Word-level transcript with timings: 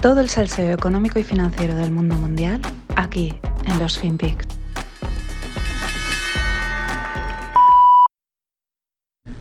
Todo 0.00 0.20
el 0.20 0.28
salseo 0.28 0.72
económico 0.72 1.18
y 1.18 1.24
financiero 1.24 1.74
del 1.74 1.90
mundo 1.90 2.14
mundial 2.14 2.60
aquí 2.94 3.34
en 3.66 3.78
los 3.80 3.98
FinPix. 3.98 4.46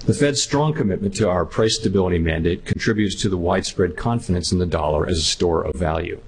The 0.07 0.13
Fed's 0.13 0.41
strong 0.41 0.73
commitment 0.73 1.15
to 1.17 1.29
our 1.29 1.45
price 1.45 1.75
stability 1.75 2.17
mandate 2.17 2.65
contributes 2.65 3.13
to 3.21 3.29
the 3.29 3.37
widespread 3.37 3.95
confidence 3.95 4.51
in 4.51 4.57
the 4.57 4.65
dollar 4.65 5.05
as 5.07 5.19
a 5.19 5.21
store 5.21 5.63
of 5.63 5.75
value. 5.75 6.19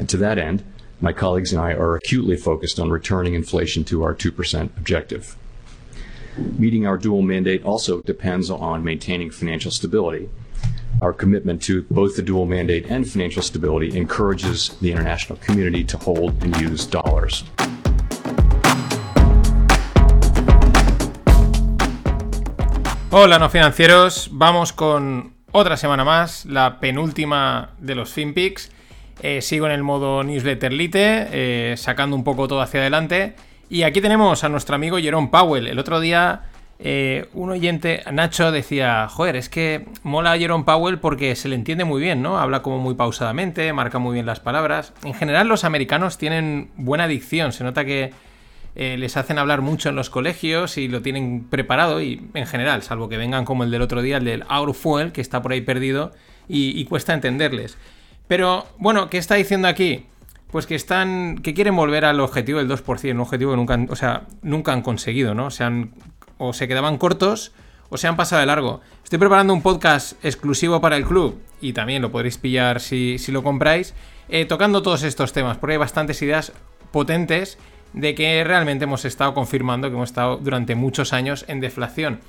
And 0.00 0.08
to 0.08 0.16
that 0.16 0.36
end, 0.36 0.64
my 1.00 1.12
colleagues 1.12 1.52
and 1.52 1.60
I 1.60 1.72
are 1.74 1.94
acutely 1.94 2.36
focused 2.36 2.80
on 2.80 2.90
returning 2.90 3.34
inflation 3.34 3.84
to 3.84 4.02
our 4.02 4.14
2% 4.14 4.76
objective. 4.76 5.36
Meeting 6.36 6.86
our 6.86 6.98
dual 6.98 7.22
mandate 7.22 7.62
also 7.64 8.00
depends 8.02 8.50
on 8.50 8.82
maintaining 8.82 9.30
financial 9.30 9.70
stability. 9.70 10.28
Our 11.02 11.12
commitment 11.12 11.62
to 11.64 11.84
both 11.90 12.16
the 12.16 12.22
dual 12.22 12.46
mandate 12.46 12.86
and 12.90 13.06
financial 13.06 13.42
stability 13.42 13.96
encourages 13.98 14.78
the 14.80 14.90
international 14.90 15.38
community 15.44 15.84
to 15.84 15.98
hold 15.98 16.42
and 16.42 16.56
use 16.58 16.86
dollars. 16.86 17.44
Hola, 23.10 23.38
no 23.38 23.50
financieros. 23.50 24.30
Vamos 24.32 24.72
con 24.72 25.34
otra 25.52 25.76
semana 25.76 26.04
más, 26.04 26.46
la 26.46 26.80
penúltima 26.80 27.74
de 27.78 27.94
los 27.94 28.10
FinPix. 28.12 28.70
Eh, 29.22 29.42
sigo 29.42 29.66
en 29.66 29.72
el 29.72 29.82
modo 29.82 30.22
newsletter 30.22 30.72
lite, 30.72 31.28
eh, 31.30 31.76
sacando 31.76 32.16
un 32.16 32.24
poco 32.24 32.48
todo 32.48 32.62
hacia 32.62 32.80
adelante. 32.80 33.36
Y 33.68 33.82
aquí 33.82 34.00
tenemos 34.00 34.44
a 34.44 34.48
nuestro 34.48 34.76
amigo 34.76 34.98
Jerome 34.98 35.28
Powell. 35.28 35.66
El 35.66 35.78
otro 35.78 36.00
día 36.00 36.44
eh, 36.78 37.28
un 37.34 37.50
oyente, 37.50 38.02
Nacho, 38.12 38.52
decía, 38.52 39.08
joder, 39.08 39.36
es 39.36 39.48
que 39.48 39.86
mola 40.02 40.32
a 40.32 40.38
Jerome 40.38 40.64
Powell 40.64 40.98
porque 40.98 41.34
se 41.36 41.48
le 41.48 41.54
entiende 41.54 41.84
muy 41.84 42.00
bien, 42.00 42.22
¿no? 42.22 42.38
Habla 42.38 42.62
como 42.62 42.78
muy 42.78 42.94
pausadamente, 42.94 43.72
marca 43.72 43.98
muy 43.98 44.14
bien 44.14 44.26
las 44.26 44.40
palabras. 44.40 44.92
En 45.04 45.14
general 45.14 45.48
los 45.48 45.64
americanos 45.64 46.18
tienen 46.18 46.70
buena 46.76 47.08
dicción, 47.08 47.52
se 47.52 47.64
nota 47.64 47.84
que 47.84 48.12
les 48.74 49.16
hacen 49.16 49.38
hablar 49.38 49.62
mucho 49.62 49.88
en 49.88 49.96
los 49.96 50.10
colegios 50.10 50.76
y 50.76 50.86
lo 50.86 51.00
tienen 51.00 51.44
preparado 51.48 52.02
y 52.02 52.28
en 52.34 52.46
general, 52.46 52.82
salvo 52.82 53.08
que 53.08 53.16
vengan 53.16 53.46
como 53.46 53.64
el 53.64 53.70
del 53.70 53.80
otro 53.80 54.02
día, 54.02 54.18
el 54.18 54.26
del 54.26 54.44
Out 54.48 54.74
Fuel, 54.74 55.12
que 55.12 55.22
está 55.22 55.40
por 55.40 55.52
ahí 55.52 55.62
perdido 55.62 56.12
y 56.46 56.84
cuesta 56.84 57.14
entenderles. 57.14 57.78
Pero, 58.28 58.66
bueno, 58.78 59.08
¿qué 59.08 59.18
está 59.18 59.36
diciendo 59.36 59.68
aquí? 59.68 60.06
Pues 60.50 60.66
que 60.66 60.74
están. 60.74 61.38
que 61.38 61.54
quieren 61.54 61.76
volver 61.76 62.04
al 62.04 62.20
objetivo 62.20 62.58
del 62.58 62.68
2%, 62.68 63.12
un 63.12 63.20
objetivo 63.20 63.52
que 63.52 63.56
nunca 63.56 63.74
han, 63.74 63.88
o 63.90 63.96
sea, 63.96 64.26
nunca 64.42 64.72
han 64.72 64.82
conseguido, 64.82 65.34
¿no? 65.34 65.50
Se 65.50 65.64
han, 65.64 65.92
o 66.38 66.52
se 66.52 66.68
quedaban 66.68 66.98
cortos 66.98 67.52
o 67.88 67.96
se 67.96 68.08
han 68.08 68.16
pasado 68.16 68.40
de 68.40 68.46
largo. 68.46 68.80
Estoy 69.04 69.18
preparando 69.18 69.52
un 69.52 69.62
podcast 69.62 70.22
exclusivo 70.24 70.80
para 70.80 70.96
el 70.96 71.04
club 71.04 71.40
y 71.60 71.72
también 71.72 72.02
lo 72.02 72.10
podréis 72.10 72.38
pillar 72.38 72.80
si, 72.80 73.18
lo 73.28 73.42
compráis, 73.42 73.94
eh, 74.28 74.44
tocando 74.44 74.82
todos 74.82 75.02
estos 75.02 75.32
temas, 75.32 75.58
porque 75.58 75.72
hay 75.74 75.78
bastantes 75.78 76.20
ideas 76.22 76.52
potentes 76.90 77.58
de 77.92 78.14
que 78.14 78.44
realmente 78.44 78.84
hemos 78.84 79.04
estado 79.04 79.34
confirmando 79.34 79.88
que 79.88 79.94
hemos 79.94 80.10
estado 80.10 80.36
durante 80.36 80.74
muchos 80.74 81.12
años 81.12 81.44
en 81.48 81.60
deflación. 81.60 82.20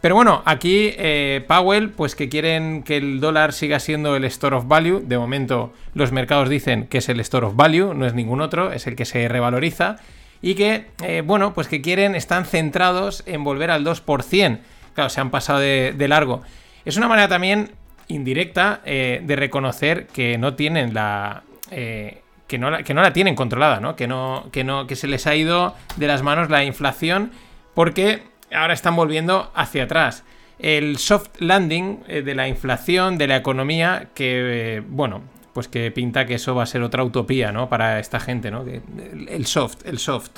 Pero 0.00 0.14
bueno, 0.14 0.42
aquí 0.46 0.94
eh, 0.96 1.44
Powell, 1.46 1.90
pues 1.90 2.14
que 2.14 2.30
quieren 2.30 2.82
que 2.84 2.96
el 2.96 3.20
dólar 3.20 3.52
siga 3.52 3.80
siendo 3.80 4.16
el 4.16 4.24
store 4.24 4.56
of 4.56 4.66
value. 4.66 5.00
De 5.00 5.18
momento, 5.18 5.74
los 5.92 6.10
mercados 6.10 6.48
dicen 6.48 6.86
que 6.86 6.98
es 6.98 7.08
el 7.10 7.20
store 7.20 7.48
of 7.48 7.56
value, 7.56 7.92
no 7.92 8.06
es 8.06 8.14
ningún 8.14 8.40
otro, 8.40 8.72
es 8.72 8.86
el 8.86 8.96
que 8.96 9.04
se 9.04 9.28
revaloriza. 9.28 9.96
Y 10.42 10.54
que, 10.54 10.86
eh, 11.02 11.22
bueno, 11.24 11.52
pues 11.54 11.68
que 11.68 11.82
quieren, 11.82 12.14
están 12.14 12.44
centrados 12.44 13.22
en 13.26 13.44
volver 13.44 13.70
al 13.70 13.84
2%. 13.84 14.60
Claro, 14.94 15.10
se 15.10 15.20
han 15.20 15.30
pasado 15.30 15.58
de, 15.60 16.06
largo. 16.08 16.42
Es 16.84 16.96
una 16.96 17.08
manera 17.08 17.28
también 17.28 17.72
indirecta 18.08 18.80
eh, 18.84 19.20
de 19.22 19.36
reconocer 19.36 20.06
que 20.06 20.38
no 20.38 20.54
tienen 20.54 20.94
la. 20.94 21.42
que, 21.68 22.58
no 22.58 22.70
la, 22.70 22.82
que 22.82 22.94
no 22.94 23.02
la 23.02 23.12
tienen 23.12 23.34
controlada, 23.34 23.80
¿no? 23.80 23.96
Que, 23.96 24.06
no, 24.06 24.48
que 24.50 24.64
no. 24.64 24.86
que 24.86 24.96
se 24.96 25.06
les 25.06 25.26
ha 25.26 25.36
ido 25.36 25.76
de 25.96 26.06
las 26.06 26.22
manos 26.22 26.50
la 26.50 26.64
inflación. 26.64 27.32
Porque 27.74 28.22
ahora 28.52 28.74
están 28.74 28.96
volviendo 28.96 29.50
hacia 29.54 29.84
atrás. 29.84 30.24
El 30.58 30.98
soft 30.98 31.30
landing 31.38 32.00
eh, 32.06 32.22
de 32.22 32.34
la 32.34 32.48
inflación, 32.48 33.16
de 33.16 33.26
la 33.26 33.36
economía, 33.36 34.08
que, 34.14 34.76
eh, 34.76 34.82
bueno, 34.86 35.22
pues 35.52 35.68
que 35.68 35.90
pinta 35.90 36.26
que 36.26 36.34
eso 36.34 36.54
va 36.54 36.62
a 36.62 36.66
ser 36.66 36.82
otra 36.82 37.02
utopía, 37.04 37.52
¿no? 37.52 37.68
Para 37.68 37.98
esta 37.98 38.20
gente, 38.20 38.50
¿no? 38.50 38.64
el 38.64 39.46
soft, 39.46 39.86
el 39.86 39.98
soft. 39.98 40.30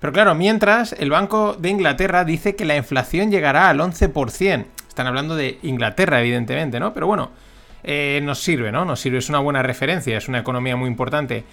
Pero 0.00 0.12
claro, 0.12 0.34
mientras 0.34 0.94
el 0.94 1.10
Banco 1.10 1.54
de 1.58 1.68
Inglaterra 1.68 2.24
dice 2.24 2.56
que 2.56 2.64
la 2.64 2.76
inflación 2.76 3.30
llegará 3.30 3.68
al 3.68 3.80
11%. 3.80 4.64
Están 4.88 5.06
hablando 5.06 5.36
de 5.36 5.58
Inglaterra, 5.62 6.20
evidentemente, 6.20 6.80
¿no? 6.80 6.94
Pero 6.94 7.06
bueno, 7.06 7.30
eh, 7.84 8.20
nos 8.22 8.40
sirve, 8.40 8.72
¿no? 8.72 8.84
Nos 8.84 9.00
sirve, 9.00 9.18
es 9.18 9.28
una 9.28 9.38
buena 9.38 9.62
referencia, 9.62 10.16
es 10.16 10.28
una 10.28 10.38
economía 10.38 10.76
muy 10.76 10.88
importante. 10.88 11.44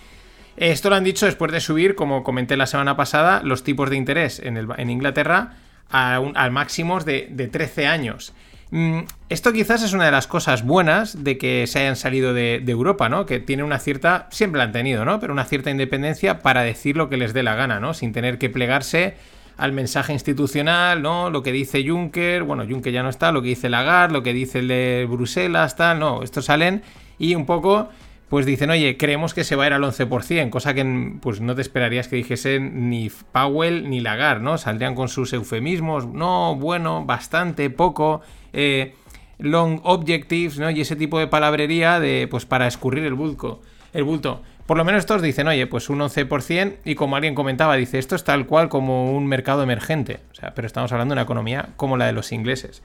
Esto 0.55 0.89
lo 0.89 0.95
han 0.95 1.03
dicho 1.03 1.25
después 1.25 1.51
de 1.51 1.59
subir, 1.59 1.95
como 1.95 2.23
comenté 2.23 2.57
la 2.57 2.65
semana 2.65 2.97
pasada, 2.97 3.41
los 3.43 3.63
tipos 3.63 3.89
de 3.89 3.97
interés 3.97 4.39
en, 4.43 4.89
Inglaterra 4.89 5.53
a, 5.89 6.15
al 6.15 6.51
máximos 6.51 7.05
de, 7.05 7.49
13 7.51 7.85
años. 7.85 8.33
Mm, 8.69 8.99
esto 9.29 9.53
quizás 9.53 9.81
es 9.83 9.93
una 9.93 10.05
de 10.05 10.11
las 10.11 10.27
cosas 10.27 10.65
buenas 10.65 11.23
de 11.23 11.37
que 11.37 11.67
se 11.67 11.79
hayan 11.79 11.95
salido 11.95 12.33
de, 12.33 12.63
Europa, 12.67 13.07
¿no? 13.09 13.25
Que 13.25 13.39
tienen 13.39 13.65
una 13.65 13.79
cierta, 13.79 14.27
siempre 14.31 14.57
la 14.57 14.65
han 14.65 14.71
tenido, 14.71 15.05
¿no? 15.05 15.19
Pero 15.19 15.33
una 15.33 15.45
cierta 15.45 15.71
independencia 15.71 16.39
para 16.39 16.63
decir 16.63 16.97
lo 16.97 17.09
que 17.09 17.17
les 17.17 17.33
dé 17.33 17.43
la 17.43 17.55
gana, 17.55 17.79
¿no? 17.79 17.93
Sin 17.93 18.11
tener 18.11 18.37
que 18.37 18.49
plegarse 18.49 19.15
al 19.57 19.71
mensaje 19.71 20.13
institucional, 20.13 21.01
¿no? 21.01 21.29
Lo 21.29 21.43
que 21.43 21.51
dice 21.51 21.87
Juncker, 21.87 22.43
bueno, 22.43 22.65
Juncker 22.69 22.93
ya 22.93 23.03
no 23.03 23.09
está, 23.09 23.31
lo 23.31 23.41
que 23.41 23.49
dice 23.49 23.69
Lagarde, 23.69 24.13
lo 24.13 24.23
que 24.23 24.33
dice 24.33 24.59
el 24.59 24.67
de 24.67 25.07
Bruselas, 25.09 25.75
tal, 25.75 25.99
no, 25.99 26.21
estos 26.21 26.45
salen 26.45 26.83
y 27.17 27.35
un 27.35 27.45
poco 27.45 27.89
pues 28.29 28.45
dicen, 28.45 28.69
oye, 28.69 28.97
creemos 28.97 29.33
que 29.33 29.43
se 29.43 29.55
va 29.55 29.63
a 29.63 29.67
ir 29.67 29.73
al 29.73 29.83
11%, 29.83 30.49
cosa 30.49 30.73
que 30.73 31.13
pues 31.21 31.39
no 31.39 31.55
te 31.55 31.61
esperarías 31.61 32.07
que 32.07 32.17
dijesen 32.17 32.89
ni 32.89 33.09
Powell 33.09 33.89
ni 33.89 34.01
Lagarde, 34.01 34.43
¿no? 34.43 34.57
Saldrían 34.57 34.95
con 34.95 35.07
sus 35.07 35.31
eufemismos, 35.33 36.07
no, 36.07 36.55
bueno, 36.55 37.05
bastante, 37.05 37.69
poco, 37.69 38.21
eh, 38.51 38.95
long 39.39 39.79
objectives, 39.83 40.59
¿no? 40.59 40.69
Y 40.69 40.81
ese 40.81 40.97
tipo 40.97 41.19
de 41.19 41.27
palabrería 41.27 41.99
de, 41.99 42.27
pues 42.29 42.45
para 42.45 42.67
escurrir 42.67 43.05
el 43.05 43.13
bulto, 43.13 43.61
el 43.93 44.03
bulto. 44.03 44.41
Por 44.65 44.75
lo 44.75 44.83
menos 44.83 44.99
estos 44.99 45.21
dicen, 45.21 45.47
oye, 45.47 45.65
pues 45.65 45.89
un 45.89 45.99
11%, 45.99 46.79
y 46.83 46.95
como 46.95 47.15
alguien 47.15 47.33
comentaba, 47.33 47.77
dice, 47.77 47.97
esto 47.97 48.15
es 48.15 48.25
tal 48.25 48.45
cual 48.45 48.67
como 48.67 49.15
un 49.15 49.25
mercado 49.25 49.63
emergente. 49.63 50.19
O 50.31 50.35
sea, 50.35 50.53
pero 50.53 50.67
estamos 50.67 50.91
hablando 50.91 51.13
de 51.13 51.15
una 51.15 51.23
economía 51.23 51.69
como 51.77 51.95
la 51.95 52.07
de 52.07 52.11
los 52.11 52.33
ingleses. 52.33 52.83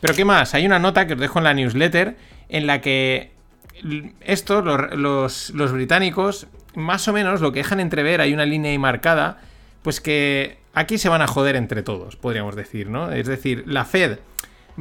Pero 0.00 0.14
¿qué 0.14 0.26
más? 0.26 0.54
Hay 0.54 0.66
una 0.66 0.78
nota 0.78 1.06
que 1.06 1.14
os 1.14 1.20
dejo 1.20 1.38
en 1.38 1.44
la 1.44 1.54
newsletter 1.54 2.16
en 2.50 2.66
la 2.66 2.82
que 2.82 3.37
esto, 4.20 4.62
los, 4.62 5.50
los, 5.50 5.72
británicos, 5.72 6.46
más 6.74 7.08
o 7.08 7.12
menos 7.12 7.40
lo 7.40 7.52
que 7.52 7.60
dejan 7.60 7.80
entrever, 7.80 8.20
hay 8.20 8.32
una 8.32 8.46
línea 8.46 8.70
ahí 8.70 8.78
marcada, 8.78 9.40
pues 9.82 10.00
que 10.00 10.58
aquí 10.74 10.98
se 10.98 11.08
van 11.08 11.22
a 11.22 11.26
joder 11.26 11.56
entre 11.56 11.82
todos, 11.82 12.16
podríamos 12.16 12.56
decir, 12.56 12.88
¿no? 12.88 13.10
Es 13.12 13.26
decir, 13.26 13.64
la 13.66 13.84
Fed 13.84 14.18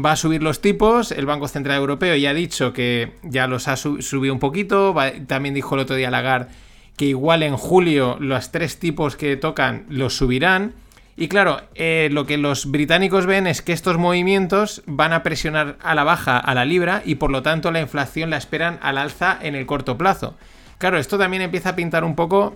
va 0.03 0.11
a 0.11 0.15
subir 0.15 0.43
los 0.43 0.61
tipos, 0.61 1.11
el 1.11 1.25
Banco 1.25 1.47
Central 1.47 1.77
Europeo 1.77 2.15
ya 2.15 2.31
ha 2.31 2.33
dicho 2.33 2.73
que 2.73 3.13
ya 3.23 3.47
los 3.47 3.67
ha 3.67 3.77
subido 3.77 4.33
un 4.33 4.39
poquito, 4.39 4.95
también 5.27 5.55
dijo 5.55 5.75
el 5.75 5.81
otro 5.81 5.95
día 5.95 6.11
Lagarde 6.11 6.47
que 6.97 7.05
igual 7.05 7.43
en 7.43 7.55
julio 7.55 8.17
los 8.19 8.51
tres 8.51 8.79
tipos 8.79 9.15
que 9.15 9.37
tocan 9.37 9.85
los 9.87 10.17
subirán. 10.17 10.73
Y 11.19 11.29
claro, 11.29 11.61
eh, 11.73 12.09
lo 12.11 12.27
que 12.27 12.37
los 12.37 12.69
británicos 12.69 13.25
ven 13.25 13.47
es 13.47 13.63
que 13.63 13.73
estos 13.73 13.97
movimientos 13.97 14.83
van 14.85 15.13
a 15.13 15.23
presionar 15.23 15.77
a 15.81 15.95
la 15.95 16.03
baja 16.03 16.37
a 16.37 16.53
la 16.53 16.63
libra 16.63 17.01
y 17.03 17.15
por 17.15 17.31
lo 17.31 17.41
tanto 17.41 17.71
la 17.71 17.81
inflación 17.81 18.29
la 18.29 18.37
esperan 18.37 18.77
al 18.83 18.99
alza 18.99 19.35
en 19.41 19.55
el 19.55 19.65
corto 19.65 19.97
plazo. 19.97 20.35
Claro, 20.77 20.99
esto 20.99 21.17
también 21.17 21.41
empieza 21.41 21.69
a 21.69 21.75
pintar 21.75 22.03
un 22.03 22.15
poco 22.15 22.55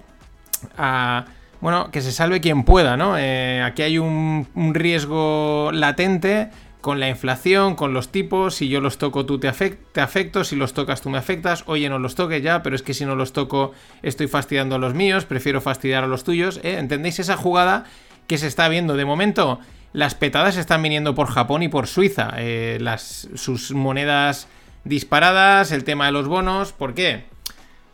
a... 0.78 1.26
Bueno, 1.60 1.90
que 1.92 2.02
se 2.02 2.12
salve 2.12 2.42
quien 2.42 2.64
pueda, 2.64 2.98
¿no? 2.98 3.18
Eh, 3.18 3.62
aquí 3.64 3.82
hay 3.82 3.98
un, 3.98 4.48
riesgo 4.74 5.72
latente 5.72 6.50
con 6.82 7.00
la 7.00 7.10
inflación, 7.10 7.76
con 7.76 7.94
los 7.94 8.10
tipos, 8.10 8.56
si 8.56 8.68
yo 8.68 8.82
los 8.82 8.98
toco 8.98 9.28
tú 9.28 9.40
te, 9.40 9.48
afecto, 9.48 10.44
si 10.44 10.56
los 10.56 10.74
tocas 10.74 11.02
tú 11.02 11.12
me 11.12 11.20
afectas, 11.20 11.64
oye 11.68 11.88
no 11.90 12.00
los 12.00 12.16
toque 12.16 12.42
ya, 12.42 12.64
pero 12.64 12.76
es 12.76 12.82
que 12.82 12.96
si 12.96 13.06
no 13.06 13.16
los 13.16 13.34
toco 13.34 13.74
estoy 14.02 14.28
fastidiando 14.28 14.76
a 14.76 14.80
los 14.80 14.96
míos, 14.96 15.26
prefiero 15.26 15.62
fastidiar 15.62 16.04
a 16.04 16.08
los 16.08 16.24
tuyos, 16.24 16.60
¿eh? 16.64 16.78
¿entendéis 16.80 17.20
esa 17.20 17.38
jugada 17.38 17.86
que 18.32 18.38
se 18.38 18.48
está 18.48 18.70
viendo. 18.70 18.96
De 18.96 19.04
momento, 19.04 19.60
las 19.92 20.16
petadas 20.16 20.56
están 20.56 20.82
viniendo 20.82 21.14
por 21.14 21.28
Japón 21.28 21.64
y 21.64 21.68
por 21.68 21.86
Suiza. 21.86 22.32
Eh, 22.38 22.78
las, 22.80 23.28
sus 23.36 23.74
monedas 23.74 24.48
disparadas, 24.86 25.74
el 25.74 25.84
tema 25.84 26.06
de 26.06 26.14
los 26.14 26.30
bonos. 26.30 26.72
¿Por 26.72 26.94
qué? 26.94 27.26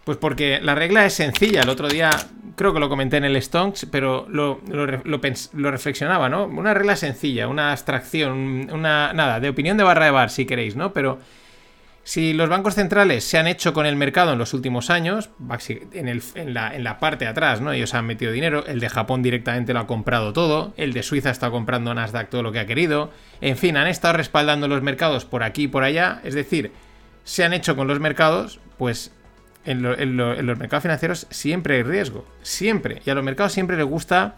Pues 0.04 0.20
porque 0.20 0.60
la 0.62 0.76
regla 0.76 1.08
es 1.08 1.16
sencilla. 1.16 1.64
El 1.64 1.70
otro 1.70 1.88
día 1.88 2.12
creo 2.56 2.72
que 2.72 2.80
lo 2.80 2.88
comenté 2.88 3.18
en 3.18 3.26
el 3.26 3.42
Stonks, 3.42 3.88
pero 3.92 4.28
lo, 4.30 4.62
lo, 4.68 5.72
reflexionaba, 5.72 6.30
¿no? 6.30 6.46
Una 6.46 6.76
regla 6.76 6.96
sencilla, 6.96 7.48
una 7.48 7.72
abstracción, 7.72 8.70
una. 8.72 9.14
Nada, 9.14 9.40
de 9.40 9.50
opinión 9.50 9.76
de 9.76 9.86
barra 9.86 10.06
de 10.06 10.12
bar, 10.12 10.30
si 10.30 10.46
queréis, 10.46 10.76
¿no? 10.76 10.94
Pero 10.94 11.18
si 12.08 12.32
los 12.32 12.48
bancos 12.48 12.76
centrales 12.76 13.26
se 13.26 13.38
han 13.38 13.48
hecho 13.48 13.74
con 13.74 13.86
el 13.86 13.98
mercado 13.98 14.32
en 14.32 14.40
los 14.40 14.54
últimos 14.54 14.90
años, 14.90 15.30
en, 15.92 16.54
la, 16.54 17.00
parte 17.00 17.26
de 17.26 17.32
atrás, 17.32 17.60
¿no? 17.60 17.74
Ellos 17.74 17.94
han 17.94 18.06
metido 18.06 18.32
dinero, 18.32 18.66
el 18.66 18.80
de 18.80 18.88
Japón 18.88 19.22
directamente 19.22 19.74
lo 19.74 19.82
ha 19.82 19.88
comprado 19.88 20.32
todo, 20.32 20.74
el 20.78 20.94
de 20.94 21.04
Suiza 21.04 21.32
está 21.32 21.52
comprando 21.52 21.94
Nasdaq 21.94 22.30
todo 22.30 22.44
lo 22.44 22.54
que 22.54 22.60
ha 22.60 22.66
querido, 22.66 23.12
en 23.42 23.58
fin, 23.58 23.76
han 23.76 23.88
estado 23.88 24.14
respaldando 24.14 24.70
los 24.70 24.82
mercados 24.82 25.26
por 25.26 25.44
aquí 25.44 25.64
y 25.64 25.68
por 25.68 25.84
allá, 25.84 26.22
es 26.24 26.34
decir, 26.34 26.72
se 27.26 27.44
han 27.44 27.52
hecho 27.52 27.76
con 27.76 27.90
los 27.90 28.00
mercados, 28.00 28.62
pues 28.78 29.12
en, 29.66 29.82
los 29.82 30.58
mercados 30.58 30.84
financieros 30.84 31.28
siempre 31.30 31.76
hay 31.76 31.84
riesgo, 31.84 32.26
siempre. 32.42 33.02
Y 33.06 33.10
a 33.10 33.16
los 33.16 33.24
mercados 33.26 33.52
siempre 33.52 33.76
les 33.76 33.86
gusta 33.86 34.38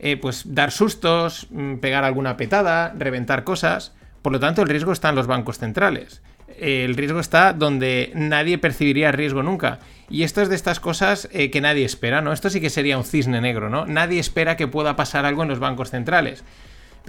eh, 0.00 0.16
pues 0.16 0.52
dar 0.52 0.72
sustos, 0.72 1.46
mm, 1.50 1.76
pegar 1.76 2.02
alguna 2.02 2.36
petada, 2.36 2.92
reventar 2.98 3.44
cosas. 3.44 3.94
Por 4.20 4.32
lo 4.32 4.40
tanto, 4.40 4.62
el 4.62 4.68
riesgo 4.68 4.90
está 4.90 5.10
en 5.10 5.14
los 5.14 5.28
bancos 5.28 5.58
centrales. 5.58 6.22
El 6.60 6.96
riesgo 6.96 7.20
está 7.20 7.52
donde 7.52 8.10
nadie 8.14 8.58
percibiría 8.58 9.12
riesgo 9.12 9.42
nunca. 9.42 9.78
Y 10.10 10.22
esto 10.22 10.40
es 10.42 10.48
de 10.48 10.56
estas 10.56 10.80
cosas 10.80 11.28
eh, 11.32 11.50
que 11.50 11.60
nadie 11.60 11.84
espera, 11.84 12.22
¿no? 12.22 12.32
Esto 12.32 12.50
sí 12.50 12.60
que 12.60 12.70
sería 12.70 12.96
un 12.96 13.04
cisne 13.04 13.40
negro, 13.40 13.68
¿no? 13.68 13.86
Nadie 13.86 14.20
espera 14.20 14.56
que 14.56 14.66
pueda 14.66 14.96
pasar 14.96 15.26
algo 15.26 15.42
en 15.42 15.48
los 15.48 15.58
bancos 15.58 15.90
centrales. 15.90 16.44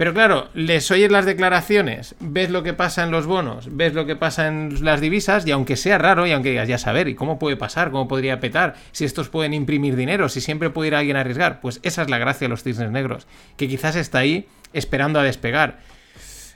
Pero 0.00 0.14
claro, 0.14 0.48
les 0.54 0.90
oyes 0.90 1.10
las 1.10 1.26
declaraciones, 1.26 2.14
ves 2.20 2.48
lo 2.48 2.62
que 2.62 2.72
pasa 2.72 3.02
en 3.04 3.10
los 3.10 3.26
bonos, 3.26 3.68
ves 3.76 3.92
lo 3.92 4.06
que 4.06 4.16
pasa 4.16 4.48
en 4.48 4.82
las 4.82 5.02
divisas, 5.02 5.46
y 5.46 5.50
aunque 5.50 5.76
sea 5.76 5.98
raro, 5.98 6.26
y 6.26 6.32
aunque 6.32 6.48
digas, 6.48 6.68
ya 6.68 6.78
saber, 6.78 7.06
¿y 7.06 7.14
cómo 7.14 7.38
puede 7.38 7.58
pasar? 7.58 7.90
¿Cómo 7.90 8.08
podría 8.08 8.40
petar? 8.40 8.76
Si 8.92 9.04
estos 9.04 9.28
pueden 9.28 9.52
imprimir 9.52 9.96
dinero, 9.96 10.30
si 10.30 10.40
siempre 10.40 10.70
puede 10.70 10.88
ir 10.88 10.94
alguien 10.94 11.18
a 11.18 11.20
arriesgar, 11.20 11.60
pues 11.60 11.80
esa 11.82 12.00
es 12.00 12.08
la 12.08 12.16
gracia 12.16 12.46
de 12.46 12.48
los 12.48 12.62
cisnes 12.62 12.90
negros, 12.90 13.26
que 13.58 13.68
quizás 13.68 13.94
está 13.94 14.20
ahí 14.20 14.46
esperando 14.72 15.20
a 15.20 15.22
despegar. 15.22 15.80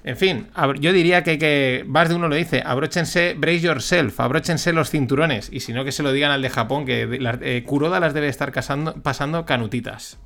En 0.04 0.18
fin, 0.18 0.48
yo 0.80 0.92
diría 0.92 1.24
que, 1.24 1.38
que 1.38 1.82
más 1.86 2.10
de 2.10 2.14
uno 2.14 2.28
lo 2.28 2.36
dice, 2.36 2.62
abróchense, 2.64 3.34
brace 3.38 3.60
yourself, 3.60 4.20
abróchense 4.20 4.74
los 4.74 4.90
cinturones, 4.90 5.48
y 5.50 5.60
si 5.60 5.72
no 5.72 5.82
que 5.82 5.92
se 5.92 6.02
lo 6.02 6.12
digan 6.12 6.30
al 6.30 6.42
de 6.42 6.50
Japón, 6.50 6.84
que 6.84 7.08
eh, 7.40 7.62
Kuroda 7.64 8.00
las 8.00 8.12
debe 8.12 8.28
estar 8.28 8.52
pasando 8.52 9.46
canutitas. 9.46 10.18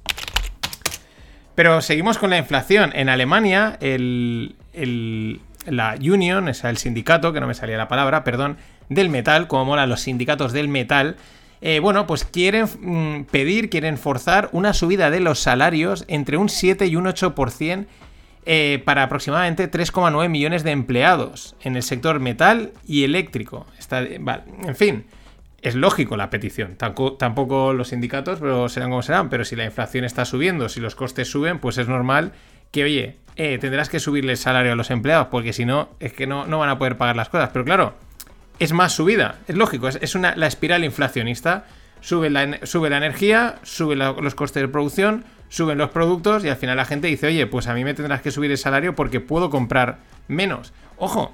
Pero 1.54 1.80
seguimos 1.80 2.19
con 2.19 2.30
la 2.30 2.38
inflación. 2.38 2.90
En 2.92 3.08
Alemania, 3.08 3.78
el, 3.80 4.56
la 5.64 5.94
Union, 6.00 6.48
o 6.48 6.54
sea, 6.54 6.70
el 6.70 6.76
sindicato, 6.76 7.32
que 7.32 7.40
no 7.40 7.46
me 7.46 7.54
salía 7.54 7.76
la 7.76 7.86
palabra, 7.86 8.25
perdón, 8.25 8.56
del 8.88 9.08
metal, 9.10 9.46
como 9.46 9.64
mola 9.64 9.86
los 9.86 10.00
sindicatos 10.00 10.52
del 10.52 10.66
metal, 10.66 11.16
eh, 11.60 11.78
bueno, 11.78 12.06
pues 12.08 12.25
quieren 12.25 12.66
mm, 12.80 13.25
pedir, 13.30 13.70
quieren 13.70 13.96
forzar 13.96 14.48
una 14.50 14.72
subida 14.72 15.10
de 15.10 15.20
los 15.20 15.38
salarios 15.38 16.04
entre 16.08 16.36
un 16.36 16.48
7 16.48 16.86
y 16.86 16.96
un 16.96 17.04
8% 17.06 17.86
eh, 18.50 18.82
para 18.82 19.02
aproximadamente 19.02 19.70
3,9 19.70 20.30
millones 20.30 20.64
de 20.64 20.70
empleados 20.70 21.54
en 21.60 21.76
el 21.76 21.82
sector 21.82 22.18
metal 22.18 22.72
y 22.86 23.04
eléctrico. 23.04 23.66
En 23.90 24.74
fin, 24.74 25.04
es 25.60 25.74
lógico 25.74 26.16
la 26.16 26.30
petición. 26.30 26.76
Tampoco, 26.76 27.74
los 27.74 27.88
sindicatos, 27.88 28.38
pero 28.40 28.70
serán 28.70 28.88
como 28.88 29.02
serán. 29.02 29.28
Pero 29.28 29.44
si 29.44 29.54
la 29.54 29.66
inflación 29.66 30.06
está 30.06 30.24
subiendo, 30.24 30.70
si 30.70 30.80
los 30.80 30.94
costes 30.94 31.30
suben, 31.30 31.58
pues 31.58 31.76
es 31.76 31.88
normal 31.88 32.32
que, 32.70 32.84
oye, 32.84 33.16
eh, 33.36 33.58
tendrás 33.60 33.90
que 33.90 34.00
subirle 34.00 34.32
el 34.32 34.38
salario 34.38 34.72
a 34.72 34.76
los 34.76 34.90
empleados, 34.90 35.26
porque 35.26 35.52
si 35.52 35.66
no, 35.66 35.90
es 36.00 36.14
que 36.14 36.26
no, 36.26 36.46
no 36.46 36.58
van 36.58 36.70
a 36.70 36.78
poder 36.78 36.96
pagar 36.96 37.16
las 37.16 37.28
cosas. 37.28 37.50
Pero 37.52 37.66
claro, 37.66 37.96
es 38.58 38.72
más 38.72 38.94
subida. 38.94 39.40
Es 39.46 39.56
lógico, 39.56 39.88
es, 39.88 40.14
una, 40.14 40.34
la 40.36 40.46
espiral 40.46 40.84
inflacionista. 40.84 41.66
Sube 42.00 42.30
la, 42.30 42.60
sube 42.62 42.88
la 42.88 42.96
energía, 42.96 43.56
sube 43.62 43.94
los 43.94 44.34
costes 44.34 44.62
de 44.62 44.68
producción, 44.68 45.26
suben 45.48 45.78
los 45.78 45.90
productos 45.90 46.44
y 46.44 46.48
al 46.48 46.56
final 46.56 46.76
la 46.76 46.84
gente 46.84 47.08
dice, 47.08 47.26
oye, 47.26 47.46
pues 47.46 47.66
a 47.66 47.74
mí 47.74 47.84
me 47.84 47.94
tendrás 47.94 48.22
que 48.22 48.30
subir 48.30 48.50
el 48.50 48.58
salario 48.58 48.94
porque 48.94 49.20
puedo 49.20 49.50
comprar 49.50 49.98
menos. 50.28 50.72
Ojo, 50.96 51.32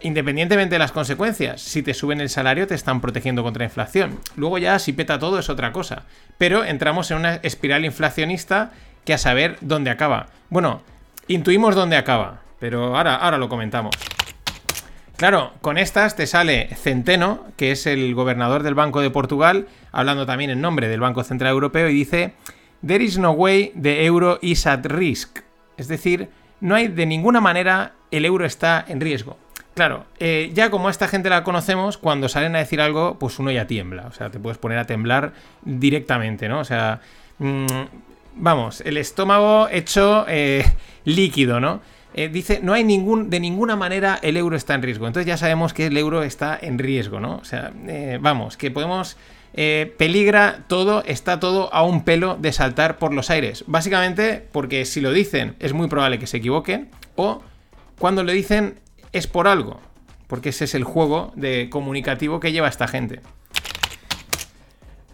independientemente 0.00 0.74
de 0.74 0.78
las 0.78 0.92
consecuencias, 0.92 1.60
si 1.60 1.82
te 1.82 1.94
suben 1.94 2.20
el 2.20 2.28
salario 2.28 2.66
te 2.66 2.74
están 2.74 3.00
protegiendo 3.00 3.42
contra 3.42 3.60
la 3.60 3.66
inflación. 3.66 4.18
Luego 4.36 4.58
ya 4.58 4.78
si 4.78 4.92
peta 4.92 5.18
todo 5.18 5.38
es 5.38 5.48
otra 5.48 5.72
cosa. 5.72 6.04
Pero 6.38 6.64
entramos 6.64 7.10
en 7.10 7.18
una 7.18 7.34
espiral 7.36 7.84
inflacionista 7.84 8.72
que 9.04 9.14
a 9.14 9.18
saber 9.18 9.56
dónde 9.60 9.90
acaba. 9.90 10.28
Bueno, 10.50 10.82
intuimos 11.28 11.74
dónde 11.74 11.96
acaba, 11.96 12.42
pero 12.58 12.96
ahora, 12.96 13.16
ahora 13.16 13.38
lo 13.38 13.48
comentamos. 13.48 13.94
Claro, 15.16 15.52
con 15.60 15.78
estas 15.78 16.16
te 16.16 16.26
sale 16.26 16.68
Centeno, 16.74 17.46
que 17.56 17.70
es 17.70 17.86
el 17.86 18.14
gobernador 18.14 18.64
del 18.64 18.74
Banco 18.74 19.00
de 19.00 19.10
Portugal, 19.10 19.68
hablando 19.92 20.26
también 20.26 20.50
en 20.50 20.60
nombre 20.60 20.88
del 20.88 21.00
Banco 21.00 21.22
Central 21.22 21.52
Europeo, 21.52 21.88
y 21.88 21.94
dice, 21.94 22.34
There 22.86 23.02
is 23.02 23.18
no 23.18 23.32
way 23.32 23.72
the 23.80 24.04
euro 24.04 24.38
is 24.42 24.66
at 24.66 24.84
risk. 24.86 25.40
Es 25.76 25.88
decir, 25.88 26.28
no 26.60 26.74
hay 26.74 26.88
de 26.88 27.06
ninguna 27.06 27.40
manera 27.40 27.92
el 28.10 28.24
euro 28.24 28.44
está 28.44 28.84
en 28.86 29.00
riesgo. 29.00 29.36
Claro, 29.74 30.04
eh, 30.20 30.52
ya 30.54 30.70
como 30.70 30.88
esta 30.88 31.08
gente 31.08 31.28
la 31.28 31.42
conocemos, 31.42 31.98
cuando 31.98 32.28
salen 32.28 32.54
a 32.54 32.60
decir 32.60 32.80
algo, 32.80 33.18
pues 33.18 33.38
uno 33.40 33.50
ya 33.50 33.66
tiembla. 33.66 34.06
O 34.06 34.12
sea, 34.12 34.30
te 34.30 34.38
puedes 34.38 34.58
poner 34.58 34.78
a 34.78 34.86
temblar 34.86 35.32
directamente, 35.62 36.48
¿no? 36.48 36.60
O 36.60 36.64
sea, 36.64 37.00
mm, 37.38 37.66
vamos, 38.36 38.82
el 38.82 38.98
estómago 38.98 39.68
hecho 39.68 40.26
eh, 40.28 40.64
líquido, 41.04 41.58
¿no? 41.58 41.80
Eh, 42.14 42.28
dice, 42.28 42.60
no 42.62 42.72
hay 42.72 42.84
ningún, 42.84 43.30
de 43.30 43.40
ninguna 43.40 43.74
manera 43.74 44.20
el 44.22 44.36
euro 44.36 44.54
está 44.54 44.74
en 44.74 44.82
riesgo. 44.82 45.08
Entonces 45.08 45.26
ya 45.26 45.36
sabemos 45.36 45.74
que 45.74 45.86
el 45.86 45.96
euro 45.96 46.22
está 46.22 46.56
en 46.60 46.78
riesgo, 46.78 47.18
¿no? 47.18 47.36
O 47.38 47.44
sea, 47.44 47.72
vamos, 48.20 48.56
que 48.56 48.70
podemos... 48.70 49.16
peligra 49.54 50.64
todo, 50.66 51.04
está 51.04 51.38
todo 51.38 51.72
a 51.72 51.84
un 51.84 52.04
pelo 52.04 52.36
de 52.40 52.52
saltar 52.52 52.98
por 52.98 53.14
los 53.14 53.30
aires. 53.30 53.64
Básicamente 53.66 54.46
porque 54.52 54.84
si 54.84 55.00
lo 55.00 55.12
dicen 55.12 55.56
es 55.60 55.72
muy 55.72 55.88
probable 55.88 56.18
que 56.18 56.26
se 56.26 56.38
equivoquen 56.38 56.90
o 57.16 57.42
cuando 57.98 58.24
lo 58.24 58.32
dicen 58.32 58.80
es 59.12 59.26
por 59.26 59.46
algo, 59.46 59.80
porque 60.26 60.48
ese 60.48 60.64
es 60.64 60.74
el 60.74 60.84
juego 60.84 61.32
de 61.36 61.68
comunicativo 61.70 62.40
que 62.40 62.50
lleva 62.50 62.68
esta 62.68 62.88
gente. 62.88 63.20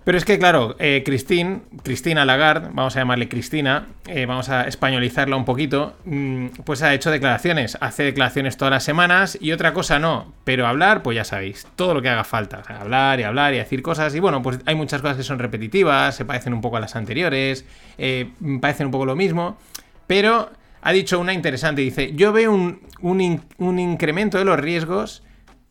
Pero 0.05 0.17
es 0.17 0.25
que, 0.25 0.38
claro, 0.38 0.76
eh, 0.79 1.02
Cristina 1.05 2.25
Lagarde, 2.25 2.70
vamos 2.73 2.97
a 2.97 3.00
llamarle 3.00 3.29
Cristina, 3.29 3.87
eh, 4.06 4.25
vamos 4.25 4.49
a 4.49 4.62
españolizarla 4.62 5.37
un 5.37 5.44
poquito, 5.44 5.97
mm, 6.05 6.47
pues 6.64 6.82
ha 6.82 6.94
hecho 6.94 7.11
declaraciones, 7.11 7.76
hace 7.81 8.05
declaraciones 8.05 8.56
todas 8.56 8.73
las 8.73 8.82
semanas 8.82 9.37
y 9.41 9.52
otra 9.52 9.75
cosa 9.75 9.99
no, 9.99 10.32
pero 10.44 10.67
hablar, 10.67 11.02
pues 11.02 11.17
ya 11.17 11.25
sabéis, 11.25 11.67
todo 11.76 11.93
lo 11.93 12.00
que 12.00 12.08
haga 12.08 12.25
falta, 12.25 12.62
hablar 12.81 13.20
y 13.20 13.25
hablar 13.25 13.52
y 13.52 13.58
decir 13.58 13.82
cosas, 13.82 14.14
y 14.14 14.20
bueno, 14.20 14.43
pues 14.43 14.58
hay 14.64 14.75
muchas 14.75 15.02
cosas 15.02 15.19
que 15.19 15.23
son 15.23 15.38
repetitivas, 15.38 16.17
se 16.17 16.25
parecen 16.25 16.55
un 16.55 16.62
poco 16.62 16.79
a 16.79 16.81
las 16.81 16.97
anteriores, 16.97 17.67
eh, 17.99 18.31
parecen 18.61 18.87
un 18.87 18.93
poco 18.93 19.05
lo 19.05 19.17
mismo, 19.17 19.58
pero 20.06 20.50
ha 20.82 20.93
dicho 20.93 21.20
una 21.20 21.32
interesante. 21.32 21.82
Dice, 21.82 22.12
yo 22.14 22.32
veo 22.32 22.52
un, 22.52 23.79
incremento 23.79 24.38
de 24.38 24.44
los 24.44 24.58
riesgos 24.58 25.23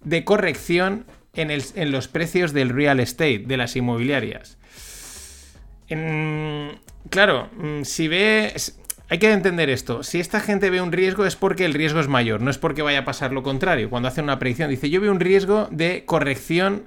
de 0.01 0.23
corrección 0.23 1.05
en, 1.33 1.91
los 1.91 2.07
precios 2.07 2.53
del 2.53 2.69
real 2.69 2.99
estate, 2.99 3.43
de 3.45 3.57
las 3.57 3.75
inmobiliarias. 3.75 4.57
claro, 7.09 7.49
mm, 7.57 7.83
si 7.83 8.07
ve... 8.07 8.53
Hay 9.11 9.17
que 9.17 9.31
entender 9.31 9.71
esto. 9.71 10.03
Si 10.03 10.19
esta 10.19 10.39
gente 10.39 10.69
ve 10.69 10.81
un 10.81 10.91
riesgo 10.91 11.25
es 11.25 11.35
porque 11.35 11.65
el 11.65 11.73
riesgo 11.73 11.99
es 11.99 12.07
mayor, 12.07 12.41
no 12.41 12.51
es 12.51 12.59
porque 12.59 12.83
vaya 12.83 12.99
a 12.99 13.05
pasar 13.05 13.33
lo 13.33 13.41
contrario. 13.41 13.89
Cuando 13.89 14.07
hacen 14.07 14.25
una 14.25 14.37
predicción, 14.37 14.69
dice, 14.69 14.91
yo 14.91 15.01
veo 15.01 15.11
un 15.11 15.19
riesgo 15.19 15.67
de 15.71 16.03
corrección 16.05 16.83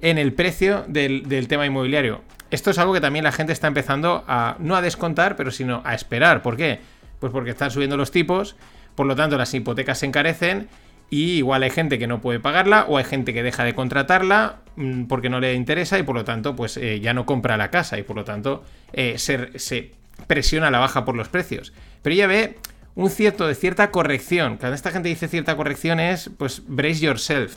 en 0.00 0.18
el 0.18 0.32
precio 0.32 0.84
del, 0.88 1.28
del 1.28 1.46
tema 1.46 1.64
inmobiliario. 1.64 2.22
Esto 2.50 2.70
es 2.70 2.78
algo 2.78 2.92
que 2.92 3.00
también 3.00 3.24
la 3.24 3.32
gente 3.32 3.52
está 3.54 3.66
empezando 3.66 4.24
a, 4.28 4.56
no 4.58 4.76
a 4.76 4.82
descontar, 4.82 5.36
pero 5.36 5.50
sino 5.50 5.80
a 5.84 5.94
esperar. 5.94 6.42
¿Por 6.42 6.56
qué? 6.56 6.80
Pues 7.18 7.32
porque 7.32 7.50
están 7.50 7.70
subiendo 7.70 7.96
los 7.96 8.10
tipos, 8.10 8.56
por 8.94 9.06
lo 9.06 9.16
tanto 9.16 9.38
las 9.38 9.54
hipotecas 9.54 9.98
se 9.98 10.06
encarecen 10.06 10.68
y 11.12 11.36
igual 11.36 11.62
hay 11.62 11.68
gente 11.68 11.98
que 11.98 12.06
no 12.06 12.22
puede 12.22 12.40
pagarla 12.40 12.86
o 12.88 12.96
hay 12.96 13.04
gente 13.04 13.34
que 13.34 13.42
deja 13.42 13.64
de 13.64 13.74
contratarla 13.74 14.60
mm, 14.76 15.04
porque 15.04 15.28
no 15.28 15.40
le 15.40 15.52
interesa 15.52 15.98
y 15.98 16.04
por 16.04 16.14
lo 16.14 16.24
tanto 16.24 16.56
pues 16.56 16.78
eh, 16.78 17.00
ya 17.00 17.12
no 17.12 17.26
compra 17.26 17.58
la 17.58 17.70
casa 17.70 17.98
y 17.98 18.02
por 18.02 18.16
lo 18.16 18.24
tanto 18.24 18.64
eh, 18.94 19.18
se, 19.18 19.90
presiona 20.26 20.70
la 20.70 20.78
baja 20.78 21.04
por 21.04 21.14
los 21.14 21.28
precios. 21.28 21.74
Pero 22.00 22.16
ya 22.16 22.26
ve 22.26 22.56
un 22.94 23.10
cierto 23.10 23.46
de 23.46 23.54
cierta 23.54 23.90
corrección. 23.90 24.56
Cuando 24.56 24.74
esta 24.74 24.90
gente 24.90 25.10
dice 25.10 25.28
cierta 25.28 25.54
corrección 25.54 26.00
es 26.00 26.30
pues 26.38 26.62
brace 26.66 27.00
yourself. 27.00 27.56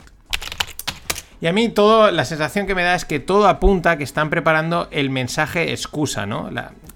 Y 1.40 1.46
a 1.46 1.54
mí 1.54 1.70
todo, 1.70 2.10
la 2.10 2.26
sensación 2.26 2.66
que 2.66 2.74
me 2.74 2.82
da 2.82 2.94
es 2.94 3.06
que 3.06 3.20
todo 3.20 3.48
apunta 3.48 3.92
a 3.92 3.96
que 3.96 4.04
están 4.04 4.28
preparando 4.28 4.88
el 4.90 5.08
mensaje 5.08 5.72
excusa, 5.72 6.26
¿no? 6.26 6.50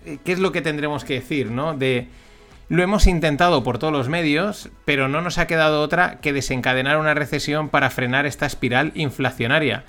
Eh, 0.04 0.18
¿Qué 0.22 0.32
es 0.32 0.38
lo 0.38 0.52
que 0.52 0.60
tendremos 0.60 1.04
que 1.04 1.14
decir, 1.14 1.50
¿no? 1.50 1.74
De 1.74 2.08
lo 2.70 2.84
hemos 2.84 3.08
intentado 3.08 3.64
por 3.64 3.78
todos 3.78 3.92
los 3.92 4.08
medios, 4.08 4.70
pero 4.84 5.08
no 5.08 5.20
nos 5.20 5.38
ha 5.38 5.48
quedado 5.48 5.82
otra 5.82 6.20
que 6.20 6.32
desencadenar 6.32 6.98
una 6.98 7.14
recesión 7.14 7.68
para 7.68 7.90
frenar 7.90 8.26
esta 8.26 8.46
espiral 8.46 8.92
inflacionaria. 8.94 9.82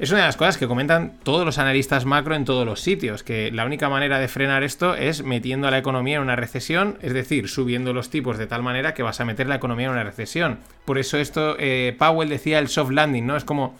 Es 0.00 0.10
una 0.10 0.20
de 0.20 0.26
las 0.26 0.36
cosas 0.36 0.58
que 0.58 0.66
comentan 0.66 1.12
todos 1.22 1.46
los 1.46 1.58
analistas 1.58 2.06
macro 2.06 2.34
en 2.34 2.44
todos 2.44 2.66
los 2.66 2.80
sitios, 2.80 3.22
que 3.22 3.52
la 3.52 3.64
única 3.64 3.88
manera 3.88 4.18
de 4.18 4.26
frenar 4.26 4.64
esto 4.64 4.96
es 4.96 5.22
metiendo 5.22 5.68
a 5.68 5.70
la 5.70 5.78
economía 5.78 6.16
en 6.16 6.22
una 6.22 6.34
recesión, 6.34 6.98
es 7.02 7.14
decir, 7.14 7.48
subiendo 7.48 7.92
los 7.92 8.10
tipos 8.10 8.36
de 8.36 8.48
tal 8.48 8.64
manera 8.64 8.94
que 8.94 9.04
vas 9.04 9.20
a 9.20 9.24
meter 9.24 9.46
la 9.46 9.54
economía 9.54 9.86
en 9.86 9.92
una 9.92 10.04
recesión. 10.04 10.58
Por 10.84 10.98
eso 10.98 11.18
esto, 11.18 11.54
eh, 11.60 11.94
Powell 12.00 12.28
decía 12.28 12.58
el 12.58 12.66
soft 12.66 12.90
landing, 12.90 13.26
¿no? 13.26 13.36
Es 13.36 13.44
como, 13.44 13.78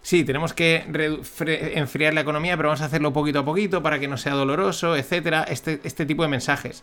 sí, 0.00 0.24
tenemos 0.24 0.54
que 0.54 0.84
enfriar 1.74 2.14
la 2.14 2.22
economía, 2.22 2.56
pero 2.56 2.70
vamos 2.70 2.80
a 2.80 2.86
hacerlo 2.86 3.12
poquito 3.12 3.40
a 3.40 3.44
poquito 3.44 3.82
para 3.82 3.98
que 3.98 4.08
no 4.08 4.16
sea 4.16 4.32
doloroso, 4.32 4.96
etcétera, 4.96 5.44
este, 5.46 5.80
este 5.84 6.06
tipo 6.06 6.22
de 6.22 6.30
mensajes. 6.30 6.82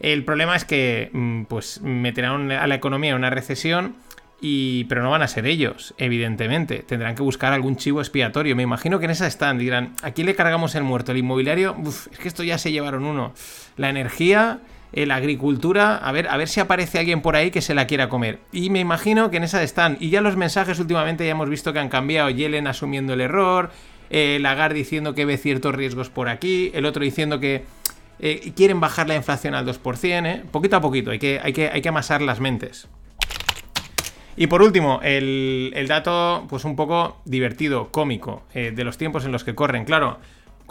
El 0.00 0.24
problema 0.24 0.56
es 0.56 0.64
que 0.64 1.10
mm, 1.12 1.42
pues 1.44 1.80
meterán 1.82 2.50
a 2.50 2.66
la 2.66 2.74
economía 2.74 3.10
en 3.10 3.16
una 3.16 3.30
recesión. 3.30 3.96
Y, 4.42 4.84
pero 4.84 5.02
no 5.02 5.10
van 5.10 5.20
a 5.20 5.28
ser 5.28 5.44
ellos, 5.44 5.92
evidentemente. 5.98 6.78
Tendrán 6.78 7.14
que 7.14 7.22
buscar 7.22 7.52
algún 7.52 7.76
chivo 7.76 8.00
expiatorio. 8.00 8.56
Me 8.56 8.62
imagino 8.62 8.98
que 8.98 9.04
en 9.04 9.10
esa 9.10 9.26
están. 9.26 9.58
Dirán, 9.58 9.94
¿a 10.02 10.12
quién 10.12 10.26
le 10.26 10.34
cargamos 10.34 10.74
el 10.74 10.82
muerto? 10.82 11.12
¿El 11.12 11.18
inmobiliario? 11.18 11.76
Uf, 11.78 12.06
es 12.10 12.18
que 12.18 12.28
esto 12.28 12.42
ya 12.42 12.56
se 12.56 12.72
llevaron 12.72 13.04
uno. 13.04 13.34
La 13.76 13.90
energía, 13.90 14.60
eh, 14.94 15.04
la 15.04 15.16
agricultura, 15.16 15.96
a 15.96 16.10
ver, 16.10 16.26
a 16.28 16.38
ver 16.38 16.48
si 16.48 16.58
aparece 16.58 16.98
alguien 16.98 17.20
por 17.20 17.36
ahí 17.36 17.50
que 17.50 17.60
se 17.60 17.74
la 17.74 17.86
quiera 17.86 18.08
comer. 18.08 18.38
Y 18.50 18.70
me 18.70 18.80
imagino 18.80 19.30
que 19.30 19.36
en 19.36 19.44
esa 19.44 19.62
están. 19.62 19.98
Y 20.00 20.08
ya 20.08 20.22
los 20.22 20.38
mensajes 20.38 20.78
últimamente 20.80 21.26
ya 21.26 21.32
hemos 21.32 21.50
visto 21.50 21.74
que 21.74 21.78
han 21.78 21.90
cambiado. 21.90 22.30
Yellen 22.30 22.66
asumiendo 22.66 23.12
el 23.12 23.20
error, 23.20 23.70
eh, 24.08 24.38
Lagarde 24.40 24.76
diciendo 24.76 25.14
que 25.14 25.26
ve 25.26 25.36
ciertos 25.36 25.74
riesgos 25.74 26.08
por 26.08 26.30
aquí, 26.30 26.70
el 26.72 26.86
otro 26.86 27.04
diciendo 27.04 27.40
que 27.40 27.64
eh, 28.20 28.52
quieren 28.54 28.80
bajar 28.80 29.08
la 29.08 29.16
inflación 29.16 29.54
al 29.54 29.66
2%, 29.66 30.26
¿eh? 30.26 30.44
poquito 30.50 30.76
a 30.76 30.80
poquito, 30.80 31.10
hay 31.10 31.18
que, 31.18 31.40
hay 31.42 31.52
que, 31.52 31.68
hay 31.68 31.82
que 31.82 31.88
amasar 31.88 32.22
las 32.22 32.40
mentes. 32.40 32.88
Y 34.36 34.46
por 34.46 34.62
último, 34.62 35.00
el, 35.02 35.84
dato, 35.88 36.46
pues 36.48 36.64
un 36.64 36.76
poco 36.76 37.20
divertido, 37.24 37.88
cómico, 37.90 38.44
de 38.54 38.84
los 38.84 38.96
tiempos 38.96 39.26
en 39.26 39.32
los 39.32 39.44
que 39.44 39.54
corren. 39.54 39.84
Claro, 39.84 40.18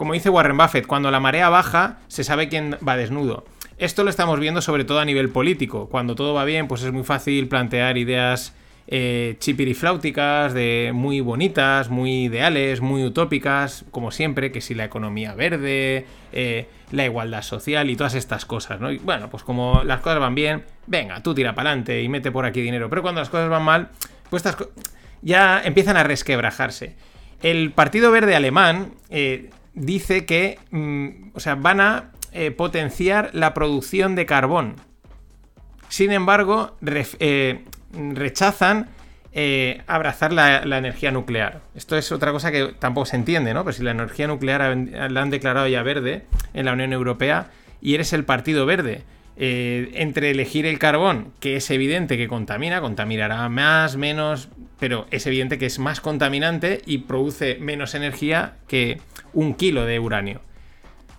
como 0.00 0.14
dice 0.14 0.30
Warren 0.30 0.56
Buffett, 0.56 0.86
cuando 0.86 1.10
la 1.10 1.20
marea 1.20 1.50
baja, 1.50 1.98
se 2.08 2.24
sabe 2.24 2.48
quién 2.48 2.78
va 2.86 2.96
desnudo. 2.96 3.44
Esto 3.76 4.02
lo 4.02 4.10
estamos 4.10 4.40
viendo 4.40 4.62
sobre 4.62 4.84
todo 4.84 4.98
a 4.98 5.04
nivel 5.04 5.28
político. 5.28 5.90
Cuando 5.90 6.14
todo 6.14 6.32
va 6.32 6.44
bien, 6.44 6.68
pues 6.68 6.82
es 6.82 6.90
muy 6.90 7.04
fácil 7.04 7.48
plantear 7.48 7.98
ideas 7.98 8.54
eh, 8.88 9.36
chipirifláuticas, 9.38 10.52
de 10.52 10.90
muy 10.94 11.20
bonitas, 11.20 11.90
muy 11.90 12.24
ideales, 12.24 12.80
muy 12.80 13.04
utópicas, 13.04 13.84
como 13.90 14.10
siempre, 14.10 14.50
que 14.50 14.60
si 14.60 14.74
la 14.74 14.84
economía 14.84 15.34
verde, 15.34 16.06
eh, 16.32 16.66
la 16.90 17.04
igualdad 17.04 17.42
social 17.42 17.90
y 17.90 17.96
todas 17.96 18.14
estas 18.14 18.44
cosas, 18.44 18.80
¿no? 18.80 18.90
Y 18.90 18.98
bueno, 18.98 19.30
pues 19.30 19.42
como 19.42 19.82
las 19.84 20.00
cosas 20.00 20.20
van 20.20 20.34
bien, 20.34 20.64
venga, 20.86 21.22
tú 21.22 21.34
tira 21.34 21.54
para 21.54 21.70
adelante 21.70 22.02
y 22.02 22.08
mete 22.08 22.32
por 22.32 22.44
aquí 22.44 22.60
dinero. 22.60 22.88
Pero 22.90 23.02
cuando 23.02 23.20
las 23.20 23.30
cosas 23.30 23.48
van 23.48 23.62
mal, 23.62 23.90
pues 24.28 24.44
estas 24.44 24.68
ya 25.22 25.62
empiezan 25.62 25.96
a 25.96 26.02
resquebrajarse. 26.02 26.96
El 27.42 27.72
Partido 27.72 28.10
Verde 28.10 28.34
Alemán 28.34 28.92
eh, 29.08 29.50
dice 29.74 30.26
que, 30.26 30.58
mm, 30.70 31.30
o 31.34 31.40
sea, 31.40 31.54
van 31.54 31.80
a 31.80 32.10
eh, 32.32 32.50
potenciar 32.50 33.30
la 33.32 33.54
producción 33.54 34.14
de 34.14 34.26
carbón. 34.26 34.76
Sin 35.88 36.12
embargo, 36.12 36.76
eh, 36.82 37.64
rechazan 37.92 38.88
eh, 39.32 39.82
abrazar 39.86 40.32
la, 40.32 40.62
energía 40.62 41.10
nuclear. 41.10 41.60
Esto 41.74 41.96
es 41.96 42.10
otra 42.12 42.32
cosa 42.32 42.50
que 42.50 42.74
tampoco 42.78 43.06
se 43.06 43.16
entiende, 43.16 43.54
¿no? 43.54 43.64
Pero 43.64 43.72
si 43.72 43.82
la 43.82 43.92
energía 43.92 44.26
nuclear 44.26 44.76
la 44.76 45.22
han 45.22 45.30
declarado 45.30 45.68
ya 45.68 45.82
verde 45.82 46.24
en 46.54 46.66
la 46.66 46.72
Unión 46.72 46.92
Europea 46.92 47.50
y 47.80 47.94
eres 47.94 48.12
el 48.12 48.24
partido 48.24 48.66
verde, 48.66 49.04
entre 49.36 50.30
elegir 50.30 50.66
el 50.66 50.78
carbón, 50.78 51.32
que 51.40 51.56
es 51.56 51.70
evidente 51.70 52.18
que 52.18 52.28
contamina, 52.28 52.82
contaminará 52.82 53.48
más, 53.48 53.96
menos, 53.96 54.50
pero 54.78 55.06
es 55.10 55.26
evidente 55.26 55.58
que 55.58 55.66
es 55.66 55.78
más 55.78 56.00
contaminante 56.00 56.82
y 56.84 56.98
produce 56.98 57.56
menos 57.58 57.94
energía 57.94 58.56
que 58.66 59.00
un 59.32 59.54
kilo 59.54 59.86
de 59.86 59.98
uranio. 59.98 60.42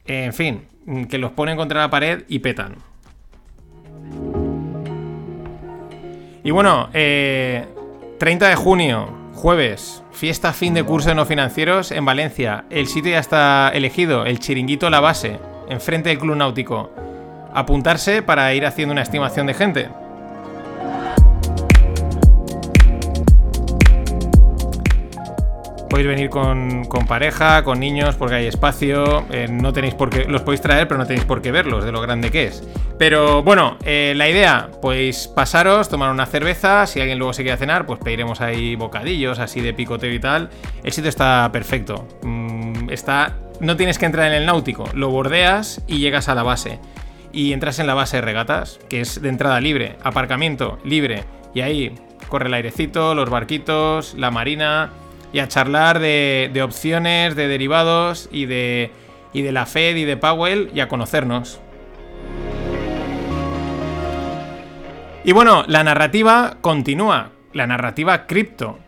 En 0.05 0.33
fin, 0.33 0.65
que 1.09 1.17
los 1.17 1.31
ponen 1.31 1.57
contra 1.57 1.81
la 1.81 1.89
pared 1.89 2.23
y 2.27 2.39
petan. 2.39 2.75
Y 6.43 6.51
bueno, 6.51 6.89
30 8.21 8.45
eh, 8.45 8.49
de 8.49 8.55
junio, 8.55 9.17
jueves, 9.33 10.03
fiesta 10.11 10.53
fin 10.53 10.75
de 10.75 10.83
curso 10.83 11.09
de 11.09 11.15
no 11.15 11.25
financieros 11.25 11.89
en 11.89 12.05
Valencia. 12.05 12.65
El 12.69 12.85
sitio 12.85 13.13
ya 13.13 13.17
está 13.17 13.71
elegido, 13.73 14.27
el 14.27 14.37
chiringuito 14.37 14.91
La 14.91 14.99
Base, 14.99 15.39
enfrente 15.67 16.09
del 16.09 16.19
Club 16.19 16.35
Náutico. 16.35 16.91
Apuntarse 17.51 18.21
para 18.21 18.53
ir 18.53 18.67
haciendo 18.67 18.91
una 18.91 19.01
estimación 19.01 19.47
de 19.47 19.55
gente. 19.55 19.89
Podéis 25.91 26.07
venir 26.07 26.29
con, 26.29 26.87
pareja, 27.05 27.65
con 27.65 27.81
niños, 27.81 28.15
porque 28.15 28.35
hay 28.35 28.47
espacio. 28.47 29.25
Eh, 29.29 29.47
no 29.51 29.73
tenéis 29.73 29.93
por 29.93 30.09
qué. 30.09 30.23
Los 30.23 30.41
podéis 30.41 30.61
traer, 30.61 30.87
pero 30.87 30.97
no 30.97 31.05
tenéis 31.05 31.25
por 31.25 31.41
qué 31.41 31.51
verlos, 31.51 31.83
de 31.83 31.91
lo 31.91 31.99
grande 31.99 32.31
que 32.31 32.45
es. 32.45 32.63
Pero 32.97 33.43
bueno, 33.43 33.77
eh, 33.83 34.13
la 34.15 34.29
idea, 34.29 34.69
pues 34.81 35.27
pasaros, 35.27 35.89
tomar 35.89 36.09
una 36.09 36.25
cerveza. 36.25 36.87
Si 36.87 37.01
alguien 37.01 37.19
luego 37.19 37.33
se 37.33 37.43
quiere 37.43 37.57
cenar, 37.57 37.85
pues 37.85 37.99
pediremos 37.99 38.39
ahí 38.39 38.77
bocadillos, 38.77 39.39
así 39.39 39.59
de 39.59 39.73
picoteo 39.73 40.13
y 40.13 40.19
tal. 40.19 40.49
El 40.81 40.93
sitio 40.93 41.09
está 41.09 41.49
perfecto. 41.51 42.07
Mm, 42.23 42.89
está. 42.89 43.35
No 43.59 43.75
tienes 43.75 43.99
que 43.99 44.05
entrar 44.05 44.27
en 44.27 44.33
el 44.33 44.45
náutico, 44.45 44.85
lo 44.93 45.09
bordeas 45.09 45.83
y 45.87 45.97
llegas 45.97 46.29
a 46.29 46.35
la 46.35 46.43
base. 46.43 46.79
Y 47.33 47.51
entras 47.51 47.79
en 47.79 47.87
la 47.87 47.95
base 47.95 48.15
de 48.15 48.21
regatas, 48.21 48.79
que 48.87 49.01
es 49.01 49.21
de 49.21 49.27
entrada 49.27 49.59
libre, 49.59 49.97
aparcamiento 50.03 50.79
libre. 50.85 51.25
Y 51.53 51.59
ahí 51.59 51.95
corre 52.29 52.47
el 52.47 52.53
airecito, 52.53 53.13
los 53.13 53.29
barquitos, 53.29 54.13
la 54.13 54.31
marina 54.31 54.89
y 55.33 55.39
a 55.39 55.47
charlar 55.47 55.99
de, 55.99 56.61
opciones, 56.63 57.35
de 57.35 57.47
derivados 57.47 58.29
y 58.31 58.45
de, 58.45 58.91
y 59.33 59.41
de 59.41 59.51
la 59.51 59.65
Fed 59.65 59.95
y 59.95 60.05
de 60.05 60.17
Powell 60.17 60.71
y 60.73 60.79
a 60.79 60.87
conocernos. 60.87 61.61
Y 65.23 65.33
bueno, 65.33 65.63
la 65.67 65.83
narrativa 65.83 66.57
continúa, 66.61 67.29
la 67.53 67.67
narrativa 67.67 68.25
cripto, 68.25 68.79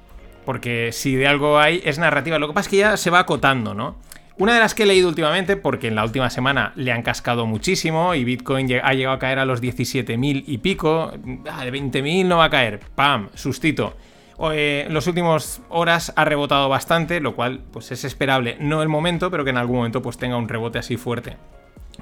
porque 0.46 0.92
si 0.92 1.16
de 1.16 1.28
algo 1.28 1.60
hay 1.60 1.82
es 1.86 2.00
narrativa, 2.00 2.40
lo 2.40 2.48
que 2.48 2.54
pasa 2.54 2.68
es 2.68 2.72
que 2.72 2.78
ya 2.78 2.98
se 2.98 3.12
va 3.12 3.20
acotando, 3.20 3.74
¿no? 3.74 3.98
Una 4.40 4.56
de 4.56 4.60
las 4.60 4.74
que 4.74 4.84
he 4.84 4.86
leído 4.88 5.10
últimamente, 5.10 5.58
porque 5.58 5.88
en 5.88 5.96
la 5.96 6.04
última 6.04 6.32
semana 6.32 6.74
le 6.76 6.92
han 6.92 7.04
cascado 7.04 7.46
muchísimo 7.46 8.16
y 8.16 8.24
Bitcoin 8.24 8.68
ha 8.84 8.94
llegado 8.94 9.16
a 9.16 9.20
caer 9.20 9.38
a 9.38 9.46
los 9.46 9.62
17.000 9.62 10.44
y 10.48 10.58
pico, 10.58 11.12
ah, 11.52 11.64
de 11.64 11.72
20.000 11.72 12.26
no 12.26 12.38
va 12.38 12.46
a 12.46 12.50
caer, 12.50 12.80
¡pam! 12.96 13.30
Sustito 13.36 13.96
en 14.40 14.52
eh, 14.54 14.88
los 14.90 15.08
últimos 15.08 15.62
horas 15.70 16.12
ha 16.16 16.26
rebotado 16.26 16.70
bastante, 16.70 17.20
lo 17.20 17.36
cual 17.36 17.62
pues 17.72 17.92
es 17.92 18.04
esperable, 18.04 18.58
no 18.60 18.82
el 18.82 18.90
momento, 18.90 19.30
pero 19.30 19.44
que 19.44 19.52
en 19.52 19.58
algún 19.58 19.78
momento 19.78 20.02
pues 20.02 20.18
tenga 20.18 20.38
un 20.38 20.50
rebote 20.50 20.80
así 20.80 20.98
fuerte. 20.98 21.38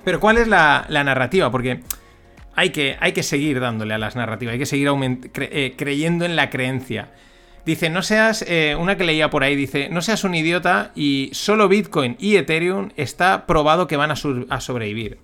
Pero 0.03 0.19
¿cuál 0.19 0.37
es 0.37 0.47
la, 0.47 0.85
narrativa? 0.89 1.51
Porque 1.51 1.81
hay 2.55 2.69
que, 2.69 2.97
hay 2.99 3.11
que, 3.11 3.23
seguir 3.23 3.59
dándole 3.59 3.93
a 3.93 3.97
las 3.97 4.15
narrativas, 4.15 4.53
hay 4.53 4.59
que 4.59 4.65
seguir 4.65 4.89
eh, 5.35 5.75
creyendo 5.77 6.25
en 6.25 6.35
la 6.35 6.49
creencia. 6.49 7.09
Dice, 7.65 7.89
no 7.89 8.01
seas, 8.01 8.43
eh, 8.47 8.75
una 8.79 8.97
que 8.97 9.03
leía 9.03 9.29
por 9.29 9.43
ahí, 9.43 9.55
dice, 9.55 9.89
no 9.89 10.01
seas 10.01 10.23
un 10.23 10.33
idiota 10.33 10.91
y 10.95 11.29
solo 11.33 11.67
Bitcoin 11.67 12.15
y 12.19 12.37
Ethereum 12.37 12.89
está 12.95 13.45
probado 13.45 13.87
que 13.87 13.97
van 13.97 14.11
a 14.11 14.15
sobrevivir. 14.61 15.19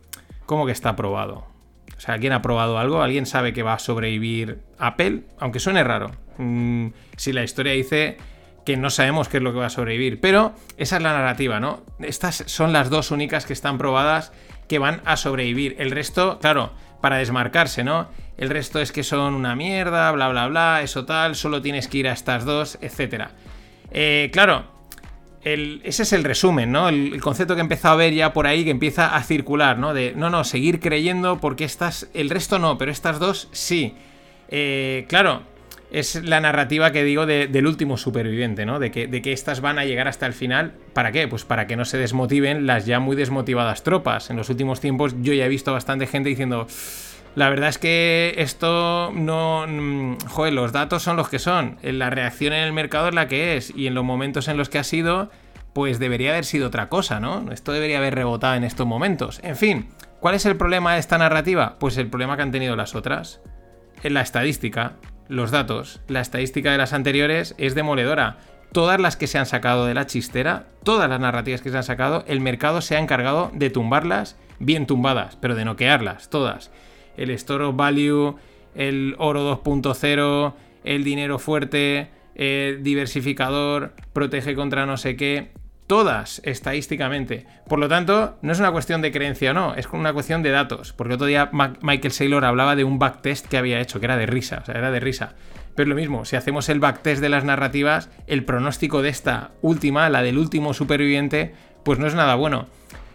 ¿Cómo 0.45 0.65
que 0.65 0.71
está 0.71 0.95
probado? 0.95 1.56
O 1.97 1.99
sea, 1.99 2.13
¿alguien 2.13 2.33
ha 2.33 2.41
probado 2.41 2.77
algo? 2.77 3.01
¿Alguien 3.01 3.25
sabe 3.25 3.53
que 3.53 3.63
va 3.63 3.73
a 3.73 3.79
sobrevivir 3.79 4.59
Apple? 4.77 5.23
Aunque 5.39 5.59
suene 5.59 5.83
raro. 5.83 6.11
Mm, 6.37 6.89
si 7.15 7.33
la 7.33 7.43
historia 7.43 7.73
dice 7.73 8.17
que 8.65 8.77
no 8.77 8.89
sabemos 8.89 9.29
qué 9.29 9.37
es 9.37 9.43
lo 9.43 9.53
que 9.53 9.59
va 9.59 9.67
a 9.67 9.71
sobrevivir. 9.71 10.19
Pero 10.19 10.53
esa 10.77 10.97
es 10.97 11.01
la 11.01 11.13
narrativa, 11.13 11.59
¿no? 11.59 11.83
Estas 11.99 12.43
son 12.47 12.73
las 12.73 12.89
dos 12.89 13.11
únicas 13.11 13.45
que 13.45 13.53
están 13.53 13.77
probadas 13.77 14.31
que 14.67 14.77
van 14.77 15.01
a 15.05 15.17
sobrevivir. 15.17 15.75
El 15.79 15.91
resto, 15.91 16.37
claro, 16.39 16.73
para 17.01 17.17
desmarcarse, 17.17 17.83
¿no? 17.83 18.09
El 18.37 18.49
resto 18.49 18.79
es 18.79 18.91
que 18.91 19.03
son 19.03 19.33
una 19.33 19.55
mierda, 19.55 20.11
bla, 20.11 20.29
bla, 20.29 20.47
bla, 20.47 20.81
eso 20.83 21.05
tal, 21.05 21.35
solo 21.35 21.61
tienes 21.61 21.87
que 21.87 21.99
ir 21.99 22.07
a 22.07 22.11
estas 22.11 22.45
dos, 22.45 22.77
etc. 22.81 23.29
Eh, 23.91 24.29
claro, 24.33 24.65
ese 25.53 26.03
es 26.03 26.13
el 26.13 26.23
resumen, 26.23 26.71
¿no? 26.71 26.89
El, 26.89 27.21
concepto 27.21 27.55
que 27.55 27.61
he 27.61 27.63
empezado 27.63 27.93
a 27.93 27.97
ver 27.97 28.13
ya 28.13 28.33
por 28.33 28.47
ahí, 28.47 28.63
que 28.63 28.71
empieza 28.71 29.15
a 29.15 29.23
circular, 29.23 29.77
¿no? 29.77 29.93
De, 29.93 30.13
no, 30.15 30.29
no, 30.29 30.43
seguir 30.43 30.79
creyendo 30.79 31.39
porque 31.39 31.63
estas, 31.63 32.09
el 32.13 32.29
resto 32.29 32.59
no, 32.59 32.77
pero 32.77 32.91
estas 32.91 33.19
dos 33.19 33.49
sí. 33.51 33.95
Eh, 34.49 35.05
claro, 35.07 35.43
es 35.91 36.23
la 36.23 36.41
narrativa 36.41 36.91
que 36.91 37.03
digo 37.03 37.25
del 37.25 37.67
último 37.67 37.97
superviviente, 37.97 38.65
¿no? 38.65 38.79
De 38.79 38.91
que, 38.91 39.07
de 39.07 39.21
que 39.21 39.31
estas 39.31 39.61
van 39.61 39.79
a 39.79 39.85
llegar 39.85 40.07
hasta 40.07 40.25
el 40.25 40.33
final. 40.33 40.73
¿Para 40.93 41.11
qué? 41.11 41.27
Pues 41.27 41.45
para 41.45 41.67
que 41.67 41.75
no 41.75 41.85
se 41.85 41.97
desmotiven 41.97 42.65
las 42.65 42.85
ya 42.85 42.99
muy 42.99 43.15
desmotivadas 43.15 43.83
tropas. 43.83 44.29
En 44.29 44.37
los 44.37 44.49
últimos 44.49 44.81
tiempos 44.81 45.15
yo 45.21 45.33
ya 45.33 45.45
he 45.45 45.49
visto 45.49 45.71
bastante 45.71 46.07
gente 46.07 46.29
diciendo... 46.29 46.67
La 47.37 47.49
verdad 47.49 47.69
es 47.69 47.77
que 47.77 48.33
esto 48.37 49.11
no... 49.13 49.67
Mm, 49.67 50.17
joder, 50.27 50.53
los 50.53 50.71
datos 50.71 51.03
son 51.03 51.17
los 51.17 51.29
que 51.29 51.37
son. 51.37 51.77
La 51.83 52.09
reacción 52.09 52.51
en 52.51 52.63
el 52.63 52.73
mercado 52.73 53.09
es 53.09 53.13
la 53.13 53.27
que 53.27 53.55
es. 53.55 53.71
Y 53.75 53.85
en 53.85 53.93
los 53.93 54.03
momentos 54.03 54.47
en 54.47 54.57
los 54.57 54.69
que 54.69 54.79
ha 54.79 54.83
sido, 54.83 55.29
pues 55.73 55.99
debería 55.99 56.31
haber 56.31 56.45
sido 56.45 56.69
otra 56.69 56.89
cosa, 56.89 57.19
¿no? 57.19 57.51
Esto 57.51 57.73
debería 57.73 57.99
haber 57.99 58.15
rebotado 58.15 58.55
en 58.55 58.63
estos 58.63 58.87
momentos. 58.87 59.39
En 59.43 59.55
fin, 59.55 59.87
¿cuál 60.19 60.33
es 60.33 60.47
el 60.47 60.57
problema 60.57 60.95
de 60.95 60.99
esta 60.99 61.19
narrativa? 61.19 61.75
Pues 61.77 61.97
el 61.97 62.07
problema 62.07 62.37
que 62.37 62.41
han 62.41 62.51
tenido 62.51 62.75
las 62.75 62.95
otras. 62.95 63.39
En 64.01 64.15
la 64.15 64.21
estadística 64.21 64.93
los 65.27 65.51
datos, 65.51 66.01
la 66.07 66.21
estadística 66.21 66.71
de 66.71 66.79
las 66.79 66.93
anteriores 66.93 67.53
es 67.59 67.75
demoledora. 67.75 68.37
Todas 68.71 68.99
las 68.99 69.15
que 69.15 69.27
se 69.27 69.37
han 69.37 69.45
sacado 69.45 69.85
de 69.85 69.93
la 69.93 70.07
chistera, 70.07 70.65
todas 70.81 71.07
las 71.07 71.19
narrativas 71.19 71.61
que 71.61 71.69
se 71.69 71.77
han 71.77 71.83
sacado, 71.83 72.23
el 72.27 72.41
mercado 72.41 72.81
se 72.81 72.95
ha 72.95 72.99
encargado 72.99 73.51
de 73.53 73.69
tumbarlas 73.69 74.37
bien 74.57 74.87
tumbadas, 74.87 75.37
pero 75.39 75.53
de 75.53 75.65
noquearlas, 75.65 76.31
todas. 76.31 76.71
El 77.17 77.31
Store 77.31 77.65
of 77.65 77.75
Value, 77.75 78.35
el 78.75 79.15
oro 79.17 79.61
2.0, 79.63 80.53
el 80.83 81.03
dinero 81.03 81.39
fuerte, 81.39 82.09
el 82.35 82.83
diversificador, 82.83 83.93
protege 84.13 84.55
contra 84.55 84.85
no 84.85 84.97
sé 84.97 85.15
qué 85.15 85.51
todas 85.87 86.41
estadísticamente. 86.43 87.45
Por 87.67 87.79
lo 87.79 87.87
tanto, 87.87 88.37
no 88.41 88.51
es 88.51 88.59
una 88.59 88.71
cuestión 88.71 89.01
de 89.01 89.11
creencia 89.11 89.51
o 89.51 89.53
no, 89.53 89.73
es 89.75 89.87
una 89.91 90.13
cuestión 90.13 90.43
de 90.43 90.51
datos. 90.51 90.93
Porque 90.93 91.15
otro 91.15 91.27
día 91.27 91.49
Michael 91.51 92.11
Saylor 92.11 92.45
hablaba 92.45 92.75
de 92.75 92.83
un 92.83 92.99
backtest 92.99 93.47
que 93.47 93.57
había 93.57 93.79
hecho, 93.79 93.99
que 93.99 94.05
era 94.05 94.17
de 94.17 94.25
risa, 94.25 94.59
o 94.61 94.65
sea, 94.65 94.75
era 94.75 94.91
de 94.91 94.99
risa. 94.99 95.35
Pero 95.75 95.89
lo 95.89 95.95
mismo, 95.95 96.25
si 96.25 96.35
hacemos 96.35 96.69
el 96.69 96.79
backtest 96.79 97.21
de 97.21 97.29
las 97.29 97.43
narrativas, 97.43 98.09
el 98.27 98.43
pronóstico 98.43 99.01
de 99.01 99.09
esta 99.09 99.51
última, 99.61 100.09
la 100.09 100.23
del 100.23 100.37
último 100.37 100.73
superviviente, 100.73 101.53
pues 101.83 101.99
no 101.99 102.07
es 102.07 102.15
nada 102.15 102.35
bueno. 102.35 102.67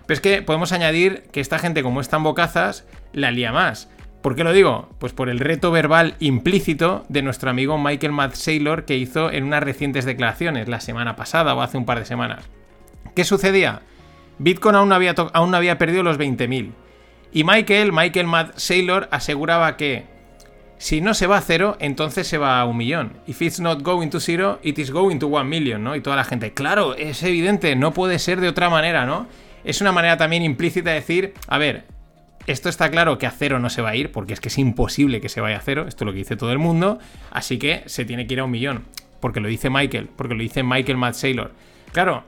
Pero 0.06 0.14
es 0.14 0.20
que 0.20 0.42
podemos 0.42 0.72
añadir 0.72 1.24
que 1.32 1.40
esta 1.40 1.58
gente, 1.58 1.82
como 1.82 2.00
están 2.00 2.22
bocazas, 2.22 2.86
la 3.12 3.30
lía 3.30 3.52
más. 3.52 3.90
¿Por 4.22 4.36
qué 4.36 4.44
lo 4.44 4.52
digo? 4.52 4.88
Pues 5.00 5.12
por 5.12 5.28
el 5.28 5.40
reto 5.40 5.72
verbal 5.72 6.14
implícito 6.20 7.04
de 7.08 7.22
nuestro 7.22 7.50
amigo 7.50 7.76
Michael 7.76 8.12
Matt 8.12 8.34
Saylor 8.34 8.84
que 8.84 8.96
hizo 8.96 9.32
en 9.32 9.42
unas 9.42 9.64
recientes 9.64 10.04
declaraciones, 10.04 10.68
la 10.68 10.78
semana 10.78 11.16
pasada 11.16 11.54
o 11.54 11.60
hace 11.60 11.76
un 11.76 11.84
par 11.84 11.98
de 11.98 12.04
semanas. 12.04 12.48
¿Qué 13.16 13.24
sucedía? 13.24 13.82
Bitcoin 14.38 14.76
aún 14.76 14.88
no 14.88 14.94
había, 14.94 15.14
aún 15.32 15.50
no 15.50 15.56
había 15.56 15.76
perdido 15.76 16.04
los 16.04 16.18
20.000. 16.18 16.70
Y 17.32 17.44
Michael, 17.44 17.92
Michael 17.92 18.26
Matt 18.28 18.58
Saylor, 18.58 19.08
aseguraba 19.10 19.76
que 19.76 20.04
si 20.78 21.00
no 21.00 21.14
se 21.14 21.26
va 21.26 21.38
a 21.38 21.42
cero, 21.42 21.76
entonces 21.80 22.26
se 22.26 22.38
va 22.38 22.60
a 22.60 22.64
un 22.64 22.76
millón. 22.76 23.14
If 23.26 23.42
it's 23.42 23.58
not 23.58 23.82
going 23.82 24.08
to 24.10 24.20
zero, 24.20 24.60
it 24.62 24.78
is 24.78 24.92
going 24.92 25.18
to 25.18 25.26
one 25.28 25.48
million, 25.48 25.82
¿no? 25.82 25.96
Y 25.96 26.00
toda 26.00 26.16
la 26.16 26.24
gente, 26.24 26.52
claro, 26.52 26.94
es 26.94 27.22
evidente, 27.24 27.74
no 27.74 27.92
puede 27.92 28.18
ser 28.18 28.40
de 28.40 28.48
otra 28.48 28.70
manera, 28.70 29.04
¿no? 29.04 29.26
Es 29.64 29.80
una 29.80 29.92
manera 29.92 30.16
también 30.16 30.42
implícita 30.42 30.90
de 30.90 30.96
decir, 30.96 31.34
a 31.46 31.58
ver, 31.58 31.84
esto 32.46 32.68
está 32.68 32.90
claro 32.90 33.18
que 33.18 33.26
a 33.26 33.30
cero 33.30 33.58
no 33.58 33.70
se 33.70 33.82
va 33.82 33.90
a 33.90 33.96
ir, 33.96 34.12
porque 34.12 34.32
es 34.32 34.40
que 34.40 34.48
es 34.48 34.58
imposible 34.58 35.20
que 35.20 35.28
se 35.28 35.40
vaya 35.40 35.56
a 35.56 35.60
cero, 35.60 35.86
esto 35.88 36.04
es 36.04 36.06
lo 36.06 36.12
que 36.12 36.18
dice 36.18 36.36
todo 36.36 36.52
el 36.52 36.58
mundo, 36.58 36.98
así 37.30 37.58
que 37.58 37.82
se 37.86 38.04
tiene 38.04 38.26
que 38.26 38.34
ir 38.34 38.40
a 38.40 38.44
un 38.44 38.50
millón, 38.50 38.84
porque 39.20 39.40
lo 39.40 39.48
dice 39.48 39.70
Michael, 39.70 40.08
porque 40.16 40.34
lo 40.34 40.42
dice 40.42 40.62
Michael 40.62 40.98
Matt 40.98 41.14
Saylor. 41.14 41.52
Claro, 41.92 42.24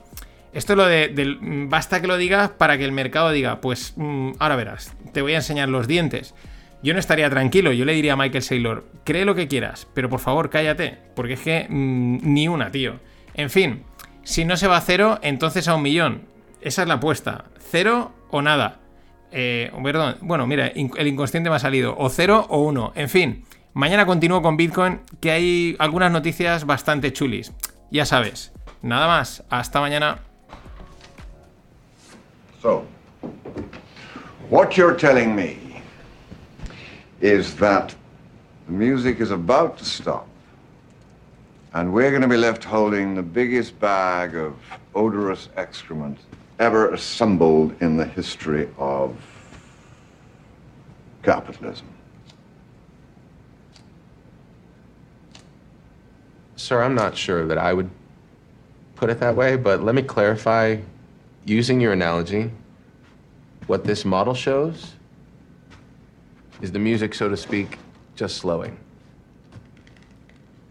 esto 0.52 0.74
es 0.74 0.76
lo 0.76 0.86
de, 0.86 1.36
basta 1.68 2.00
que 2.00 2.06
lo 2.06 2.16
digas 2.16 2.50
para 2.50 2.78
que 2.78 2.84
el 2.84 2.92
mercado 2.92 3.30
diga, 3.30 3.60
pues 3.60 3.94
mm, 3.96 4.32
ahora 4.38 4.56
verás, 4.56 4.94
te 5.12 5.22
voy 5.22 5.32
a 5.32 5.36
enseñar 5.36 5.68
los 5.68 5.88
dientes. 5.88 6.34
Yo 6.82 6.92
no 6.92 7.00
estaría 7.00 7.30
tranquilo, 7.30 7.72
yo 7.72 7.86
le 7.86 7.94
diría 7.94 8.12
a 8.12 8.16
Michael 8.16 8.42
Saylor, 8.42 8.84
cree 9.04 9.24
lo 9.24 9.34
que 9.34 9.48
quieras, 9.48 9.88
pero 9.94 10.10
por 10.10 10.20
favor 10.20 10.50
cállate, 10.50 10.98
porque 11.16 11.32
es 11.32 11.40
que 11.40 11.66
mm, 11.68 12.18
ni 12.22 12.46
una, 12.46 12.70
tío. 12.70 13.00
En 13.34 13.50
fin, 13.50 13.82
si 14.22 14.44
no 14.44 14.56
se 14.56 14.68
va 14.68 14.76
a 14.76 14.80
cero, 14.80 15.18
entonces 15.22 15.66
a 15.66 15.74
un 15.74 15.82
millón. 15.82 16.22
Esa 16.60 16.82
es 16.82 16.88
la 16.88 16.94
apuesta. 16.94 17.44
Cero 17.58 18.12
o 18.30 18.40
nada. 18.40 18.80
Eh, 19.36 19.72
perdón, 19.82 20.16
bueno, 20.20 20.46
mira, 20.46 20.68
el 20.68 21.06
inconsciente 21.08 21.50
me 21.50 21.56
ha 21.56 21.58
salido. 21.58 21.96
O 21.98 22.08
cero 22.08 22.46
o 22.48 22.62
uno. 22.62 22.92
En 22.94 23.08
fin, 23.08 23.44
mañana 23.72 24.06
continúo 24.06 24.40
con 24.42 24.56
Bitcoin, 24.56 25.00
que 25.20 25.32
hay 25.32 25.76
algunas 25.80 26.12
noticias 26.12 26.64
bastante 26.64 27.12
chulis. 27.12 27.52
Ya 27.90 28.06
sabes. 28.06 28.52
Nada 28.80 29.08
más. 29.08 29.42
Hasta 29.50 29.80
mañana. 29.80 30.18
So, 32.62 32.84
what 34.50 34.76
you're 34.76 34.96
telling 34.96 35.34
me 35.34 35.82
is 37.20 37.56
that 37.56 37.92
the 38.66 38.72
music 38.72 39.20
is 39.20 39.32
about 39.32 39.76
to 39.78 39.84
stop, 39.84 40.28
and 41.72 41.92
we're 41.92 42.10
going 42.10 42.22
to 42.22 42.28
be 42.28 42.36
left 42.36 42.62
holding 42.62 43.16
the 43.16 43.22
biggest 43.22 43.78
bag 43.80 44.36
of 44.36 44.54
odorous 44.94 45.48
excrement 45.56 46.18
ever 46.58 46.92
assembled 46.92 47.74
in 47.80 47.96
the 47.96 48.04
history 48.04 48.68
of 48.78 49.16
capitalism. 51.22 51.88
Sir, 56.56 56.82
I'm 56.82 56.94
not 56.94 57.16
sure 57.16 57.46
that 57.46 57.58
I 57.58 57.72
would 57.72 57.90
put 58.94 59.10
it 59.10 59.20
that 59.20 59.34
way, 59.34 59.56
but 59.56 59.82
let 59.82 59.94
me 59.94 60.02
clarify 60.02 60.78
using 61.44 61.80
your 61.80 61.92
analogy. 61.92 62.50
What 63.66 63.84
this 63.84 64.04
model 64.04 64.34
shows 64.34 64.94
is 66.62 66.70
the 66.70 66.78
music, 66.78 67.14
so 67.14 67.28
to 67.28 67.36
speak, 67.36 67.78
just 68.14 68.36
slowing. 68.36 68.78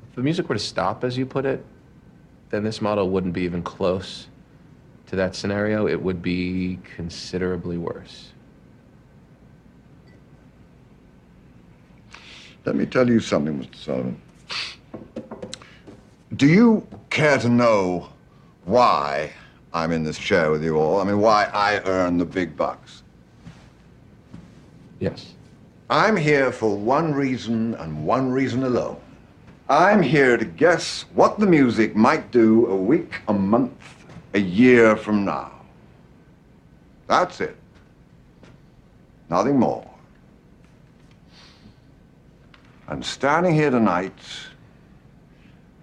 If 0.09 0.15
the 0.15 0.23
music 0.23 0.47
were 0.47 0.55
to 0.55 0.59
stop, 0.59 1.03
as 1.03 1.17
you 1.17 1.25
put 1.25 1.45
it, 1.45 1.63
then 2.49 2.63
this 2.63 2.81
model 2.81 3.09
wouldn't 3.09 3.33
be 3.33 3.41
even 3.41 3.61
close 3.61 4.27
to 5.13 5.17
that 5.17 5.35
scenario, 5.35 5.87
it 5.87 6.01
would 6.01 6.23
be 6.23 6.79
considerably 6.95 7.77
worse. 7.77 8.31
Let 12.65 12.75
me 12.75 12.87
tell 12.87 13.07
you 13.07 13.19
something, 13.19 13.59
Mr. 13.59 13.75
Sullivan. 13.75 14.21
Do 16.35 16.47
you 16.47 16.87
care 17.11 17.37
to 17.37 17.47
know 17.47 18.09
why 18.65 19.31
I'm 19.71 19.91
in 19.91 20.03
this 20.03 20.17
chair 20.17 20.49
with 20.49 20.63
you 20.63 20.77
all? 20.77 20.99
I 20.99 21.03
mean, 21.03 21.19
why 21.19 21.43
I 21.53 21.79
earn 21.85 22.17
the 22.17 22.25
big 22.25 22.57
bucks? 22.57 23.03
Yes. 24.99 25.33
I'm 25.91 26.17
here 26.17 26.51
for 26.51 26.75
one 26.75 27.13
reason 27.13 27.75
and 27.75 28.03
one 28.03 28.31
reason 28.31 28.63
alone. 28.63 28.99
I'm 29.69 30.01
here 30.01 30.37
to 30.37 30.45
guess 30.45 31.05
what 31.13 31.37
the 31.37 31.45
music 31.45 31.95
might 31.95 32.31
do 32.31 32.65
a 32.65 32.75
week, 32.75 33.21
a 33.27 33.33
month, 33.33 34.02
a 34.33 34.39
year 34.39 34.95
from 34.95 35.25
now. 35.25 35.51
That's 37.07 37.41
it. 37.41 37.55
Nothing 39.29 39.59
more. 39.59 39.89
And 42.87 43.03
standing 43.03 43.53
here 43.53 43.69
tonight, 43.69 44.19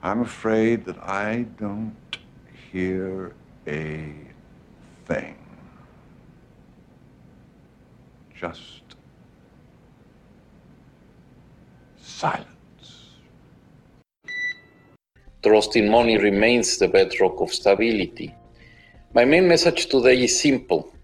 I'm 0.02 0.20
afraid 0.20 0.84
that 0.86 0.98
I 1.02 1.46
don't 1.58 2.18
hear 2.72 3.34
a 3.66 4.14
thing. 5.06 5.36
Just 8.34 8.82
silence. 12.00 12.46
Trust 15.42 15.76
in 15.76 15.90
money 15.90 16.18
remains 16.18 16.78
the 16.78 16.88
bedrock 16.88 17.40
of 17.40 17.52
stability. 17.52 18.34
My 19.12 19.24
main 19.24 19.48
message 19.48 19.86
today 19.86 20.22
is 20.22 20.38
simple. 20.40 20.94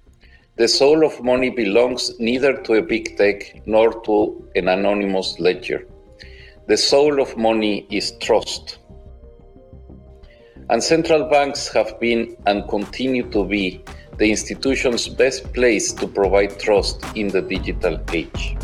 The 0.58 0.68
soul 0.68 1.04
of 1.04 1.24
money 1.24 1.50
belongs 1.50 2.12
neither 2.20 2.62
to 2.62 2.74
a 2.74 2.82
big 2.82 3.16
tech 3.16 3.66
nor 3.66 4.00
to 4.04 4.48
an 4.54 4.68
anonymous 4.68 5.40
ledger. 5.40 5.84
The 6.68 6.76
soul 6.76 7.20
of 7.20 7.36
money 7.36 7.84
is 7.90 8.12
trust. 8.20 8.78
And 10.70 10.80
central 10.80 11.28
banks 11.28 11.66
have 11.72 11.98
been 11.98 12.36
and 12.46 12.68
continue 12.68 13.28
to 13.30 13.44
be 13.44 13.82
the 14.18 14.30
institution's 14.30 15.08
best 15.08 15.52
place 15.52 15.92
to 15.94 16.06
provide 16.06 16.60
trust 16.60 17.04
in 17.16 17.26
the 17.26 17.42
digital 17.42 18.00
age. 18.12 18.56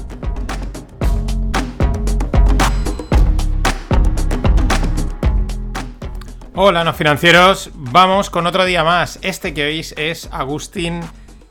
Hola, 6.55 6.85
no 6.85 6.93
financieros. 6.93 7.71
Vamos 7.75 8.29
con 8.29 8.47
otro 8.47 8.67
día 8.67 8.85
más. 8.85 9.19
Este 9.23 9.55
que 9.55 9.65
oís 9.65 9.95
es 9.97 10.29
Agustín 10.31 11.01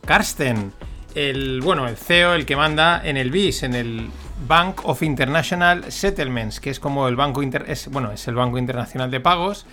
Karsten, 0.06 0.74
el 1.16 1.60
bueno, 1.62 1.88
el 1.88 1.98
CEO, 1.98 2.36
el 2.36 2.46
que 2.46 2.56
manda 2.56 3.02
en 3.04 3.18
el 3.18 3.32
BIS, 3.32 3.64
en 3.64 3.74
el 3.74 4.12
Bank 4.48 4.82
of 4.84 5.02
International 5.02 5.92
Settlements, 5.92 6.60
que 6.60 6.70
es 6.70 6.80
como 6.80 7.08
el 7.08 7.16
banco 7.16 7.42
es, 7.42 7.88
bueno, 7.90 8.12
es 8.12 8.28
el 8.28 8.36
banco 8.36 8.60
internacional 8.60 9.10
de 9.10 9.20
pagos. 9.20 9.66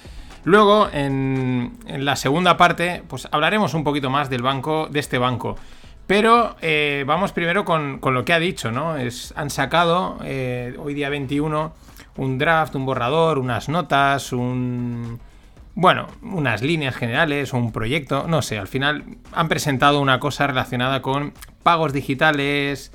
Luego, 0.44 0.88
en, 0.94 1.76
la 1.86 2.16
segunda 2.16 2.56
parte, 2.56 3.02
pues 3.06 3.28
hablaremos 3.30 3.74
un 3.74 3.84
poquito 3.84 4.08
más 4.08 4.30
del 4.30 4.40
banco, 4.40 4.88
de 4.90 5.00
este 5.00 5.18
banco. 5.18 5.56
Pero 6.06 6.56
eh, 6.62 7.04
vamos 7.06 7.32
primero 7.32 7.66
con, 7.66 8.00
lo 8.02 8.24
que 8.24 8.32
ha 8.32 8.38
dicho, 8.38 8.72
¿no? 8.72 8.96
Es, 8.96 9.34
han 9.36 9.50
sacado 9.50 10.20
eh, 10.24 10.74
hoy 10.78 10.94
día 10.94 11.10
21 11.10 11.74
un 12.18 12.36
draft, 12.36 12.74
un 12.74 12.84
borrador, 12.84 13.38
unas 13.38 13.68
notas, 13.68 14.32
un... 14.32 15.20
Bueno, 15.74 16.08
unas 16.22 16.60
líneas 16.60 16.96
generales, 16.96 17.52
un 17.52 17.70
proyecto, 17.70 18.26
no 18.26 18.42
sé, 18.42 18.58
al 18.58 18.66
final 18.66 19.04
han 19.32 19.48
presentado 19.48 20.00
una 20.00 20.18
cosa 20.18 20.48
relacionada 20.48 21.02
con 21.02 21.32
pagos 21.62 21.92
digitales, 21.92 22.90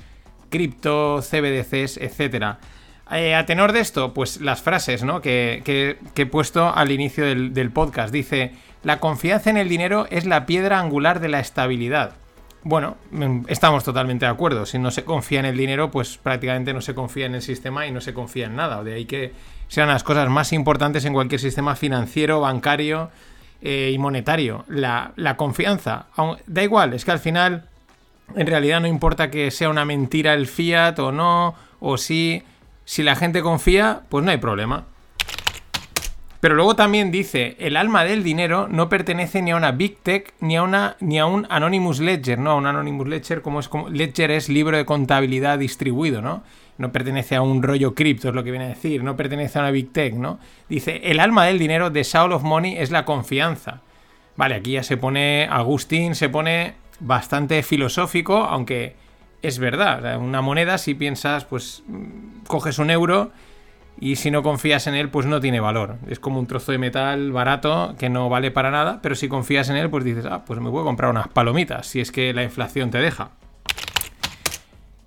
cripto, 0.50 1.22
CBDCs, 1.22 1.96
etc. 1.96 2.56
Eh, 3.10 3.34
a 3.34 3.46
tenor 3.46 3.72
de 3.72 3.80
esto, 3.80 4.12
pues 4.12 4.42
las 4.42 4.60
frases 4.60 5.02
¿no? 5.02 5.22
que, 5.22 5.96
he 6.14 6.26
puesto 6.26 6.74
al 6.74 6.90
inicio 6.90 7.24
del, 7.24 7.54
del 7.54 7.70
podcast. 7.70 8.12
Dice, 8.12 8.52
la 8.82 9.00
confianza 9.00 9.48
en 9.48 9.56
el 9.56 9.70
dinero 9.70 10.06
es 10.10 10.26
la 10.26 10.44
piedra 10.44 10.78
angular 10.78 11.20
de 11.20 11.28
la 11.28 11.40
estabilidad. 11.40 12.12
Bueno, 12.64 12.96
mm, 13.10 13.42
estamos 13.48 13.84
totalmente 13.84 14.24
de 14.24 14.32
acuerdo. 14.32 14.64
Si 14.64 14.78
no 14.78 14.90
se 14.90 15.04
confía 15.04 15.40
en 15.40 15.44
el 15.44 15.56
dinero, 15.56 15.90
pues 15.90 16.16
prácticamente 16.16 16.72
no 16.72 16.80
se 16.80 16.94
confía 16.94 17.26
en 17.26 17.34
el 17.34 17.42
sistema 17.42 17.86
y 17.86 17.92
no 17.92 18.00
se 18.00 18.14
confía 18.14 18.46
en 18.46 18.56
nada. 18.56 18.82
De 18.82 18.94
ahí 18.94 19.04
que 19.04 19.32
sean 19.68 19.88
las 19.88 20.02
cosas 20.02 20.30
más 20.30 20.52
importantes 20.54 21.04
en 21.04 21.12
cualquier 21.12 21.42
sistema 21.42 21.76
financiero, 21.76 22.40
bancario 22.40 23.10
eh, 23.60 23.90
y 23.92 23.98
monetario. 23.98 24.64
La, 24.68 25.12
confianza. 25.36 26.06
Da 26.46 26.62
igual, 26.62 26.94
es 26.94 27.04
que 27.04 27.10
al 27.10 27.18
final, 27.18 27.68
en 28.34 28.46
realidad 28.46 28.80
no 28.80 28.86
importa 28.86 29.30
que 29.30 29.50
sea 29.50 29.68
una 29.68 29.84
mentira 29.84 30.32
el 30.32 30.46
fiat 30.46 30.98
o 31.00 31.12
no, 31.12 31.54
o 31.80 31.98
si, 31.98 32.44
si 32.86 33.02
la 33.02 33.14
gente 33.14 33.42
confía, 33.42 34.00
pues 34.08 34.24
no 34.24 34.30
hay 34.30 34.38
problema. 34.38 34.84
Pero 36.44 36.56
luego 36.56 36.76
también 36.76 37.10
dice, 37.10 37.56
el 37.58 37.74
alma 37.74 38.04
del 38.04 38.22
dinero 38.22 38.68
no 38.68 38.90
pertenece 38.90 39.40
ni 39.40 39.52
a 39.52 39.56
una 39.56 39.72
Big 39.72 39.96
Tech 40.00 40.34
ni 40.40 40.58
a, 40.58 40.62
una, 40.62 40.94
ni 41.00 41.18
a 41.18 41.24
un 41.24 41.46
Anonymous 41.48 42.00
Ledger, 42.00 42.38
¿no? 42.38 42.50
A 42.50 42.56
un 42.56 42.66
Anonymous 42.66 43.08
Ledger, 43.08 43.40
como 43.40 43.60
es 43.60 43.68
como... 43.70 43.88
Ledger 43.88 44.30
es 44.30 44.50
libro 44.50 44.76
de 44.76 44.84
contabilidad 44.84 45.58
distribuido, 45.58 46.20
¿no? 46.20 46.42
No 46.76 46.92
pertenece 46.92 47.34
a 47.34 47.40
un 47.40 47.62
rollo 47.62 47.94
cripto, 47.94 48.28
es 48.28 48.34
lo 48.34 48.44
que 48.44 48.50
viene 48.50 48.66
a 48.66 48.68
decir, 48.68 49.02
no 49.02 49.16
pertenece 49.16 49.58
a 49.58 49.62
una 49.62 49.70
Big 49.70 49.90
Tech, 49.90 50.12
¿no? 50.12 50.38
Dice, 50.68 51.00
el 51.04 51.18
alma 51.18 51.46
del 51.46 51.58
dinero 51.58 51.88
de 51.88 52.04
Soul 52.04 52.32
of 52.32 52.42
Money 52.42 52.76
es 52.76 52.90
la 52.90 53.06
confianza. 53.06 53.80
Vale, 54.36 54.56
aquí 54.56 54.72
ya 54.72 54.82
se 54.82 54.98
pone, 54.98 55.48
Agustín 55.50 56.14
se 56.14 56.28
pone 56.28 56.74
bastante 57.00 57.62
filosófico, 57.62 58.44
aunque 58.44 58.96
es 59.40 59.58
verdad. 59.58 60.18
Una 60.20 60.42
moneda, 60.42 60.76
si 60.76 60.92
piensas, 60.92 61.46
pues 61.46 61.84
mm, 61.88 62.44
coges 62.46 62.78
un 62.78 62.90
euro 62.90 63.32
y 64.00 64.16
si 64.16 64.30
no 64.30 64.42
confías 64.42 64.86
en 64.86 64.94
él, 64.94 65.08
pues 65.08 65.26
no 65.26 65.40
tiene 65.40 65.60
valor. 65.60 65.96
Es 66.08 66.18
como 66.18 66.38
un 66.38 66.46
trozo 66.46 66.72
de 66.72 66.78
metal 66.78 67.32
barato 67.32 67.94
que 67.98 68.10
no 68.10 68.28
vale 68.28 68.50
para 68.50 68.70
nada, 68.70 69.00
pero 69.02 69.14
si 69.14 69.28
confías 69.28 69.68
en 69.70 69.76
él, 69.76 69.90
pues 69.90 70.04
dices, 70.04 70.26
ah, 70.26 70.44
pues 70.44 70.60
me 70.60 70.68
voy 70.68 70.82
a 70.82 70.84
comprar 70.84 71.10
unas 71.10 71.28
palomitas, 71.28 71.86
si 71.86 72.00
es 72.00 72.12
que 72.12 72.32
la 72.34 72.42
inflación 72.42 72.90
te 72.90 72.98
deja. 72.98 73.30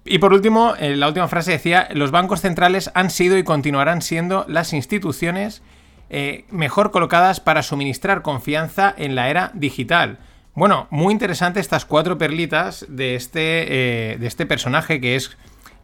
Y 0.09 0.19
por 0.19 0.33
último, 0.33 0.73
eh, 0.79 0.95
la 0.95 1.07
última 1.07 1.27
frase 1.27 1.51
decía, 1.51 1.89
los 1.93 2.11
bancos 2.11 2.41
centrales 2.41 2.89
han 2.93 3.09
sido 3.09 3.37
y 3.37 3.43
continuarán 3.43 4.01
siendo 4.01 4.45
las 4.47 4.71
instituciones 4.71 5.61
eh, 6.09 6.45
mejor 6.49 6.91
colocadas 6.91 7.41
para 7.41 7.61
suministrar 7.61 8.21
confianza 8.21 8.93
en 8.97 9.15
la 9.15 9.29
era 9.29 9.51
digital. 9.53 10.19
Bueno, 10.53 10.87
muy 10.89 11.11
interesante 11.11 11.59
estas 11.59 11.85
cuatro 11.85 12.17
perlitas 12.17 12.85
de 12.87 13.15
este, 13.15 14.13
eh, 14.13 14.17
de 14.17 14.27
este 14.27 14.45
personaje 14.45 15.01
que 15.01 15.15
es, 15.15 15.37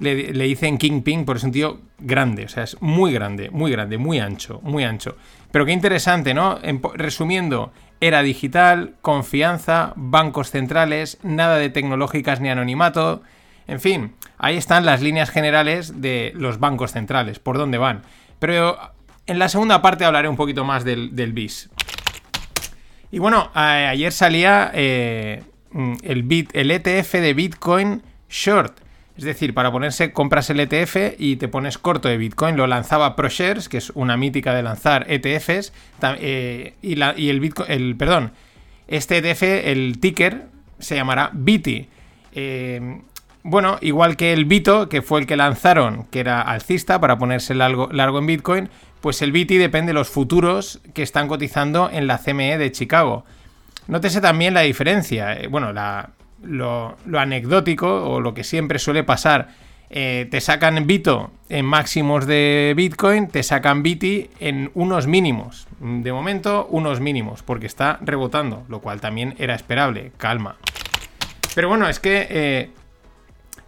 le, 0.04 0.44
dicen 0.44 0.78
Kingpin 0.78 1.26
por 1.26 1.40
tío 1.40 1.80
grande, 2.00 2.46
o 2.46 2.50
sea, 2.50 2.64
es 2.64 2.82
muy 2.82 3.14
grande, 3.14 3.50
muy 3.50 3.72
grande, 3.72 3.98
muy 3.98 4.20
ancho, 4.20 4.60
muy 4.64 4.84
ancho. 4.84 5.18
Pero 5.52 5.66
qué 5.66 5.72
interesante, 5.72 6.34
¿no? 6.34 6.60
resumiendo, 6.96 7.72
era 8.00 8.22
digital, 8.22 8.96
confianza, 9.02 9.94
bancos 9.96 10.52
centrales, 10.52 11.20
nada 11.24 11.58
de 11.58 11.70
tecnológicas 11.70 12.42
ni 12.42 12.50
anonimato. 12.50 13.22
En 13.68 13.80
fin, 13.80 14.16
ahí 14.38 14.58
están 14.58 14.86
las 14.86 15.02
líneas 15.02 15.30
generales 15.30 16.02
de 16.02 16.34
los 16.36 16.60
bancos 16.60 16.92
centrales, 16.92 17.40
por 17.40 17.58
dónde 17.58 17.78
van. 17.78 18.02
Pero 18.40 18.78
en 19.26 19.40
la 19.40 19.48
segunda 19.48 19.82
parte 19.82 20.06
hablaré 20.06 20.28
un 20.28 20.36
poquito 20.36 20.66
más 20.66 20.84
del, 20.84 21.16
del 21.16 21.34
BIS. 21.34 21.70
Y 23.14 23.20
bueno, 23.20 23.52
ayer 23.54 24.12
salía 24.12 24.72
eh, 24.74 25.44
mm, 25.72 25.94
el, 26.02 26.24
bit, 26.24 26.50
el 26.54 26.72
ETF 26.72 27.14
de 27.14 27.34
Bitcoin 27.36 28.02
Short. 28.28 28.83
Es 29.18 29.24
decir, 29.24 29.54
para 29.54 29.72
ponerse, 29.72 30.12
compras 30.12 30.50
el 30.50 30.60
ETF 30.60 31.20
y 31.20 31.36
te 31.36 31.48
pones 31.48 31.78
corto 31.78 32.10
de 32.10 32.18
Bitcoin. 32.18 32.58
Lo 32.58 32.66
lanzaba 32.66 33.16
ProShares, 33.16 33.70
que 33.70 33.78
es 33.78 33.92
una 33.92 34.18
mítica 34.18 34.54
de 34.56 34.64
lanzar 34.64 35.06
ETFs. 35.08 35.72
Eh, 36.20 36.74
y, 36.82 37.30
el 37.30 37.40
Bitcoin, 37.40 37.72
el, 37.72 37.96
perdón, 37.96 38.32
este 38.88 39.18
ETF, 39.18 39.44
el 39.44 40.00
ticker, 40.00 40.48
se 40.80 40.96
llamará 40.96 41.30
BITI. 41.34 41.88
Eh, 42.34 43.02
bueno, 43.44 43.78
igual 43.82 44.16
que 44.16 44.32
el 44.34 44.46
Bito, 44.46 44.88
que 44.88 45.02
fue 45.02 45.20
el 45.20 45.28
que 45.28 45.36
lanzaron, 45.36 46.06
que 46.06 46.22
era 46.22 46.42
alcista 46.42 47.00
para 47.02 47.18
ponerse 47.18 47.54
largo, 47.54 47.90
largo 47.92 48.20
en 48.20 48.26
Bitcoin, 48.26 48.70
pues 49.02 49.22
el 49.22 49.34
BITI 49.34 49.58
depende 49.58 49.90
de 49.90 49.96
los 49.96 50.10
futuros 50.10 50.80
que 50.94 51.04
están 51.04 51.28
cotizando 51.28 51.90
en 51.92 52.08
la 52.08 52.20
CME 52.20 52.58
de 52.58 52.72
Chicago. 52.72 53.26
Nótese 53.88 54.22
también 54.22 54.54
la 54.54 54.62
diferencia, 54.62 55.34
eh, 55.34 55.48
bueno, 55.48 55.74
lo, 56.44 56.96
anecdótico 57.18 58.06
o 58.06 58.20
lo 58.20 58.34
que 58.34 58.44
siempre 58.44 58.80
suele 58.80 59.04
pasar. 59.04 59.50
Eh, 59.90 60.28
te 60.32 60.42
sacan 60.42 60.88
Bito 60.88 61.32
en 61.50 61.66
máximos 61.66 62.26
de 62.26 62.74
Bitcoin, 62.76 63.28
te 63.28 63.44
sacan 63.44 63.84
BITI 63.84 64.30
en 64.40 64.72
unos 64.74 65.06
mínimos. 65.06 65.68
De 65.80 66.12
momento, 66.12 66.68
unos 66.72 67.00
mínimos, 67.00 67.44
porque 67.44 67.68
está 67.68 68.00
rebotando, 68.02 68.64
lo 68.70 68.80
cual 68.80 69.00
también 69.00 69.36
era 69.38 69.54
esperable. 69.54 70.12
Calma. 70.18 70.58
Pero 71.54 71.70
bueno, 71.70 71.88
es 71.88 72.00
que 72.00 72.28
eh, 72.30 72.70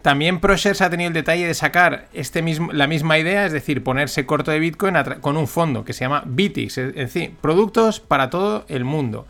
también 0.01 0.39
ProShares 0.39 0.81
ha 0.81 0.89
tenido 0.89 1.07
el 1.07 1.13
detalle 1.13 1.47
de 1.47 1.53
sacar 1.53 2.07
este 2.13 2.41
mismo, 2.41 2.71
la 2.71 2.87
misma 2.87 3.17
idea, 3.17 3.45
es 3.45 3.51
decir, 3.51 3.83
ponerse 3.83 4.25
corto 4.25 4.51
de 4.51 4.59
Bitcoin 4.59 4.95
con 5.21 5.37
un 5.37 5.47
fondo 5.47 5.83
que 5.83 5.93
se 5.93 6.05
llama 6.05 6.23
BITIX, 6.25 6.77
es 6.77 6.95
decir, 6.95 7.33
productos 7.41 7.99
para 7.99 8.29
todo 8.29 8.65
el 8.67 8.83
mundo. 8.83 9.27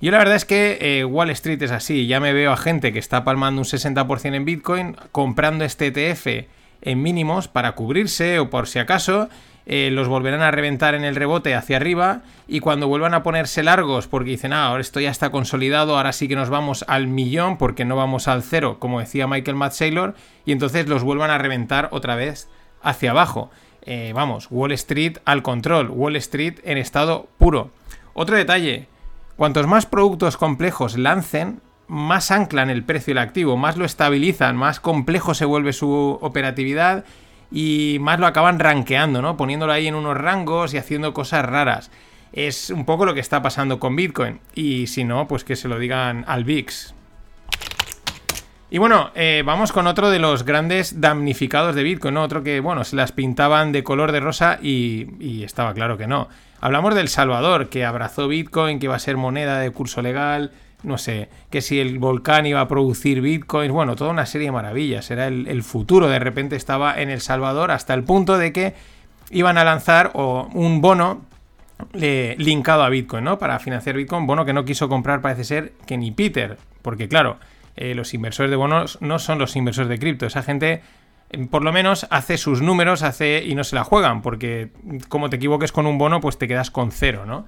Yo 0.00 0.12
la 0.12 0.18
verdad 0.18 0.36
es 0.36 0.44
que 0.44 0.78
eh, 0.80 1.04
Wall 1.04 1.30
Street 1.30 1.60
es 1.60 1.72
así, 1.72 2.06
ya 2.06 2.20
me 2.20 2.32
veo 2.32 2.52
a 2.52 2.56
gente 2.56 2.92
que 2.92 3.00
está 3.00 3.24
palmando 3.24 3.60
un 3.60 3.64
60% 3.64 4.34
en 4.34 4.44
Bitcoin, 4.44 4.96
comprando 5.10 5.64
este 5.64 5.88
ETF 5.88 6.46
en 6.82 7.02
mínimos 7.02 7.48
para 7.48 7.72
cubrirse 7.72 8.38
o 8.38 8.48
por 8.48 8.68
si 8.68 8.78
acaso, 8.78 9.28
eh, 9.66 9.90
los 9.90 10.06
volverán 10.06 10.40
a 10.40 10.52
reventar 10.52 10.94
en 10.94 11.04
el 11.04 11.16
rebote 11.16 11.56
hacia 11.56 11.76
arriba 11.76 12.22
y 12.46 12.60
cuando 12.60 12.86
vuelvan 12.86 13.12
a 13.12 13.24
ponerse 13.24 13.64
largos 13.64 14.06
porque 14.06 14.30
dicen, 14.30 14.52
ah, 14.52 14.66
ahora 14.66 14.80
esto 14.80 15.00
ya 15.00 15.10
está 15.10 15.30
consolidado, 15.30 15.96
ahora 15.96 16.12
sí 16.12 16.28
que 16.28 16.36
nos 16.36 16.48
vamos 16.48 16.84
al 16.86 17.08
millón 17.08 17.58
porque 17.58 17.84
no 17.84 17.96
vamos 17.96 18.28
al 18.28 18.44
cero, 18.44 18.76
como 18.78 19.00
decía 19.00 19.26
Michael 19.26 19.56
Matt 19.56 19.72
Saylor, 19.72 20.14
y 20.46 20.52
entonces 20.52 20.86
los 20.86 21.02
vuelvan 21.02 21.30
a 21.30 21.38
reventar 21.38 21.88
otra 21.90 22.14
vez 22.14 22.48
hacia 22.82 23.10
abajo. 23.10 23.50
Eh, 23.82 24.12
vamos, 24.14 24.46
Wall 24.50 24.72
Street 24.72 25.18
al 25.24 25.42
control, 25.42 25.90
Wall 25.90 26.14
Street 26.16 26.60
en 26.62 26.78
estado 26.78 27.28
puro. 27.36 27.72
Otro 28.14 28.36
detalle, 28.36 28.86
cuantos 29.38 29.68
más 29.68 29.86
productos 29.86 30.36
complejos 30.36 30.98
lancen, 30.98 31.60
más 31.86 32.32
anclan 32.32 32.70
el 32.70 32.82
precio 32.82 33.12
del 33.12 33.22
activo, 33.22 33.56
más 33.56 33.76
lo 33.76 33.84
estabilizan, 33.84 34.56
más 34.56 34.80
complejo 34.80 35.32
se 35.32 35.44
vuelve 35.44 35.72
su 35.72 36.18
operatividad 36.20 37.04
y 37.52 37.98
más 38.00 38.18
lo 38.18 38.26
acaban 38.26 38.58
rankeando, 38.58 39.22
¿no? 39.22 39.36
Poniéndolo 39.36 39.72
ahí 39.72 39.86
en 39.86 39.94
unos 39.94 40.16
rangos 40.16 40.74
y 40.74 40.76
haciendo 40.76 41.14
cosas 41.14 41.46
raras. 41.46 41.92
Es 42.32 42.70
un 42.70 42.84
poco 42.84 43.06
lo 43.06 43.14
que 43.14 43.20
está 43.20 43.40
pasando 43.40 43.78
con 43.78 43.94
Bitcoin. 43.94 44.40
Y 44.56 44.88
si 44.88 45.04
no, 45.04 45.28
pues 45.28 45.44
que 45.44 45.54
se 45.54 45.68
lo 45.68 45.78
digan 45.78 46.24
al 46.26 46.42
VIX. 46.42 46.94
Y 48.70 48.78
bueno, 48.78 49.12
eh, 49.14 49.44
vamos 49.46 49.70
con 49.70 49.86
otro 49.86 50.10
de 50.10 50.18
los 50.18 50.44
grandes 50.44 51.00
damnificados 51.00 51.76
de 51.76 51.84
Bitcoin, 51.84 52.14
¿no? 52.14 52.24
Otro 52.24 52.42
que, 52.42 52.58
bueno, 52.58 52.82
se 52.82 52.96
las 52.96 53.12
pintaban 53.12 53.70
de 53.70 53.84
color 53.84 54.10
de 54.10 54.18
rosa 54.18 54.58
y 54.60 55.44
estaba 55.44 55.72
claro 55.74 55.96
que 55.96 56.08
no. 56.08 56.28
Hablamos 56.60 56.94
del 56.94 57.08
Salvador, 57.08 57.68
que 57.68 57.84
abrazó 57.84 58.28
Bitcoin, 58.28 58.78
que 58.78 58.86
iba 58.86 58.96
a 58.96 58.98
ser 58.98 59.16
moneda 59.16 59.60
de 59.60 59.70
curso 59.70 60.02
legal, 60.02 60.52
no 60.82 60.98
sé, 60.98 61.28
que 61.50 61.60
si 61.60 61.80
el 61.80 61.98
volcán 61.98 62.46
iba 62.46 62.60
a 62.60 62.68
producir 62.68 63.20
bitcoins, 63.20 63.72
bueno, 63.72 63.96
toda 63.96 64.10
una 64.10 64.26
serie 64.26 64.48
de 64.48 64.52
maravillas, 64.52 65.10
era 65.10 65.26
el, 65.26 65.62
futuro, 65.62 66.08
de 66.08 66.18
repente 66.18 66.56
estaba 66.56 67.00
en 67.00 67.10
El 67.10 67.20
Salvador 67.20 67.70
hasta 67.70 67.94
el 67.94 68.04
punto 68.04 68.38
de 68.38 68.52
que 68.52 68.74
iban 69.30 69.58
a 69.58 69.64
lanzar 69.64 70.12
un 70.14 70.80
bono 70.80 71.22
eh, 71.94 72.34
linkado 72.38 72.82
a 72.82 72.88
Bitcoin, 72.88 73.24
¿no? 73.24 73.38
Para 73.38 73.58
financiar 73.58 73.96
Bitcoin, 73.96 74.26
bono 74.26 74.44
que 74.44 74.52
no 74.52 74.64
quiso 74.64 74.88
comprar 74.88 75.20
parece 75.20 75.44
ser 75.44 75.72
que 75.86 75.96
ni 75.96 76.12
Peter, 76.12 76.58
porque 76.82 77.08
claro, 77.08 77.38
eh, 77.76 77.94
los 77.94 78.14
inversores 78.14 78.50
de 78.50 78.56
bonos 78.56 78.98
no 79.00 79.18
son 79.18 79.38
los 79.38 79.56
inversores 79.56 79.88
de 79.88 79.98
cripto, 79.98 80.26
esa 80.26 80.42
gente 80.42 80.82
por 81.50 81.62
lo 81.62 81.72
menos 81.72 82.06
hace 82.10 82.38
sus 82.38 82.62
números 82.62 83.02
hace 83.02 83.44
y 83.44 83.54
no 83.54 83.64
se 83.64 83.76
la 83.76 83.84
juegan, 83.84 84.22
porque 84.22 84.70
como 85.08 85.28
te 85.30 85.36
equivoques 85.36 85.72
con 85.72 85.86
un 85.86 85.98
bono, 85.98 86.20
pues 86.20 86.38
te 86.38 86.48
quedas 86.48 86.70
con 86.70 86.90
cero, 86.90 87.24
¿no? 87.26 87.46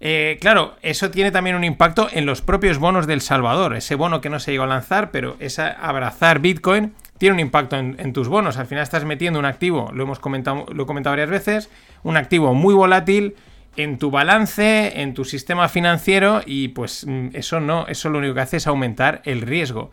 Eh, 0.00 0.36
claro, 0.40 0.76
eso 0.82 1.10
tiene 1.10 1.30
también 1.30 1.56
un 1.56 1.64
impacto 1.64 2.08
en 2.12 2.26
los 2.26 2.42
propios 2.42 2.78
bonos 2.78 3.06
del 3.06 3.22
Salvador. 3.22 3.74
Ese 3.74 3.94
bono 3.94 4.20
que 4.20 4.28
no 4.28 4.38
se 4.38 4.52
llegó 4.52 4.64
a 4.64 4.66
lanzar, 4.66 5.10
pero 5.10 5.36
esa 5.40 5.68
abrazar 5.68 6.40
Bitcoin 6.40 6.92
tiene 7.18 7.34
un 7.34 7.40
impacto 7.40 7.76
en, 7.76 8.12
tus 8.12 8.28
bonos. 8.28 8.58
Al 8.58 8.66
final 8.66 8.82
estás 8.82 9.04
metiendo 9.04 9.38
un 9.38 9.46
activo, 9.46 9.90
lo 9.94 10.02
hemos 10.02 10.18
comentado, 10.18 10.66
lo 10.72 10.82
he 10.82 10.86
comentado 10.86 11.12
varias 11.12 11.30
veces, 11.30 11.70
un 12.02 12.18
activo 12.18 12.52
muy 12.52 12.74
volátil 12.74 13.36
en 13.76 13.98
tu 13.98 14.10
balance, 14.10 15.00
en 15.00 15.14
tu 15.14 15.24
sistema 15.24 15.68
financiero 15.68 16.42
y 16.44 16.68
pues 16.68 17.06
mm, 17.06 17.28
eso 17.32 17.60
no, 17.60 17.86
eso 17.88 18.10
lo 18.10 18.18
único 18.18 18.34
que 18.34 18.40
hace 18.40 18.56
es 18.58 18.66
aumentar 18.66 19.22
el 19.24 19.40
riesgo. 19.42 19.90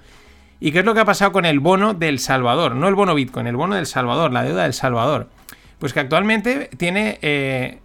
¿Y 0.59 0.71
qué 0.71 0.79
es 0.79 0.85
lo 0.85 0.93
que 0.93 1.01
ha 1.01 1.05
pasado 1.05 1.31
con 1.31 1.45
el 1.45 1.59
bono 1.59 1.93
del 1.93 2.19
Salvador? 2.19 2.75
No 2.75 2.87
el 2.87 2.95
bono 2.95 3.15
Bitcoin, 3.15 3.47
el 3.47 3.55
bono 3.55 3.75
del 3.75 3.85
Salvador, 3.85 4.31
la 4.31 4.43
deuda 4.43 4.63
del 4.63 4.73
Salvador. 4.73 5.29
Pues 5.79 5.93
que 5.93 5.99
actualmente 5.99 6.69
tiene, 6.77 7.19
eh, 7.21 7.79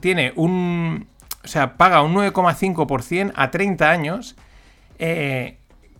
tiene 0.00 0.32
un, 0.34 1.06
o 1.44 1.48
sea, 1.48 1.76
paga 1.76 2.02
un 2.02 2.14
9,5% 2.14 3.32
a 3.36 3.50
30 3.50 3.90
años, 3.90 4.36
eh, 4.98 5.58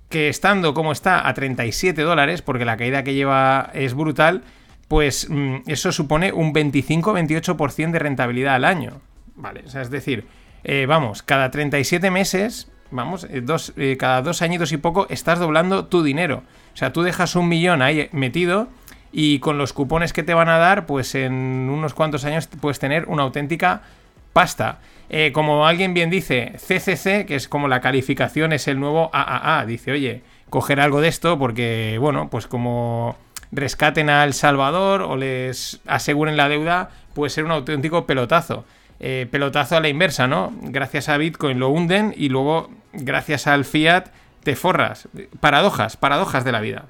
que 0.09 0.29
estando 0.29 0.75
como 0.75 0.93
está 0.93 1.29
a 1.29 1.35
37 1.35 2.03
dólares, 2.03 2.43
porque 2.43 2.65
la 2.65 2.77
caída 2.77 3.05
que 3.05 3.15
lleva 3.15 3.71
es 3.75 3.95
brutal, 3.95 4.43
pues 4.89 5.29
mm, 5.31 5.59
eso 5.67 5.93
supone 5.93 6.33
un 6.33 6.53
25-28% 6.53 7.93
de 7.93 7.99
rentabilidad 7.99 8.57
al 8.57 8.65
año. 8.65 9.01
Vale, 9.37 9.63
o 9.67 9.71
sea, 9.71 9.83
es 9.83 9.91
decir, 9.91 10.27
eh, 10.65 10.87
vamos, 10.87 11.23
cada 11.23 11.51
37 11.51 12.11
meses, 12.11 12.71
vamos, 12.91 13.25
eh, 13.31 13.41
dos, 13.43 13.73
cada 13.99 14.23
dos 14.23 14.43
añitos 14.43 14.73
y 14.73 14.77
poco, 14.77 15.07
estás 15.11 15.39
doblando 15.39 15.87
tu 15.87 16.03
dinero. 16.03 16.43
O 16.75 16.77
sea, 16.77 16.93
tú 16.93 17.03
dejas 17.03 17.37
un 17.37 17.49
millón 17.49 17.83
ahí 17.83 18.09
metido 18.13 18.69
y 19.13 19.39
con 19.39 19.59
los 19.59 19.73
cupones 19.73 20.13
que 20.13 20.23
te 20.23 20.35
van 20.35 20.49
a 20.49 20.59
dar, 20.59 20.87
pues 20.87 21.15
en 21.15 21.33
unos 21.71 21.95
cuantos 21.95 22.25
años 22.25 22.49
puedes 22.61 22.79
tener 22.79 23.07
una 23.07 23.23
auténtica 23.23 23.83
pasta. 24.33 24.79
Eh, 25.09 25.31
como 25.33 25.67
alguien 25.67 25.95
bien 25.95 26.11
dice, 26.11 26.53
CCC, 26.57 27.25
que 27.27 27.37
es 27.37 27.49
como 27.49 27.69
la 27.69 27.81
calificación, 27.81 28.53
es 28.53 28.69
el 28.69 28.79
nuevo 28.79 29.09
AAA. 29.13 29.65
Dice, 29.67 29.93
oye, 29.93 30.23
coger 30.51 30.81
algo 30.81 31.01
de 31.01 31.09
esto 31.09 31.39
porque, 31.39 31.97
bueno, 32.01 32.29
pues 32.31 32.47
como 32.47 33.17
rescaten 33.53 34.11
a 34.11 34.25
El 34.25 34.35
Salvador 34.35 35.03
o 35.03 35.17
les 35.17 35.81
aseguren 35.87 36.37
la 36.37 36.49
deuda, 36.49 36.91
puede 37.15 37.31
ser 37.31 37.45
un 37.45 37.53
auténtico 37.53 38.05
pelotazo. 38.05 38.65
Eh, 38.99 39.27
pelotazo 39.31 39.77
a 39.77 39.81
la 39.81 39.89
inversa, 39.89 40.27
¿no? 40.27 40.53
Gracias 40.63 41.09
a 41.09 41.17
Bitcoin 41.17 41.59
lo 41.59 41.69
hunden 41.69 42.15
y 42.17 42.29
luego, 42.29 42.71
gracias 42.99 43.47
al 43.47 43.65
fiat, 43.65 44.09
te 44.43 44.57
forras. 44.57 45.09
Paradojas, 45.41 45.97
paradojas 45.97 46.45
de 46.45 46.53
la 46.53 46.61
vida. 46.61 46.87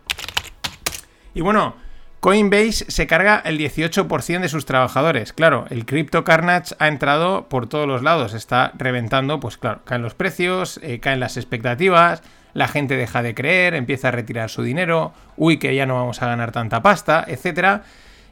Y 1.35 1.41
bueno, 1.41 1.75
Coinbase 2.21 2.91
se 2.91 3.07
carga 3.07 3.41
el 3.45 3.59
18% 3.59 4.41
de 4.41 4.49
sus 4.49 4.67
trabajadores. 4.67 5.33
Claro, 5.33 5.67
el 5.71 5.87
crypto 5.87 6.25
carnage 6.25 6.75
ha 6.79 6.89
entrado 6.89 7.49
por 7.49 7.69
todos 7.69 7.87
los 7.87 8.03
lados, 8.03 8.35
está 8.35 8.73
reventando, 8.77 9.39
pues 9.39 9.59
claro, 9.59 9.83
caen 9.85 10.03
los 10.03 10.15
precios, 10.15 10.81
eh, 10.83 10.99
caen 10.99 11.21
las 11.21 11.37
expectativas, 11.37 12.23
la 12.53 12.69
gente 12.69 12.97
deja 12.97 13.23
de 13.23 13.35
creer, 13.35 13.75
empieza 13.75 14.09
a 14.09 14.11
retirar 14.11 14.51
su 14.51 14.63
dinero, 14.63 15.13
uy, 15.37 15.59
que 15.59 15.75
ya 15.75 15.87
no 15.87 15.95
vamos 15.95 16.23
a 16.23 16.27
ganar 16.27 16.53
tanta 16.53 16.83
pasta, 16.83 17.25
etcétera. 17.29 17.83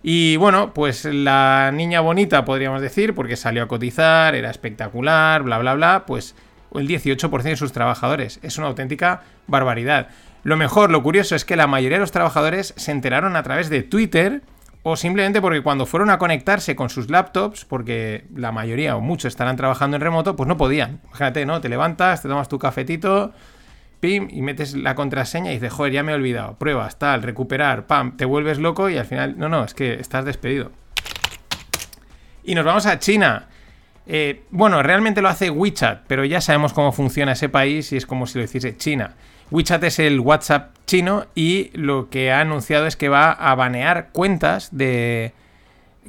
Y 0.02 0.36
bueno, 0.36 0.74
pues 0.74 1.04
la 1.04 1.70
niña 1.72 2.00
bonita, 2.00 2.44
podríamos 2.44 2.82
decir, 2.82 3.14
porque 3.14 3.36
salió 3.36 3.62
a 3.62 3.68
cotizar, 3.68 4.34
era 4.34 4.50
espectacular, 4.50 5.42
bla, 5.42 5.58
bla, 5.58 5.74
bla, 5.74 6.04
pues 6.06 6.34
el 6.74 6.88
18% 6.88 7.42
de 7.42 7.56
sus 7.56 7.72
trabajadores. 7.72 8.40
Es 8.42 8.58
una 8.58 8.66
auténtica 8.66 9.22
barbaridad. 9.46 10.08
Lo 10.42 10.56
mejor, 10.56 10.90
lo 10.90 11.02
curioso 11.02 11.34
es 11.34 11.44
que 11.44 11.56
la 11.56 11.66
mayoría 11.66 11.96
de 11.96 12.02
los 12.02 12.12
trabajadores 12.12 12.74
se 12.76 12.92
enteraron 12.92 13.36
a 13.36 13.42
través 13.42 13.70
de 13.70 13.82
Twitter 13.82 14.42
o 14.82 14.96
simplemente 14.96 15.40
porque 15.40 15.62
cuando 15.62 15.86
fueron 15.86 16.10
a 16.10 16.18
conectarse 16.18 16.76
con 16.76 16.90
sus 16.90 17.08
laptops, 17.08 17.64
porque 17.64 18.26
la 18.34 18.52
mayoría 18.52 18.96
o 18.96 19.00
muchos 19.00 19.32
estarán 19.32 19.56
trabajando 19.56 19.96
en 19.96 20.02
remoto, 20.02 20.36
pues 20.36 20.46
no 20.46 20.58
podían. 20.58 21.00
Imagínate, 21.06 21.46
¿no? 21.46 21.62
Te 21.62 21.70
levantas, 21.70 22.20
te 22.20 22.28
tomas 22.28 22.50
tu 22.50 22.58
cafetito, 22.58 23.32
pim, 24.00 24.28
y 24.30 24.42
metes 24.42 24.74
la 24.74 24.94
contraseña 24.94 25.52
y 25.52 25.54
dices, 25.54 25.72
joder, 25.72 25.94
ya 25.94 26.02
me 26.02 26.12
he 26.12 26.14
olvidado. 26.14 26.58
Pruebas, 26.58 26.98
tal, 26.98 27.22
recuperar, 27.22 27.86
pam, 27.86 28.18
te 28.18 28.26
vuelves 28.26 28.58
loco 28.58 28.90
y 28.90 28.98
al 28.98 29.06
final, 29.06 29.38
no, 29.38 29.48
no, 29.48 29.64
es 29.64 29.72
que 29.72 29.94
estás 29.94 30.26
despedido. 30.26 30.70
Y 32.42 32.54
nos 32.54 32.66
vamos 32.66 32.84
a 32.84 32.98
China. 32.98 33.48
Eh, 34.06 34.42
bueno, 34.50 34.82
realmente 34.82 35.22
lo 35.22 35.28
hace 35.28 35.50
WeChat, 35.50 36.04
pero 36.06 36.24
ya 36.24 36.40
sabemos 36.40 36.72
cómo 36.72 36.92
funciona 36.92 37.32
ese 37.32 37.48
país 37.48 37.92
y 37.92 37.96
es 37.96 38.06
como 38.06 38.26
si 38.26 38.38
lo 38.38 38.44
hiciese 38.44 38.76
China. 38.76 39.14
WeChat 39.50 39.82
es 39.84 39.98
el 39.98 40.20
WhatsApp 40.20 40.74
chino 40.86 41.26
y 41.34 41.70
lo 41.74 42.10
que 42.10 42.32
ha 42.32 42.40
anunciado 42.40 42.86
es 42.86 42.96
que 42.96 43.08
va 43.08 43.30
a 43.30 43.54
banear 43.54 44.10
cuentas 44.12 44.76
de 44.76 45.32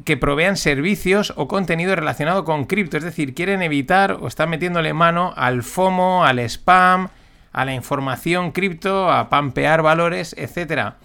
que 0.04 0.18
provean 0.18 0.58
servicios 0.58 1.34
o 1.38 1.48
contenido 1.48 1.96
relacionado 1.96 2.44
con 2.44 2.66
cripto. 2.66 2.98
Es 2.98 3.04
decir, 3.04 3.34
quieren 3.34 3.62
evitar 3.62 4.18
o 4.20 4.28
están 4.28 4.50
metiéndole 4.50 4.94
mano 4.94 5.34
al 5.38 5.64
FOMO, 5.64 6.26
al 6.26 6.40
spam, 6.40 7.10
a 7.54 7.66
la 7.66 7.74
información 7.74 8.52
cripto, 8.52 9.10
a 9.10 9.30
pampear 9.30 9.82
valores, 9.82 10.36
etc. 10.38 10.96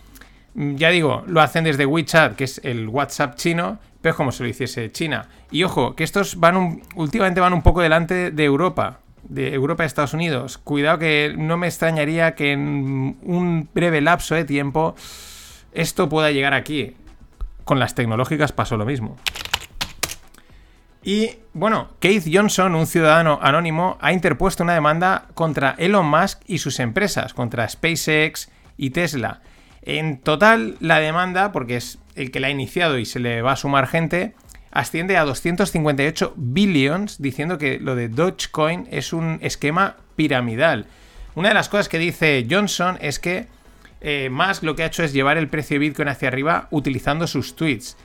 Ya 0.54 0.90
digo, 0.90 1.24
lo 1.26 1.40
hacen 1.40 1.64
desde 1.64 1.86
WeChat, 1.86 2.36
que 2.36 2.44
es 2.44 2.60
el 2.64 2.88
WhatsApp 2.88 3.36
chino, 3.36 3.78
pero 4.00 4.12
es 4.12 4.16
como 4.16 4.32
si 4.32 4.42
lo 4.42 4.48
hiciese 4.48 4.90
China. 4.90 5.28
Y 5.50 5.62
ojo, 5.62 5.94
que 5.94 6.04
estos 6.04 6.40
van 6.40 6.82
últimamente 6.96 7.40
van 7.40 7.52
un 7.52 7.62
poco 7.62 7.80
delante 7.80 8.30
de 8.30 8.44
Europa 8.44 9.00
de 9.30 9.54
Europa 9.54 9.84
y 9.84 9.86
Estados 9.86 10.14
Unidos. 10.14 10.58
Cuidado 10.58 10.98
que 10.98 11.34
no 11.36 11.56
me 11.56 11.66
extrañaría 11.66 12.34
que 12.34 12.52
en 12.52 13.18
un 13.22 13.68
breve 13.72 14.00
lapso 14.00 14.34
de 14.34 14.44
tiempo 14.44 14.94
esto 15.72 16.08
pueda 16.08 16.30
llegar 16.30 16.54
aquí. 16.54 16.96
Con 17.64 17.78
las 17.78 17.94
tecnológicas 17.94 18.52
pasó 18.52 18.76
lo 18.76 18.84
mismo. 18.84 19.16
Y 21.02 21.30
bueno, 21.54 21.90
Keith 21.98 22.28
Johnson, 22.30 22.74
un 22.74 22.86
ciudadano 22.86 23.38
anónimo, 23.40 23.96
ha 24.00 24.12
interpuesto 24.12 24.64
una 24.64 24.74
demanda 24.74 25.28
contra 25.34 25.74
Elon 25.78 26.06
Musk 26.06 26.40
y 26.46 26.58
sus 26.58 26.78
empresas, 26.80 27.32
contra 27.32 27.68
SpaceX 27.68 28.50
y 28.76 28.90
Tesla. 28.90 29.40
En 29.83 30.19
total, 30.19 30.77
la 30.81 31.01
demanda, 31.01 31.53
porque 31.53 31.77
es 31.77 31.99
el 32.14 32.31
que 32.31 32.40
la 32.40 32.49
ha 32.49 32.51
iniciado 32.51 32.99
y 32.99 33.07
se 33.07 33.19
le 33.19 33.43
va 33.43 33.53
a 33.53 33.57
sumar 33.57 33.87
gente, 33.87 34.35
asciende 34.71 35.16
a 35.16 35.25
258 35.25 36.35
billions, 36.37 37.21
diciendo 37.21 37.59
que 37.59 37.79
lo 37.81 37.97
de 37.97 38.09
Dogecoin 38.09 38.87
es 38.90 39.12
un 39.12 39.38
esquema 39.43 39.97
piramidal. 40.16 40.87
Una 41.35 41.49
de 41.49 41.55
las 41.55 41.69
cosas 41.69 41.88
que 41.88 41.99
dice 41.99 42.47
Johnson 42.49 42.99
es 43.01 43.19
que 43.19 43.47
eh, 44.01 44.31
lo 44.62 44.77
que 44.77 44.83
ha 44.83 44.87
hecho 44.87 45.03
es 45.03 45.12
llevar 45.12 45.38
el 45.38 45.49
precio 45.49 45.75
de 45.75 45.81
Bitcoin 45.81 46.09
hacia 46.09 46.29
arriba 46.29 46.69
utilizando 46.71 47.27
sus 47.27 47.57
tweets. 47.57 47.97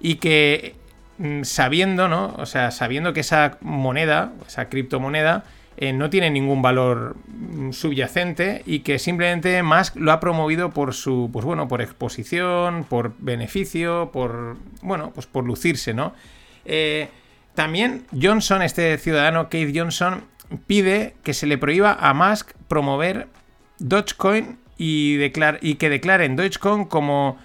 Y 0.00 0.16
que 0.16 0.74
mm, 1.18 1.42
sabiendo, 1.42 2.08
¿no? 2.08 2.34
O 2.38 2.46
sea, 2.46 2.70
sabiendo 2.70 3.12
que 3.12 3.20
esa 3.20 3.58
moneda, 3.60 4.32
esa 4.46 4.68
criptomoneda, 4.68 5.44
eh, 5.76 5.92
no 5.92 6.10
tiene 6.10 6.30
ningún 6.30 6.62
valor 6.62 7.16
mm, 7.26 7.72
subyacente 7.72 8.62
y 8.66 8.80
que 8.80 8.98
simplemente 8.98 9.62
Musk 9.62 9.96
lo 9.96 10.12
ha 10.12 10.20
promovido 10.20 10.70
por 10.70 10.94
su, 10.94 11.30
pues 11.32 11.44
bueno, 11.44 11.68
por 11.68 11.82
exposición, 11.82 12.84
por 12.84 13.14
beneficio, 13.18 14.10
por, 14.12 14.56
bueno, 14.82 15.10
pues 15.14 15.26
por 15.26 15.44
lucirse, 15.44 15.94
¿no? 15.94 16.14
Eh, 16.64 17.08
también 17.54 18.06
Johnson, 18.20 18.62
este 18.62 18.98
ciudadano, 18.98 19.48
Keith 19.48 19.76
Johnson, 19.76 20.24
pide 20.66 21.14
que 21.22 21.34
se 21.34 21.46
le 21.46 21.58
prohíba 21.58 21.96
a 22.00 22.14
Musk 22.14 22.52
promover 22.68 23.28
Dogecoin 23.78 24.58
y, 24.78 25.18
y 25.60 25.74
que 25.74 25.88
declaren 25.88 26.36
Dogecoin 26.36 26.84
como 26.84 27.38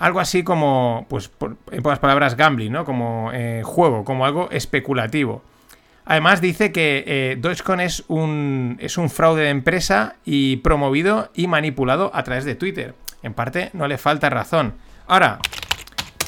algo 0.00 0.18
así 0.18 0.42
como, 0.42 1.06
pues 1.08 1.30
en 1.70 1.82
pocas 1.82 1.98
palabras, 1.98 2.34
gambling, 2.34 2.72
¿no? 2.72 2.84
Como 2.86 3.30
eh, 3.34 3.62
juego, 3.62 4.04
como 4.04 4.24
algo 4.24 4.48
especulativo. 4.50 5.42
Además 6.10 6.40
dice 6.40 6.72
que 6.72 7.04
eh, 7.06 7.36
Dogecoin 7.38 7.78
es 7.78 8.02
un, 8.08 8.76
es 8.80 8.98
un 8.98 9.10
fraude 9.10 9.44
de 9.44 9.50
empresa 9.50 10.16
y 10.24 10.56
promovido 10.56 11.30
y 11.34 11.46
manipulado 11.46 12.10
a 12.12 12.24
través 12.24 12.44
de 12.44 12.56
Twitter. 12.56 12.96
En 13.22 13.32
parte 13.32 13.70
no 13.74 13.86
le 13.86 13.96
falta 13.96 14.28
razón. 14.28 14.74
Ahora, 15.06 15.38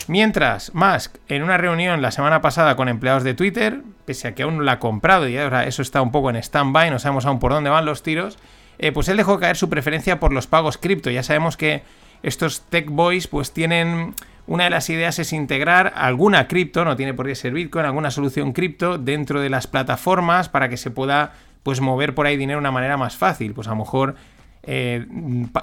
mientras 0.07 0.73
Musk 0.73 1.17
en 1.27 1.43
una 1.43 1.59
reunión 1.59 2.01
la 2.01 2.13
semana 2.13 2.41
pasada 2.41 2.77
con 2.77 2.89
empleados 2.89 3.25
de 3.25 3.35
Twitter, 3.35 3.81
pese 4.05 4.29
a 4.29 4.37
que 4.37 4.45
aún 4.45 4.59
no 4.59 4.63
la 4.63 4.73
ha 4.75 4.79
comprado 4.79 5.27
y 5.27 5.37
ahora 5.37 5.67
eso 5.67 5.83
está 5.83 6.01
un 6.01 6.13
poco 6.13 6.31
en 6.31 6.37
stand-by, 6.37 6.93
no 6.93 7.01
sabemos 7.01 7.27
aún 7.27 7.41
por 7.41 7.51
dónde 7.51 7.69
van 7.69 7.85
los 7.85 8.05
tiros, 8.05 8.39
eh, 8.79 8.93
pues 8.93 9.09
él 9.09 9.17
dejó 9.17 9.41
caer 9.41 9.57
su 9.57 9.69
preferencia 9.69 10.21
por 10.21 10.33
los 10.33 10.47
pagos 10.47 10.79
cripto. 10.79 11.11
Ya 11.11 11.25
sabemos 11.25 11.57
que 11.57 11.83
estos 12.23 12.61
tech 12.71 12.89
boys 12.89 13.27
pues 13.27 13.53
tienen 13.53 14.15
una 14.47 14.65
de 14.65 14.71
las 14.71 14.91
ideas 14.91 15.19
es 15.19 15.33
integrar 15.33 15.93
alguna 15.97 16.49
cripto, 16.49 16.85
no 16.85 16.97
tiene 16.97 17.15
por 17.15 17.27
qué 17.27 17.35
ser 17.35 17.53
Bitcoin, 17.53 17.87
alguna 17.87 18.11
solución 18.11 18.53
cripto 18.53 18.99
dentro 18.99 19.41
de 19.41 19.51
las 19.51 19.67
plataformas 19.67 20.49
para 20.49 20.69
que 20.69 20.77
se 20.77 20.91
pueda 20.91 21.33
pues 21.63 21.81
mover 21.81 22.15
por 22.15 22.27
ahí 22.27 22.37
dinero 22.37 22.59
de 22.59 22.63
una 22.63 22.73
manera 22.73 22.97
más 22.97 23.17
fácil. 23.17 23.55
Pues 23.55 23.69
a 23.69 23.71
lo 23.71 23.77
mejor 23.77 24.17
eh, 24.65 25.07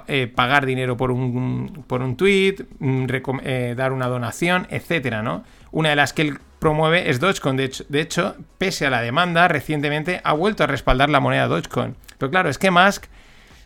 eh, 0.08 0.32
pagar 0.34 0.66
dinero 0.66 0.96
por 0.96 1.10
un, 1.10 1.84
por 1.86 2.02
un 2.02 2.16
tweet, 2.16 2.56
mm, 2.78 3.06
eh, 3.44 3.74
dar 3.76 3.92
una 3.92 4.08
donación, 4.08 4.66
etcétera, 4.70 5.22
¿no? 5.22 5.44
Una 5.72 5.90
de 5.90 5.96
las 5.96 6.12
que 6.12 6.22
él 6.22 6.38
promueve 6.58 7.10
es 7.10 7.20
Dogecoin. 7.20 7.56
De 7.56 8.00
hecho, 8.00 8.36
pese 8.58 8.86
a 8.86 8.90
la 8.90 9.02
demanda, 9.02 9.48
recientemente 9.48 10.20
ha 10.24 10.32
vuelto 10.32 10.64
a 10.64 10.66
respaldar 10.66 11.10
la 11.10 11.20
moneda 11.20 11.48
Dogecoin. 11.48 11.96
Pero 12.18 12.30
claro, 12.30 12.48
es 12.48 12.58
que 12.58 12.70
Musk, 12.70 13.06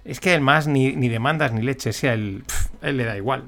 es 0.04 0.20
que 0.20 0.34
el 0.34 0.40
más 0.40 0.66
ni, 0.66 0.92
demandas 1.08 1.52
ni 1.52 1.62
leche, 1.62 1.92
sea 1.92 2.14
él 2.14 2.44
le 2.82 3.04
da 3.04 3.16
igual. 3.16 3.44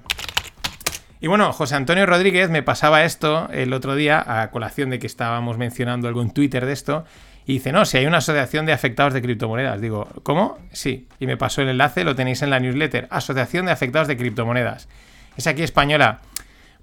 Y 1.20 1.29
bueno, 1.29 1.52
José 1.52 1.76
Antonio 1.76 2.05
Rodríguez 2.05 2.50
me 2.50 2.62
pasaba 2.62 3.05
esto 3.05 3.48
el 3.50 3.72
otro 3.72 3.94
día 3.94 4.22
a 4.42 4.50
colación 4.50 4.90
de 4.90 4.98
que 4.98 5.07
estábamos 5.07 5.57
mencionando 5.57 6.09
algo 6.09 6.20
en 6.22 6.31
Twitter 6.31 6.66
de 6.66 6.72
esto. 6.72 7.05
Y 7.46 7.55
dice, 7.55 7.72
no, 7.72 7.85
si 7.85 7.96
hay 7.96 8.07
una 8.07 8.18
asociación 8.18 8.66
de 8.66 8.72
afectados 8.72 9.14
de 9.14 9.22
criptomonedas. 9.22 9.81
Digo, 9.81 10.09
¿cómo? 10.22 10.59
Sí. 10.72 11.07
Y 11.20 11.26
me 11.26 11.37
pasó 11.37 11.62
el 11.62 11.68
enlace, 11.68 12.05
lo 12.05 12.16
tenéis 12.16 12.42
en 12.42 12.50
la 12.50 12.61
newsletter. 12.61 13.07
Asociación 13.11 13.66
de 13.66 13.72
afectados 13.72 14.09
de 14.09 14.16
criptomonedas. 14.16 14.88
Es 15.37 15.46
aquí 15.46 15.62
española. 15.62 16.20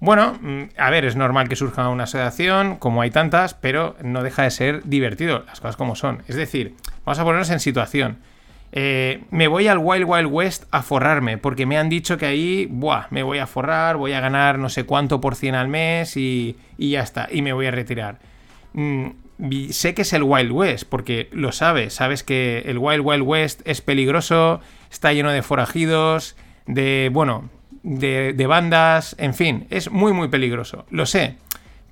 Bueno, 0.00 0.36
mm, 0.40 0.62
a 0.76 0.90
ver, 0.90 1.04
es 1.04 1.16
normal 1.16 1.48
que 1.48 1.56
surja 1.56 1.88
una 1.88 2.04
asociación, 2.04 2.76
como 2.76 3.02
hay 3.02 3.10
tantas, 3.10 3.54
pero 3.54 3.96
no 4.02 4.22
deja 4.22 4.42
de 4.42 4.50
ser 4.50 4.82
divertido, 4.84 5.44
las 5.46 5.60
cosas 5.60 5.76
como 5.76 5.94
son. 5.94 6.22
Es 6.28 6.34
decir, 6.34 6.74
vamos 7.04 7.18
a 7.18 7.24
ponernos 7.24 7.50
en 7.50 7.60
situación. 7.60 8.18
Eh, 8.76 9.22
me 9.30 9.46
voy 9.46 9.68
al 9.68 9.78
Wild 9.78 10.04
Wild 10.04 10.26
West 10.26 10.64
a 10.72 10.82
forrarme, 10.82 11.38
porque 11.38 11.64
me 11.64 11.78
han 11.78 11.88
dicho 11.88 12.18
que 12.18 12.26
ahí, 12.26 12.66
buah, 12.68 13.06
me 13.10 13.22
voy 13.22 13.38
a 13.38 13.46
forrar, 13.46 13.96
voy 13.96 14.14
a 14.14 14.20
ganar 14.20 14.58
no 14.58 14.68
sé 14.68 14.82
cuánto 14.82 15.20
por 15.20 15.36
cien 15.36 15.54
al 15.54 15.68
mes 15.68 16.16
y, 16.16 16.56
ya 16.76 17.02
está, 17.02 17.28
y 17.30 17.40
me 17.40 17.52
voy 17.52 17.66
a 17.66 17.70
retirar. 17.70 18.18
Mm, 18.72 19.10
sé 19.70 19.94
que 19.94 20.02
es 20.02 20.12
el 20.12 20.24
Wild 20.24 20.50
West, 20.50 20.88
porque 20.88 21.28
lo 21.30 21.52
sabes, 21.52 21.94
sabes 21.94 22.24
que 22.24 22.64
el 22.66 22.78
Wild 22.78 23.02
Wild 23.04 23.22
West 23.22 23.60
es 23.64 23.80
peligroso, 23.80 24.60
está 24.90 25.12
lleno 25.12 25.30
de 25.30 25.42
forajidos, 25.42 26.34
de, 26.66 27.10
bueno, 27.12 27.50
de 27.84 28.46
bandas, 28.48 29.14
en 29.20 29.34
fin, 29.34 29.68
es 29.70 29.88
muy, 29.92 30.12
muy 30.12 30.26
peligroso, 30.26 30.84
lo 30.90 31.06
sé. 31.06 31.36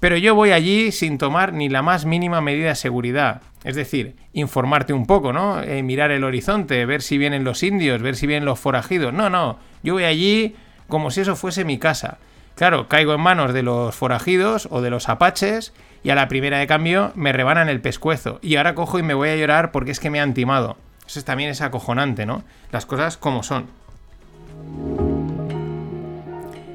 Pero 0.02 0.16
yo 0.16 0.34
voy 0.34 0.50
allí 0.50 0.90
sin 0.90 1.16
tomar 1.16 1.52
ni 1.52 1.68
la 1.68 1.80
más 1.80 2.06
mínima 2.06 2.40
medida 2.40 2.70
de 2.70 2.74
seguridad. 2.74 3.40
Es 3.62 3.76
decir, 3.76 4.16
informarte 4.32 4.92
un 4.92 5.06
poco, 5.06 5.32
¿no? 5.32 5.62
Eh, 5.62 5.84
mirar 5.84 6.10
el 6.10 6.24
horizonte, 6.24 6.84
ver 6.86 7.02
si 7.02 7.18
vienen 7.18 7.44
los 7.44 7.62
indios, 7.62 8.02
ver 8.02 8.16
si 8.16 8.26
vienen 8.26 8.44
los 8.44 8.58
forajidos. 8.58 9.14
No, 9.14 9.30
no, 9.30 9.60
yo 9.84 9.94
voy 9.94 10.02
allí 10.02 10.56
como 10.88 11.12
si 11.12 11.20
eso 11.20 11.36
fuese 11.36 11.64
mi 11.64 11.78
casa. 11.78 12.18
Claro, 12.56 12.88
caigo 12.88 13.14
en 13.14 13.20
manos 13.20 13.54
de 13.54 13.62
los 13.62 13.94
forajidos 13.94 14.66
o 14.72 14.80
de 14.80 14.90
los 14.90 15.08
apaches 15.08 15.72
y 16.02 16.10
a 16.10 16.16
la 16.16 16.26
primera 16.26 16.58
de 16.58 16.66
cambio 16.66 17.12
me 17.14 17.32
rebanan 17.32 17.68
el 17.68 17.80
pescuezo. 17.80 18.40
Y 18.42 18.56
ahora 18.56 18.74
cojo 18.74 18.98
y 18.98 19.04
me 19.04 19.14
voy 19.14 19.28
a 19.28 19.36
llorar 19.36 19.70
porque 19.70 19.92
es 19.92 20.00
que 20.00 20.10
me 20.10 20.20
han 20.20 20.34
timado. 20.34 20.76
Eso 21.06 21.22
también 21.22 21.50
es 21.50 21.60
acojonante, 21.60 22.26
¿no? 22.26 22.42
Las 22.72 22.86
cosas 22.86 23.16
como 23.16 23.44
son. 23.44 23.68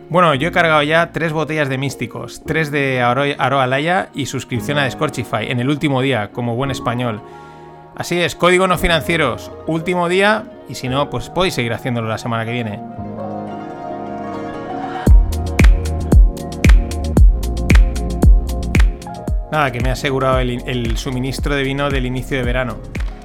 Bueno, 0.09 0.33
yo 0.35 0.47
he 0.47 0.51
cargado 0.53 0.81
ya 0.83 1.11
tres 1.11 1.33
botellas 1.33 1.67
de 1.67 1.77
místicos, 1.77 2.41
tres 2.45 2.71
de 2.71 3.01
Aroalaya 3.01 4.07
y 4.13 4.27
suscripción 4.27 4.77
a 4.77 4.89
Scorchify 4.89 5.51
en 5.51 5.59
el 5.59 5.67
último 5.67 6.01
día, 6.01 6.31
como 6.31 6.55
buen 6.55 6.71
español. 6.71 7.21
Así 7.93 8.17
es, 8.17 8.33
código 8.33 8.67
no 8.67 8.77
financieros, 8.77 9.51
último 9.65 10.07
día, 10.07 10.45
y 10.69 10.75
si 10.75 10.87
no, 10.87 11.09
pues 11.09 11.29
podéis 11.29 11.55
seguir 11.55 11.73
haciéndolo 11.73 12.07
la 12.07 12.17
semana 12.17 12.45
que 12.45 12.53
viene. 12.53 12.79
Nada, 19.51 19.71
que 19.73 19.81
me 19.81 19.89
ha 19.89 19.93
asegurado 19.93 20.39
el, 20.39 20.61
el, 20.67 20.97
suministro 20.97 21.53
de 21.53 21.63
vino 21.63 21.89
del 21.89 22.05
inicio 22.05 22.37
de 22.37 22.43
verano, 22.43 22.77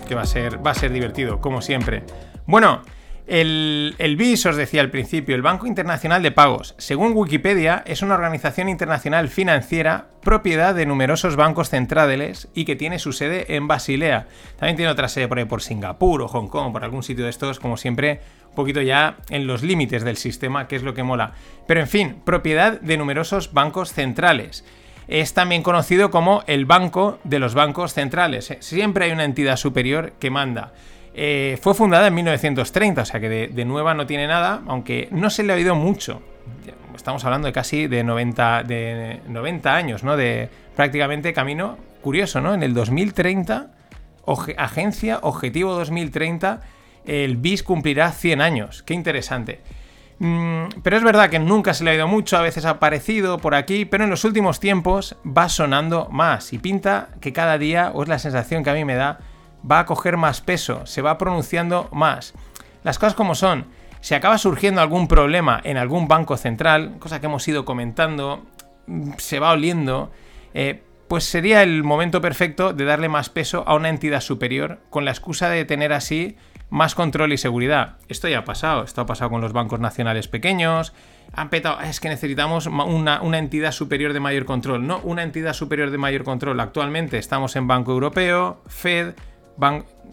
que 0.08 0.16
va 0.16 0.22
a 0.22 0.26
ser, 0.26 0.66
va 0.66 0.72
a 0.72 0.74
ser 0.74 0.92
divertido, 0.92 1.40
como 1.40 1.62
siempre. 1.62 2.02
Bueno, 2.46 2.82
el, 3.26 3.94
el, 3.98 4.16
BIS, 4.16 4.46
os 4.46 4.56
decía 4.56 4.80
al 4.80 4.90
principio, 4.90 5.34
el 5.34 5.42
Banco 5.42 5.66
Internacional 5.66 6.22
de 6.22 6.32
Pagos, 6.32 6.74
según 6.78 7.12
Wikipedia, 7.14 7.82
es 7.86 8.02
una 8.02 8.14
organización 8.14 8.68
internacional 8.68 9.28
financiera 9.28 10.08
propiedad 10.22 10.74
de 10.74 10.86
numerosos 10.86 11.36
bancos 11.36 11.68
centrales 11.68 12.48
y 12.54 12.64
que 12.64 12.76
tiene 12.76 12.98
su 12.98 13.12
sede 13.12 13.54
en 13.54 13.68
Basilea. 13.68 14.26
También 14.58 14.76
tiene 14.76 14.90
otra 14.90 15.08
sede 15.08 15.28
por 15.28 15.38
ahí 15.38 15.44
por 15.44 15.62
Singapur 15.62 16.22
o 16.22 16.28
Hong 16.28 16.48
Kong, 16.48 16.72
por 16.72 16.84
algún 16.84 17.02
sitio 17.02 17.24
de 17.24 17.30
estos, 17.30 17.60
como 17.60 17.76
siempre, 17.76 18.20
un 18.48 18.54
poquito 18.54 18.82
ya 18.82 19.18
en 19.30 19.46
los 19.46 19.62
límites 19.62 20.04
del 20.04 20.16
sistema, 20.16 20.66
que 20.66 20.76
es 20.76 20.82
lo 20.82 20.94
que 20.94 21.02
mola. 21.02 21.32
Pero 21.66 21.80
en 21.80 21.88
fin, 21.88 22.16
propiedad 22.24 22.80
de 22.80 22.96
numerosos 22.96 23.52
bancos 23.52 23.92
centrales. 23.92 24.64
Es 25.08 25.34
también 25.34 25.62
conocido 25.62 26.10
como 26.10 26.42
el 26.46 26.64
Banco 26.64 27.18
de 27.24 27.38
los 27.38 27.54
Bancos 27.54 27.92
Centrales. 27.92 28.56
Siempre 28.60 29.06
hay 29.06 29.12
una 29.12 29.24
entidad 29.24 29.56
superior 29.56 30.12
que 30.18 30.30
manda. 30.30 30.72
Eh, 31.14 31.58
fue 31.60 31.74
fundada 31.74 32.06
en 32.06 32.14
1930, 32.14 33.02
o 33.02 33.04
sea 33.04 33.20
que 33.20 33.28
de, 33.28 33.64
nueva 33.64 33.94
no 33.94 34.06
tiene 34.06 34.26
nada, 34.26 34.62
aunque 34.66 35.08
no 35.10 35.30
se 35.30 35.42
le 35.42 35.52
ha 35.52 35.56
oído 35.56 35.74
mucho. 35.74 36.22
Estamos 36.94 37.24
hablando 37.24 37.46
de 37.46 37.52
casi 37.52 37.86
de 37.86 38.04
90, 38.04 38.62
de 38.64 39.20
90 39.28 39.74
años, 39.74 40.04
¿no? 40.04 40.16
De 40.16 40.48
prácticamente 40.76 41.32
camino 41.32 41.76
curioso, 42.00 42.40
¿no? 42.40 42.54
En 42.54 42.62
el 42.62 42.74
2030, 42.74 43.70
agencia 44.56 45.18
Objetivo 45.22 45.74
2030, 45.74 46.60
el 47.04 47.36
BIS 47.36 47.62
cumplirá 47.62 48.12
100 48.12 48.40
años. 48.40 48.82
Qué 48.82 48.94
interesante. 48.94 49.60
Mm, 50.18 50.82
pero 50.82 50.96
es 50.96 51.02
verdad 51.02 51.30
que 51.30 51.40
nunca 51.40 51.74
se 51.74 51.82
le 51.82 51.90
ha 51.90 51.94
oído 51.94 52.06
mucho, 52.06 52.36
a 52.36 52.42
veces 52.42 52.64
ha 52.64 52.70
aparecido 52.70 53.38
por 53.38 53.54
aquí, 53.54 53.84
pero 53.84 54.04
en 54.04 54.10
los 54.10 54.24
últimos 54.24 54.60
tiempos 54.60 55.16
va 55.26 55.48
sonando 55.48 56.08
más 56.10 56.52
y 56.52 56.58
pinta 56.58 57.08
que 57.20 57.32
cada 57.32 57.58
día, 57.58 57.90
o 57.92 58.02
es 58.04 58.08
la 58.08 58.20
sensación 58.20 58.62
que 58.62 58.70
a 58.70 58.74
mí 58.74 58.84
me 58.84 58.94
da, 58.94 59.18
va 59.68 59.80
a 59.80 59.86
coger 59.86 60.16
más 60.16 60.40
peso, 60.40 60.86
se 60.86 61.02
va 61.02 61.18
pronunciando 61.18 61.88
más. 61.92 62.34
Las 62.84 62.98
cosas 62.98 63.14
como 63.14 63.34
son, 63.34 63.66
si 64.00 64.14
acaba 64.14 64.38
surgiendo 64.38 64.80
algún 64.80 65.08
problema 65.08 65.60
en 65.62 65.76
algún 65.76 66.08
banco 66.08 66.36
central, 66.36 66.96
cosa 66.98 67.20
que 67.20 67.26
hemos 67.26 67.46
ido 67.46 67.64
comentando, 67.64 68.44
mm, 68.86 69.12
se 69.18 69.38
va 69.38 69.52
oliendo, 69.52 70.10
eh, 70.54 70.82
pues 71.08 71.24
sería 71.24 71.62
el 71.62 71.84
momento 71.84 72.20
perfecto 72.20 72.72
de 72.72 72.84
darle 72.84 73.08
más 73.08 73.28
peso 73.28 73.64
a 73.66 73.74
una 73.74 73.90
entidad 73.90 74.20
superior 74.20 74.80
con 74.90 75.04
la 75.04 75.10
excusa 75.10 75.48
de 75.48 75.64
tener 75.64 75.92
así 75.92 76.36
más 76.72 76.94
control 76.94 77.34
y 77.34 77.36
seguridad. 77.36 77.96
Esto 78.08 78.28
ya 78.28 78.38
ha 78.38 78.44
pasado, 78.44 78.82
esto 78.82 79.02
ha 79.02 79.06
pasado 79.06 79.30
con 79.30 79.42
los 79.42 79.52
bancos 79.52 79.78
nacionales 79.78 80.26
pequeños, 80.26 80.94
han 81.34 81.50
petado, 81.50 81.80
es 81.82 82.00
que 82.00 82.08
necesitamos 82.08 82.66
una, 82.66 83.20
entidad 83.38 83.72
superior 83.72 84.14
de 84.14 84.20
mayor 84.20 84.46
control, 84.46 84.86
no 84.86 85.00
una 85.00 85.22
entidad 85.22 85.52
superior 85.52 85.90
de 85.90 85.98
mayor 85.98 86.24
control. 86.24 86.58
Actualmente 86.60 87.18
estamos 87.18 87.56
en 87.56 87.66
Banco 87.66 87.92
Europeo, 87.92 88.62
Fed, 88.66 89.14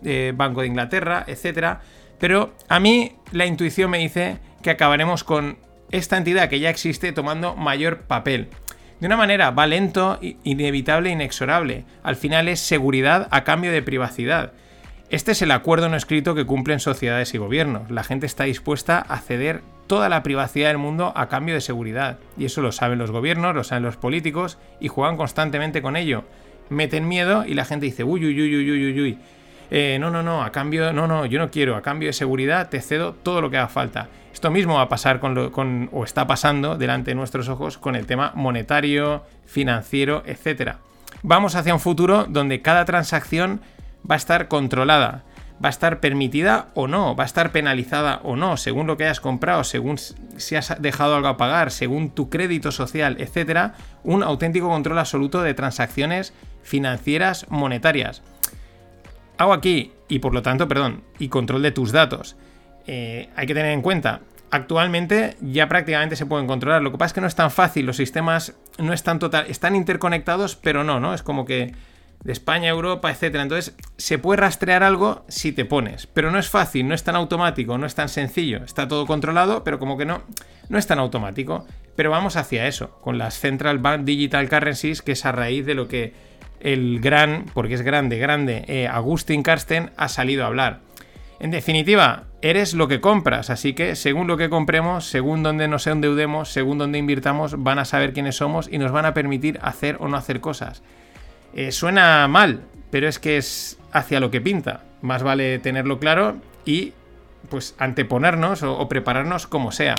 eh, 0.03 0.33
Banco 0.35 0.61
de 0.61 0.67
Inglaterra, 0.67 1.25
etc. 1.27 1.79
Pero 2.19 2.53
a 2.67 2.79
mí 2.79 3.13
la 3.31 3.45
intuición 3.45 3.89
me 3.89 3.97
dice 3.99 4.37
que 4.61 4.71
acabaremos 4.71 5.23
con 5.23 5.57
esta 5.91 6.17
entidad 6.17 6.49
que 6.49 6.59
ya 6.59 6.69
existe 6.69 7.11
tomando 7.11 7.55
mayor 7.55 8.01
papel. 8.01 8.49
De 8.99 9.07
una 9.07 9.17
manera 9.17 9.51
va 9.51 9.65
lento, 9.65 10.19
inevitable 10.43 11.09
e 11.09 11.13
inexorable. 11.13 11.85
Al 12.03 12.17
final 12.17 12.49
es 12.49 12.59
seguridad 12.59 13.27
a 13.31 13.43
cambio 13.43 13.71
de 13.71 13.81
privacidad. 13.81 14.51
Este 15.09 15.31
es 15.31 15.41
el 15.41 15.51
acuerdo 15.51 15.89
no 15.89 15.95
escrito 15.95 16.35
que 16.35 16.45
cumplen 16.45 16.79
sociedades 16.79 17.33
y 17.33 17.37
gobiernos. 17.37 17.89
La 17.89 18.03
gente 18.03 18.25
está 18.25 18.43
dispuesta 18.43 18.99
a 18.99 19.19
ceder 19.19 19.61
toda 19.87 20.07
la 20.09 20.21
privacidad 20.21 20.67
del 20.67 20.77
mundo 20.77 21.13
a 21.15 21.29
cambio 21.29 21.55
de 21.55 21.61
seguridad. 21.61 22.19
Y 22.37 22.45
eso 22.45 22.61
lo 22.61 22.71
saben 22.71 22.99
los 22.99 23.09
gobiernos, 23.09 23.55
lo 23.55 23.63
saben 23.63 23.83
los 23.83 23.97
políticos 23.97 24.59
y 24.79 24.89
juegan 24.89 25.17
constantemente 25.17 25.81
con 25.81 25.95
ello 25.95 26.25
meten 26.69 27.07
miedo 27.07 27.45
y 27.45 27.53
la 27.53 27.65
gente 27.65 27.85
dice, 27.85 28.03
uy, 28.03 28.25
uy, 28.25 28.41
uy, 28.41 28.55
uy, 28.55 28.71
uy, 28.71 29.01
uy. 29.01 29.17
Eh, 29.71 29.97
no, 29.99 30.09
no, 30.09 30.23
no, 30.23 30.43
a 30.43 30.51
cambio, 30.51 30.91
no, 30.93 31.07
no, 31.07 31.25
yo 31.25 31.37
no 31.37 31.51
quiero, 31.51 31.75
a 31.75 31.81
cambio 31.81 32.09
de 32.09 32.13
seguridad 32.13 32.69
te 32.69 32.81
cedo 32.81 33.13
todo 33.13 33.41
lo 33.41 33.49
que 33.49 33.57
haga 33.57 33.67
falta. 33.67 34.09
Esto 34.33 34.49
mismo 34.49 34.75
va 34.75 34.83
a 34.83 34.89
pasar 34.89 35.19
con, 35.19 35.35
lo, 35.35 35.51
con 35.51 35.89
o 35.91 36.03
está 36.03 36.25
pasando 36.25 36.77
delante 36.77 37.11
de 37.11 37.15
nuestros 37.15 37.49
ojos 37.49 37.77
con 37.77 37.95
el 37.95 38.05
tema 38.05 38.31
monetario, 38.35 39.23
financiero, 39.45 40.23
etc. 40.25 40.77
Vamos 41.21 41.55
hacia 41.55 41.73
un 41.73 41.79
futuro 41.79 42.25
donde 42.25 42.61
cada 42.61 42.85
transacción 42.85 43.61
va 44.09 44.15
a 44.15 44.17
estar 44.17 44.47
controlada, 44.47 45.23
va 45.63 45.67
a 45.67 45.69
estar 45.69 45.99
permitida 45.99 46.69
o 46.73 46.87
no, 46.87 47.15
va 47.15 47.23
a 47.23 47.27
estar 47.27 47.51
penalizada 47.51 48.21
o 48.23 48.35
no, 48.35 48.57
según 48.57 48.87
lo 48.87 48.97
que 48.97 49.03
hayas 49.03 49.19
comprado, 49.19 49.63
según 49.63 49.97
si 49.97 50.55
has 50.55 50.81
dejado 50.81 51.15
algo 51.15 51.27
a 51.27 51.37
pagar, 51.37 51.71
según 51.71 52.11
tu 52.11 52.29
crédito 52.29 52.71
social, 52.71 53.17
etc. 53.19 53.73
Un 54.03 54.23
auténtico 54.23 54.69
control 54.69 54.99
absoluto 54.99 55.41
de 55.41 55.53
transacciones 55.53 56.33
financieras 56.63 57.45
monetarias. 57.49 58.21
Hago 59.37 59.53
aquí, 59.53 59.93
y 60.07 60.19
por 60.19 60.33
lo 60.33 60.41
tanto, 60.41 60.67
perdón, 60.67 61.03
y 61.17 61.29
control 61.29 61.61
de 61.61 61.71
tus 61.71 61.91
datos. 61.91 62.35
Eh, 62.87 63.29
hay 63.35 63.47
que 63.47 63.53
tener 63.53 63.71
en 63.71 63.81
cuenta, 63.81 64.21
actualmente 64.51 65.37
ya 65.41 65.67
prácticamente 65.69 66.15
se 66.15 66.25
pueden 66.25 66.47
controlar. 66.47 66.81
Lo 66.81 66.91
que 66.91 66.97
pasa 66.97 67.07
es 67.07 67.13
que 67.13 67.21
no 67.21 67.27
es 67.27 67.35
tan 67.35 67.51
fácil, 67.51 67.85
los 67.85 67.97
sistemas 67.97 68.55
no 68.77 68.93
están 68.93 69.19
total, 69.19 69.45
están 69.47 69.75
interconectados, 69.75 70.55
pero 70.55 70.83
no, 70.83 70.99
¿no? 70.99 71.13
Es 71.13 71.23
como 71.23 71.45
que 71.45 71.73
de 72.23 72.33
España, 72.33 72.69
Europa, 72.69 73.11
etcétera. 73.11 73.43
Entonces, 73.43 73.75
se 73.97 74.17
puede 74.17 74.41
rastrear 74.41 74.83
algo 74.83 75.23
si 75.27 75.51
te 75.51 75.65
pones, 75.65 76.07
pero 76.07 76.31
no 76.31 76.39
es 76.39 76.49
fácil, 76.49 76.87
no 76.87 76.93
es 76.93 77.03
tan 77.03 77.15
automático, 77.15 77.77
no 77.77 77.85
es 77.85 77.95
tan 77.95 78.09
sencillo. 78.09 78.63
Está 78.63 78.87
todo 78.87 79.05
controlado, 79.05 79.63
pero 79.63 79.79
como 79.79 79.97
que 79.97 80.05
no, 80.05 80.23
no 80.67 80.77
es 80.77 80.87
tan 80.87 80.99
automático. 80.99 81.65
Pero 81.95 82.11
vamos 82.11 82.35
hacia 82.35 82.67
eso, 82.67 82.99
con 83.01 83.17
las 83.17 83.39
Central 83.39 83.79
Bank 83.79 84.03
Digital 84.03 84.49
Currencies, 84.49 85.01
que 85.01 85.13
es 85.13 85.25
a 85.25 85.31
raíz 85.31 85.65
de 85.65 85.75
lo 85.75 85.87
que 85.87 86.13
el 86.59 86.99
gran, 86.99 87.45
porque 87.53 87.75
es 87.75 87.81
grande, 87.81 88.17
grande, 88.17 88.65
eh, 88.67 88.87
Agustín 88.87 89.43
Karsten 89.43 89.91
ha 89.97 90.07
salido 90.09 90.43
a 90.43 90.47
hablar. 90.47 90.81
En 91.39 91.51
definitiva, 91.51 92.25
eres 92.41 92.73
lo 92.73 92.89
que 92.89 92.99
compras, 92.99 93.49
así 93.49 93.73
que 93.73 93.95
según 93.95 94.27
lo 94.27 94.35
que 94.35 94.49
compremos, 94.49 95.05
según 95.05 95.41
donde 95.41 95.69
nos 95.69 95.87
endeudemos, 95.87 96.49
según 96.49 96.77
donde 96.77 96.97
invirtamos, 96.97 97.63
van 97.63 97.79
a 97.79 97.85
saber 97.85 98.11
quiénes 98.11 98.35
somos 98.35 98.67
y 98.69 98.77
nos 98.77 98.91
van 98.91 99.05
a 99.05 99.13
permitir 99.13 99.57
hacer 99.61 99.97
o 99.99 100.09
no 100.09 100.17
hacer 100.17 100.41
cosas. 100.41 100.83
Eh, 101.53 101.71
suena 101.71 102.27
mal, 102.27 102.63
pero 102.91 103.07
es 103.07 103.19
que 103.19 103.37
es 103.37 103.79
hacia 103.91 104.19
lo 104.19 104.31
que 104.31 104.41
pinta. 104.41 104.83
Más 105.01 105.23
vale 105.23 105.59
tenerlo 105.59 105.97
claro 105.97 106.37
y 106.65 106.93
pues 107.49 107.73
anteponernos 107.77 108.63
o, 108.63 108.87
prepararnos 108.89 109.47
como 109.47 109.71
sea. 109.71 109.95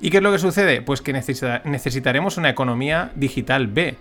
¿Y 0.00 0.10
qué 0.10 0.18
es 0.18 0.22
lo 0.22 0.32
que 0.32 0.38
sucede? 0.38 0.80
Pues 0.80 1.02
que 1.02 1.12
necesitaremos 1.12 2.36
una 2.38 2.48
economía 2.50 3.12
digital 3.14 3.66
B 3.66 3.96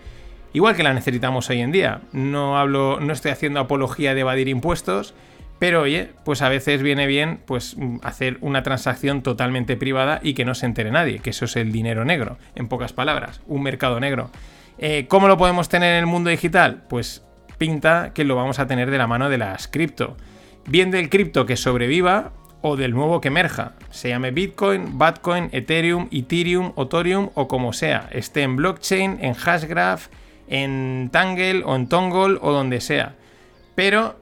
igual 0.55 0.75
que 0.75 0.83
la 0.83 0.93
necesitamos 0.93 1.49
hoy 1.49 1.59
en 1.59 1.73
día. 1.73 1.99
No 2.13 2.57
hablo, 2.57 2.99
no 3.01 3.11
estoy 3.11 3.31
haciendo 3.31 3.59
apología 3.59 4.13
de 4.15 4.21
evadir 4.21 4.47
impuestos, 4.47 5.13
pero 5.59 5.81
oye, 5.81 6.11
pues 6.23 6.41
a 6.41 6.47
veces 6.47 6.81
viene 6.81 7.07
bien 7.07 7.41
pues 7.45 7.75
hacer 8.03 8.37
una 8.39 8.63
transacción 8.63 9.21
totalmente 9.21 9.75
privada 9.75 10.21
y 10.23 10.33
que 10.33 10.45
no 10.45 10.55
se 10.55 10.65
entere 10.65 10.91
nadie, 10.91 11.19
que 11.19 11.31
eso 11.31 11.43
es 11.43 11.57
el 11.57 11.73
dinero 11.73 12.05
negro, 12.05 12.37
en 12.55 12.69
pocas 12.69 12.93
palabras, 12.93 13.41
un 13.47 13.63
mercado 13.63 13.99
negro. 13.99 14.31
Eh, 14.77 15.07
¿Cómo 15.09 15.27
lo 15.27 15.37
podemos 15.37 15.67
tener 15.67 15.93
en 15.93 15.99
el 15.99 16.05
mundo 16.05 16.29
digital? 16.29 16.83
Pues 16.87 17.25
pinta 17.57 18.11
que 18.13 18.23
lo 18.23 18.37
vamos 18.37 18.57
a 18.59 18.67
tener 18.67 18.91
de 18.91 18.97
la 18.97 19.07
mano 19.07 19.29
de 19.29 19.37
las 19.37 19.67
cripto. 19.67 20.15
Bien 20.67 20.89
del 20.89 21.09
cripto 21.09 21.45
que 21.45 21.57
sobreviva 21.57 22.31
o 22.61 22.77
del 22.77 22.93
nuevo 22.93 23.19
que 23.19 23.27
emerja. 23.27 23.73
Se 23.89 24.07
llame 24.07 24.31
Bitcoin, 24.31 24.97
Batcoin, 24.97 25.49
Ethereum, 25.51 26.07
Ethereum, 26.11 26.71
Otorium 26.75 27.29
o 27.35 27.49
como 27.49 27.73
sea. 27.73 28.07
Esté 28.11 28.41
en 28.43 28.55
blockchain, 28.55 29.19
en 29.21 29.33
hashgraph, 29.33 30.07
en 30.47 31.09
Tangle 31.11 31.63
o 31.65 31.75
en 31.75 31.87
Tongol 31.87 32.39
o 32.41 32.51
donde 32.51 32.81
sea. 32.81 33.15
Pero 33.75 34.19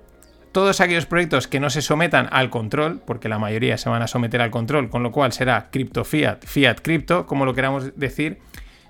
todos 0.52 0.82
aquellos 0.82 1.06
proyectos 1.06 1.48
que 1.48 1.60
no 1.60 1.70
se 1.70 1.82
sometan 1.82 2.28
al 2.32 2.50
control, 2.50 3.02
porque 3.06 3.28
la 3.28 3.40
mayoría 3.40 3.78
se 3.78 3.90
van 3.90 4.04
a 4.04 4.08
someter 4.08 4.42
al 4.42 4.52
control, 4.52 4.90
con 4.90 5.02
lo 5.04 5.12
cual 5.12 5.34
será 5.34 5.70
cripto 5.72 6.06
fiat, 6.06 6.46
fiat 6.46 6.80
cripto, 6.82 7.26
como 7.26 7.46
lo 7.46 7.56
queramos 7.56 7.98
decir, 7.98 8.40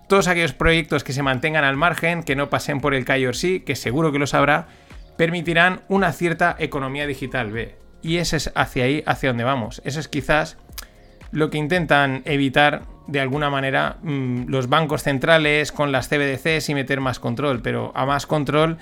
todos 0.10 0.28
aquellos 0.28 0.54
proyectos 0.54 1.04
que 1.04 1.14
se 1.14 1.24
mantengan 1.24 1.64
al 1.64 1.78
margen, 1.78 2.24
que 2.24 2.36
no 2.36 2.50
pasen 2.50 2.82
por 2.82 2.94
el 2.94 3.06
KYC, 3.06 3.64
que 3.64 3.76
seguro 3.76 4.12
que 4.12 4.20
lo 4.20 4.28
sabrá, 4.28 4.68
permitirán 5.18 5.82
una 5.88 6.12
cierta 6.12 6.56
economía 6.60 7.08
digital 7.08 7.52
B. 7.52 7.76
Y 8.02 8.18
ese 8.18 8.36
es 8.36 8.52
hacia 8.56 8.84
ahí, 8.84 9.02
hacia 9.06 9.30
donde 9.30 9.46
vamos. 9.46 9.82
Eso 9.86 10.02
es 10.02 10.10
quizás 10.10 10.58
lo 11.34 11.50
que 11.50 11.58
intentan 11.58 12.22
evitar 12.26 12.84
de 13.08 13.20
alguna 13.20 13.50
manera 13.50 13.98
mm, 14.02 14.46
los 14.48 14.70
bancos 14.70 15.04
centrales 15.04 15.72
con 15.72 15.92
las 15.92 16.08
CBDCs 16.08 16.70
y 16.70 16.76
meter 16.76 17.02
más 17.02 17.20
control, 17.20 17.62
pero 17.62 17.92
a 17.96 18.06
más 18.06 18.26
control 18.26 18.78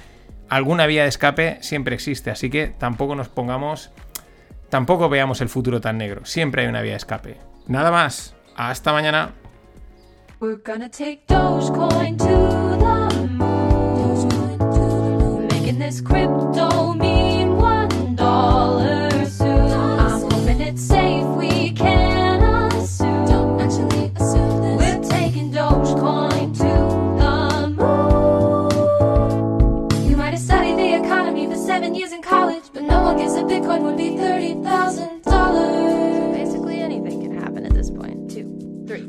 alguna 0.49 0.85
vía 0.85 1.03
de 1.03 1.09
escape 1.09 1.57
siempre 1.61 1.95
existe, 1.95 2.29
así 2.29 2.49
que 2.49 2.67
tampoco 2.67 3.15
nos 3.15 3.29
pongamos, 3.29 3.91
tampoco 4.69 5.09
veamos 5.09 5.41
el 5.41 5.49
futuro 5.49 5.81
tan 5.81 5.97
negro, 5.97 6.25
siempre 6.25 6.63
hay 6.63 6.67
una 6.67 6.81
vía 6.81 6.91
de 6.91 6.97
escape. 6.97 7.37
Nada 7.67 7.89
más, 7.89 8.35
hasta 8.55 8.91
mañana. 8.91 9.31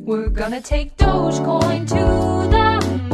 Gonna 0.07 0.61
take 0.61 0.97
Dogecoin 0.97 1.87
to 1.89 1.95
the 1.95 2.87
moon. 2.91 3.11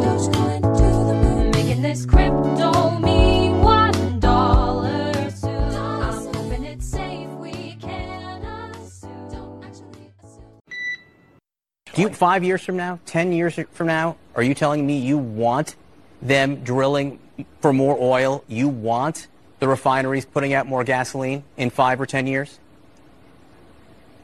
Dogecoin 0.00 0.60
to 0.76 0.82
the 0.82 1.14
moon. 1.14 1.50
Making 1.52 1.82
this 1.82 2.04
crypto 2.04 2.98
mean 2.98 3.62
one 3.62 4.18
dollar 4.18 5.30
soon. 5.30 5.52
I'm 5.52 6.34
hoping 6.34 6.64
it's 6.64 6.86
safe. 6.86 7.28
We 7.30 7.76
can 7.80 8.42
assume. 8.44 9.30
Don't 9.30 9.64
actually 9.64 10.10
assume. 10.22 10.44
Do 11.94 12.02
you, 12.02 12.08
five 12.08 12.42
years 12.42 12.62
from 12.62 12.76
now, 12.76 12.98
ten 13.06 13.32
years 13.32 13.58
from 13.70 13.86
now, 13.86 14.16
are 14.34 14.42
you 14.42 14.54
telling 14.54 14.84
me 14.84 14.98
you 14.98 15.18
want 15.18 15.76
them 16.20 16.64
drilling 16.64 17.20
for 17.60 17.72
more 17.72 17.96
oil? 18.00 18.42
You 18.48 18.68
want 18.68 19.28
the 19.60 19.68
refineries 19.68 20.24
putting 20.24 20.52
out 20.52 20.66
more 20.66 20.82
gasoline 20.82 21.44
in 21.56 21.70
five 21.70 22.00
or 22.00 22.06
ten 22.06 22.26
years? 22.26 22.58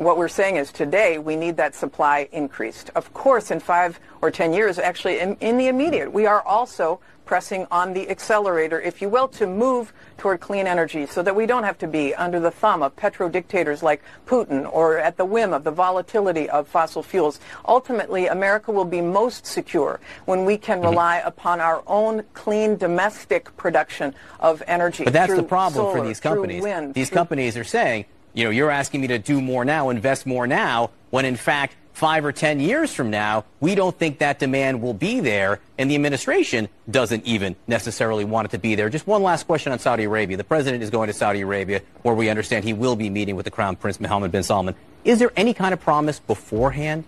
What 0.01 0.17
we're 0.17 0.29
saying 0.29 0.57
is 0.57 0.73
today 0.73 1.19
we 1.19 1.37
need 1.37 1.59
that 1.59 1.75
supply 1.75 2.27
increased. 2.33 2.89
Of 2.95 3.13
course, 3.13 3.51
in 3.51 3.61
five 3.61 4.01
or 4.23 4.31
ten 4.31 4.55
years, 4.55 4.79
actually 4.79 5.19
in, 5.19 5.37
in 5.43 5.59
the 5.59 5.69
immediate, 5.69 6.11
we 6.11 6.25
are 6.25 6.41
also 6.41 7.01
pressing 7.27 7.67
on 7.71 7.93
the 7.93 8.09
accelerator, 8.09 8.81
if 8.81 9.03
you 9.03 9.11
will, 9.11 9.29
to 9.29 9.47
move 9.47 9.93
toward 10.17 10.41
clean 10.41 10.67
energy 10.67 11.05
so 11.05 11.23
that 11.23 11.37
we 11.37 11.45
don't 11.45 11.65
have 11.65 11.77
to 11.77 11.87
be 11.87 12.15
under 12.15 12.41
the 12.41 12.51
thumb 12.51 12.83
of 12.83 12.97
petro 12.97 13.29
dictators 13.29 13.83
like 13.83 14.03
Putin 14.27 14.67
or 14.73 14.97
at 14.97 15.19
the 15.19 15.25
whim 15.27 15.53
of 15.53 15.65
the 15.65 15.71
volatility 15.71 16.49
of 16.49 16.67
fossil 16.67 17.03
fuels. 17.03 17.39
Ultimately, 17.69 18.27
America 18.27 18.73
will 18.73 18.87
be 18.87 19.03
most 19.03 19.45
secure 19.45 20.01
when 20.25 20.47
we 20.47 20.57
can 20.57 20.79
mm-hmm. 20.79 20.89
rely 20.89 21.19
upon 21.19 21.61
our 21.61 21.83
own 21.87 22.25
clean 22.33 22.75
domestic 22.79 23.55
production 23.59 24.15
of 24.41 24.63
energy. 24.67 25.05
But 25.05 25.13
that's 25.13 25.37
the 25.37 25.43
problem 25.43 25.95
for 25.95 26.03
these 26.03 26.21
companies. 26.21 26.63
wind, 26.63 26.95
these 26.95 27.11
through- 27.11 27.17
companies 27.17 27.55
are 27.59 27.65
saying, 27.65 28.07
you 28.35 28.45
know, 28.45 28.51
you're 28.51 28.71
asking 28.71 29.01
me 29.01 29.07
to 29.09 29.19
do 29.19 29.41
more 29.41 29.65
now, 29.65 29.91
invest 29.91 30.27
more 30.27 30.47
now, 30.47 30.91
when 31.11 31.25
in 31.25 31.37
fact, 31.37 31.77
five 31.93 32.25
or 32.25 32.33
ten 32.33 32.61
years 32.61 32.95
from 32.95 33.11
now, 33.11 33.45
we 33.61 33.75
don't 33.75 33.99
think 33.99 34.19
that 34.19 34.39
demand 34.39 34.81
will 34.81 34.95
be 34.95 35.21
there, 35.21 35.61
and 35.77 35.91
the 35.91 35.95
administration 35.95 36.69
doesn't 36.91 37.27
even 37.27 37.55
necessarily 37.67 38.25
want 38.25 38.47
it 38.47 38.51
to 38.53 38.59
be 38.59 38.75
there. 38.75 38.89
Just 38.89 39.07
one 39.07 39.23
last 39.23 39.47
question 39.47 39.73
on 39.73 39.79
Saudi 39.79 40.05
Arabia. 40.05 40.37
The 40.37 40.45
president 40.45 40.83
is 40.83 40.89
going 40.89 41.09
to 41.09 41.13
Saudi 41.13 41.43
Arabia, 41.43 41.83
where 42.03 42.15
we 42.15 42.31
understand 42.31 42.65
he 42.65 42.73
will 42.73 42.97
be 42.97 43.11
meeting 43.11 43.37
with 43.37 43.45
the 43.45 43.51
Crown 43.51 43.77
Prince 43.77 44.01
Mohammed 44.01 44.33
bin 44.33 44.43
Salman. 44.43 44.75
Is 45.05 45.19
there 45.19 45.33
any 45.37 45.53
kind 45.53 45.75
of 45.75 45.81
promise 45.81 46.19
beforehand 46.21 47.05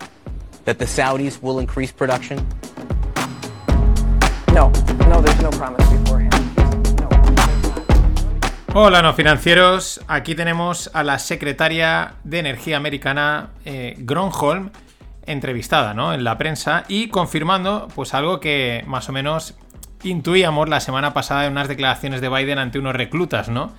that 0.64 0.78
the 0.78 0.84
Saudis 0.84 1.40
will 1.40 1.58
increase 1.58 1.92
production? 1.92 2.46
No, 4.52 4.68
no, 4.68 5.22
there's 5.22 5.40
no 5.40 5.50
promise 5.52 5.88
beforehand. 5.88 6.21
Hola, 8.74 9.02
no 9.02 9.12
financieros. 9.12 10.00
Aquí 10.08 10.34
tenemos 10.34 10.90
a 10.94 11.02
la 11.04 11.18
secretaria 11.18 12.14
de 12.24 12.38
Energía 12.38 12.76
Americana, 12.78 13.50
eh, 13.64 13.94
Gronholm, 13.98 14.70
entrevistada 15.26 15.92
¿no? 15.94 16.14
en 16.14 16.24
la 16.24 16.38
prensa 16.38 16.84
y 16.88 17.08
confirmando 17.08 17.88
pues 17.94 18.14
algo 18.14 18.40
que 18.40 18.82
más 18.86 19.08
o 19.08 19.12
menos 19.12 19.54
intuíamos 20.02 20.68
la 20.68 20.80
semana 20.80 21.12
pasada 21.12 21.44
en 21.46 21.52
unas 21.52 21.68
declaraciones 21.68 22.20
de 22.20 22.28
Biden 22.28 22.58
ante 22.58 22.78
unos 22.78 22.94
reclutas, 22.96 23.48
¿no? 23.48 23.72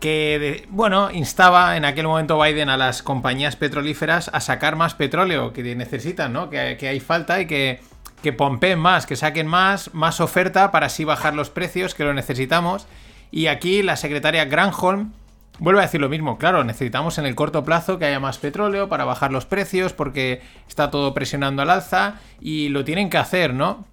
Que, 0.00 0.38
de- 0.38 0.66
bueno, 0.68 1.10
instaba 1.12 1.76
en 1.78 1.86
aquel 1.86 2.06
momento 2.06 2.38
Biden 2.40 2.68
a 2.68 2.76
las 2.76 3.02
compañías 3.02 3.56
petrolíferas 3.56 4.28
a 4.34 4.40
sacar 4.40 4.76
más 4.76 4.94
petróleo 4.94 5.52
que 5.54 5.74
necesitan, 5.74 6.32
¿no? 6.34 6.50
Que, 6.50 6.76
que 6.78 6.88
hay 6.88 7.00
falta 7.00 7.40
y 7.40 7.46
que, 7.46 7.80
que 8.22 8.34
pompeen 8.34 8.78
más, 8.78 9.06
que 9.06 9.16
saquen 9.16 9.46
más, 9.46 9.94
más 9.94 10.20
oferta 10.20 10.70
para 10.72 10.86
así 10.86 11.04
bajar 11.04 11.32
los 11.32 11.48
precios, 11.48 11.94
que 11.94 12.04
lo 12.04 12.12
necesitamos. 12.12 12.86
Y 13.30 13.46
aquí 13.48 13.82
la 13.82 13.96
secretaria 13.96 14.44
Granholm 14.44 15.12
vuelve 15.58 15.80
a 15.80 15.84
decir 15.84 16.00
lo 16.00 16.08
mismo. 16.08 16.38
Claro, 16.38 16.64
necesitamos 16.64 17.18
en 17.18 17.26
el 17.26 17.34
corto 17.34 17.64
plazo 17.64 17.98
que 17.98 18.04
haya 18.06 18.20
más 18.20 18.38
petróleo 18.38 18.88
para 18.88 19.04
bajar 19.04 19.32
los 19.32 19.46
precios 19.46 19.92
porque 19.92 20.42
está 20.68 20.90
todo 20.90 21.14
presionando 21.14 21.62
al 21.62 21.70
alza 21.70 22.20
y 22.40 22.68
lo 22.68 22.84
tienen 22.84 23.10
que 23.10 23.18
hacer, 23.18 23.54
¿no? 23.54 23.84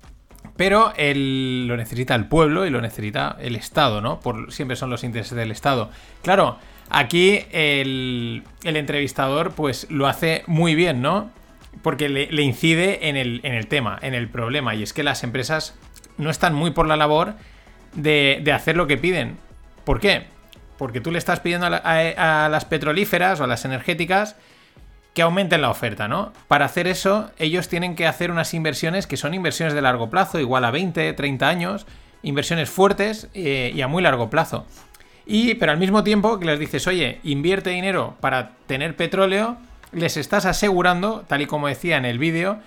Pero 0.56 0.94
el- 0.98 1.68
lo 1.68 1.78
necesita 1.78 2.16
el 2.16 2.26
pueblo 2.26 2.66
y 2.66 2.70
lo 2.70 2.80
necesita 2.82 3.38
el 3.40 3.56
Estado, 3.56 4.02
¿no? 4.02 4.20
Por, 4.20 4.52
siempre 4.52 4.76
son 4.78 4.90
los 4.90 5.04
intereses 5.04 5.36
del 5.36 5.52
Estado. 5.52 5.90
Claro, 6.22 6.58
aquí 6.90 7.40
el, 7.52 8.44
entrevistador 8.64 9.52
pues 9.54 9.88
lo 9.90 10.06
hace 10.08 10.44
muy 10.46 10.76
bien, 10.76 11.02
¿no? 11.02 11.32
Porque 11.82 12.08
le, 12.08 12.28
le 12.32 12.44
incide 12.44 13.10
en 13.10 13.18
el, 13.18 13.40
en 13.44 13.54
el 13.56 13.68
tema, 13.68 13.98
en 14.02 14.14
el 14.14 14.30
problema. 14.30 14.76
Y 14.76 14.84
es 14.84 14.94
que 14.94 15.02
las 15.02 15.24
empresas 15.24 15.76
no 16.18 16.30
están 16.30 16.54
muy 16.54 16.70
por 16.72 16.88
la 16.88 16.98
labor 16.98 17.34
de, 17.94 18.40
de 18.44 18.52
hacer 18.52 18.76
lo 18.78 18.88
que 18.88 18.98
piden. 18.98 19.38
¿Por 19.86 20.00
qué? 20.00 20.26
Porque 20.78 21.02
tú 21.02 21.12
le 21.12 21.18
estás 21.20 21.40
pidiendo 21.40 21.68
a, 21.68 21.70
la- 21.70 21.82
a- 21.84 22.46
a 22.46 22.50
las 22.50 22.66
petrolíferas 22.66 23.40
o 23.40 23.44
a 23.44 23.48
las 23.48 23.66
energéticas 23.66 24.36
que 25.14 25.22
aumenten 25.22 25.62
la 25.62 25.70
oferta, 25.70 26.08
¿no? 26.08 26.34
Para 26.48 26.66
hacer 26.66 26.88
eso, 26.88 27.30
ellos 27.38 27.68
tienen 27.70 27.96
que 27.96 28.08
hacer 28.08 28.32
unas 28.32 28.54
inversiones 28.56 29.06
que 29.06 29.16
son 29.18 29.34
inversiones 29.36 29.76
de 29.76 29.82
largo 29.82 30.10
plazo, 30.10 30.40
igual 30.40 30.66
a 30.66 30.72
20, 30.72 31.14
30 31.14 31.48
años, 31.48 31.86
inversiones 32.24 32.70
fuertes 32.70 33.28
eh, 33.36 33.72
y 33.76 33.82
a 33.82 33.88
muy 33.88 34.02
largo 34.02 34.30
plazo. 34.32 34.66
Y, 35.28 35.54
pero 35.56 35.72
al 35.72 35.78
mismo 35.78 36.04
tiempo 36.04 36.40
que 36.40 36.46
les 36.46 36.58
dices, 36.60 36.88
oye, 36.88 37.20
invierte 37.24 37.70
dinero 37.70 38.16
para 38.22 38.52
tener 38.66 38.96
petróleo, 38.96 39.58
les 39.92 40.18
estás 40.18 40.46
asegurando, 40.46 41.24
tal 41.28 41.42
y 41.44 41.46
como 41.46 41.68
decía 41.68 41.98
en 41.98 42.06
el 42.06 42.18
vídeo, 42.18 42.58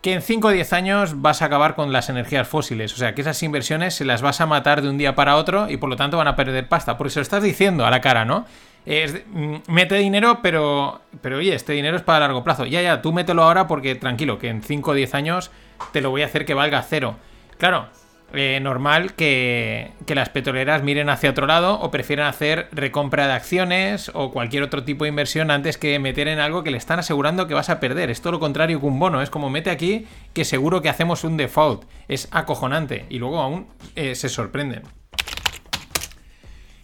que 0.00 0.12
en 0.12 0.22
5 0.22 0.48
o 0.48 0.50
10 0.50 0.72
años 0.72 1.20
vas 1.22 1.42
a 1.42 1.46
acabar 1.46 1.74
con 1.74 1.92
las 1.92 2.08
energías 2.08 2.46
fósiles. 2.46 2.92
O 2.92 2.96
sea, 2.96 3.14
que 3.14 3.22
esas 3.22 3.42
inversiones 3.42 3.94
se 3.94 4.04
las 4.04 4.22
vas 4.22 4.40
a 4.40 4.46
matar 4.46 4.82
de 4.82 4.88
un 4.88 4.98
día 4.98 5.14
para 5.14 5.36
otro 5.36 5.68
y 5.68 5.76
por 5.76 5.88
lo 5.88 5.96
tanto 5.96 6.16
van 6.16 6.28
a 6.28 6.36
perder 6.36 6.68
pasta. 6.68 6.96
Porque 6.96 7.10
se 7.10 7.18
lo 7.20 7.22
estás 7.22 7.42
diciendo 7.42 7.84
a 7.86 7.90
la 7.90 8.00
cara, 8.00 8.24
¿no? 8.24 8.46
Es 8.84 9.24
mm, 9.26 9.56
mete 9.68 9.96
dinero, 9.96 10.40
pero, 10.42 11.00
pero 11.20 11.38
oye, 11.38 11.54
este 11.54 11.72
dinero 11.72 11.96
es 11.96 12.02
para 12.02 12.20
largo 12.20 12.44
plazo. 12.44 12.66
Ya, 12.66 12.82
ya, 12.82 13.02
tú 13.02 13.12
mételo 13.12 13.42
ahora 13.42 13.66
porque 13.66 13.94
tranquilo, 13.96 14.38
que 14.38 14.48
en 14.48 14.62
5 14.62 14.92
o 14.92 14.94
10 14.94 15.14
años 15.14 15.50
te 15.92 16.00
lo 16.00 16.10
voy 16.10 16.22
a 16.22 16.26
hacer 16.26 16.44
que 16.44 16.54
valga 16.54 16.82
cero. 16.82 17.16
Claro, 17.58 17.88
eh, 18.32 18.58
normal 18.60 19.14
que, 19.14 19.92
que 20.04 20.14
las 20.14 20.28
petroleras 20.28 20.82
miren 20.82 21.08
hacia 21.08 21.30
otro 21.30 21.46
lado 21.46 21.80
o 21.80 21.90
prefieran 21.90 22.26
hacer 22.26 22.68
recompra 22.72 23.26
de 23.26 23.32
acciones 23.34 24.10
o 24.14 24.32
cualquier 24.32 24.62
otro 24.62 24.84
tipo 24.84 25.04
de 25.04 25.10
inversión 25.10 25.50
antes 25.50 25.78
que 25.78 25.98
meter 25.98 26.28
en 26.28 26.40
algo 26.40 26.62
que 26.62 26.70
le 26.70 26.76
están 26.76 26.98
asegurando 26.98 27.46
que 27.46 27.54
vas 27.54 27.70
a 27.70 27.80
perder. 27.80 28.10
Es 28.10 28.20
todo 28.20 28.32
lo 28.32 28.40
contrario 28.40 28.80
que 28.80 28.86
un 28.86 28.98
bono. 28.98 29.22
Es 29.22 29.30
como 29.30 29.48
mete 29.48 29.70
aquí 29.70 30.06
que 30.32 30.44
seguro 30.44 30.82
que 30.82 30.88
hacemos 30.88 31.24
un 31.24 31.36
default. 31.36 31.84
Es 32.08 32.28
acojonante 32.30 33.06
y 33.08 33.18
luego 33.18 33.40
aún 33.40 33.68
eh, 33.94 34.14
se 34.14 34.28
sorprenden. 34.28 34.82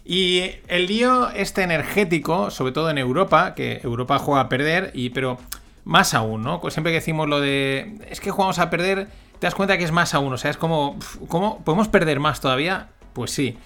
Y 0.04 0.56
el 0.68 0.86
lío 0.86 1.30
este 1.30 1.62
energético, 1.62 2.50
sobre 2.50 2.72
todo 2.72 2.90
en 2.90 2.98
Europa, 2.98 3.54
que 3.54 3.80
Europa 3.84 4.18
juega 4.18 4.42
a 4.42 4.48
perder, 4.48 4.90
y 4.94 5.10
pero 5.10 5.38
más 5.84 6.14
aún, 6.14 6.42
¿no? 6.42 6.60
Siempre 6.70 6.92
que 6.92 6.98
decimos 6.98 7.28
lo 7.28 7.40
de 7.40 7.98
es 8.08 8.20
que 8.20 8.30
jugamos 8.30 8.58
a 8.58 8.70
perder, 8.70 9.08
te 9.42 9.46
das 9.46 9.56
cuenta 9.56 9.76
que 9.76 9.82
es 9.82 9.90
más 9.90 10.14
aún, 10.14 10.32
o 10.32 10.38
sea, 10.38 10.52
es 10.52 10.56
como, 10.56 10.96
¿cómo 11.26 11.64
podemos 11.64 11.88
perder 11.88 12.20
más 12.20 12.40
todavía? 12.40 12.90
Pues 13.12 13.32
sí. 13.32 13.58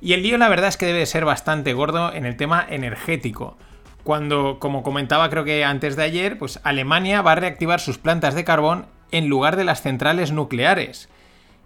Y 0.00 0.12
el 0.12 0.22
lío 0.22 0.38
la 0.38 0.48
verdad 0.48 0.68
es 0.68 0.76
que 0.76 0.86
debe 0.86 1.04
ser 1.04 1.24
bastante 1.24 1.72
gordo 1.72 2.14
en 2.14 2.26
el 2.26 2.36
tema 2.36 2.64
energético. 2.70 3.56
Cuando, 4.04 4.60
como 4.60 4.84
comentaba 4.84 5.28
creo 5.28 5.42
que 5.42 5.64
antes 5.64 5.96
de 5.96 6.04
ayer, 6.04 6.38
pues 6.38 6.60
Alemania 6.62 7.22
va 7.22 7.32
a 7.32 7.34
reactivar 7.34 7.80
sus 7.80 7.98
plantas 7.98 8.36
de 8.36 8.44
carbón 8.44 8.86
en 9.10 9.26
lugar 9.26 9.56
de 9.56 9.64
las 9.64 9.82
centrales 9.82 10.30
nucleares. 10.30 11.08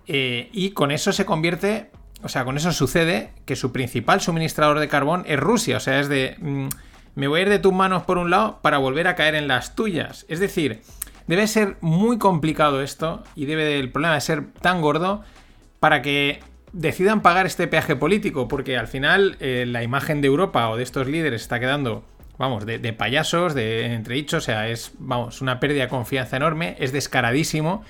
Eh, 0.06 0.48
y 0.52 0.70
con 0.70 0.90
eso 0.90 1.12
se 1.12 1.26
convierte, 1.26 1.90
o 2.22 2.30
sea, 2.30 2.46
con 2.46 2.56
eso 2.56 2.72
sucede 2.72 3.34
que 3.44 3.56
su 3.56 3.72
principal 3.72 4.22
suministrador 4.22 4.78
de 4.78 4.88
carbón 4.88 5.24
es 5.26 5.38
Rusia. 5.38 5.76
O 5.76 5.80
sea, 5.80 6.00
es 6.00 6.08
de, 6.08 6.34
mm, 6.40 6.68
me 7.14 7.28
voy 7.28 7.40
a 7.40 7.42
ir 7.42 7.50
de 7.50 7.58
tus 7.58 7.74
manos 7.74 8.04
por 8.04 8.16
un 8.16 8.30
lado 8.30 8.60
para 8.62 8.78
volver 8.78 9.06
a 9.06 9.16
caer 9.16 9.34
en 9.34 9.48
las 9.48 9.74
tuyas. 9.74 10.24
Es 10.30 10.40
decir, 10.40 10.80
debe 11.30 11.46
ser 11.46 11.76
muy 11.80 12.18
complicado 12.18 12.82
esto 12.82 13.22
y 13.36 13.44
debe 13.44 13.78
el 13.78 13.92
problema 13.92 14.14
de 14.14 14.20
ser 14.20 14.46
tan 14.60 14.80
gordo 14.80 15.22
para 15.78 16.02
que 16.02 16.40
decidan 16.72 17.22
pagar 17.22 17.46
este 17.46 17.68
peaje 17.68 17.94
político, 17.94 18.48
porque 18.48 18.76
al 18.76 18.88
final 18.88 19.36
eh, 19.38 19.64
la 19.64 19.84
imagen 19.84 20.22
de 20.22 20.26
Europa 20.26 20.68
o 20.68 20.76
de 20.76 20.82
estos 20.82 21.06
líderes 21.06 21.42
está 21.42 21.60
quedando, 21.60 22.02
vamos, 22.36 22.66
de, 22.66 22.92
payasos, 22.92 23.54
de 23.54 23.94
entredichos, 23.94 24.42
o 24.42 24.44
sea, 24.44 24.68
es, 24.68 24.90
vamos, 24.98 25.40
una 25.40 25.60
pérdida 25.60 25.82
de 25.82 25.88
confianza 25.88 26.36
enorme, 26.36 26.74
es 26.80 26.90
descaradísimo. 26.90 27.84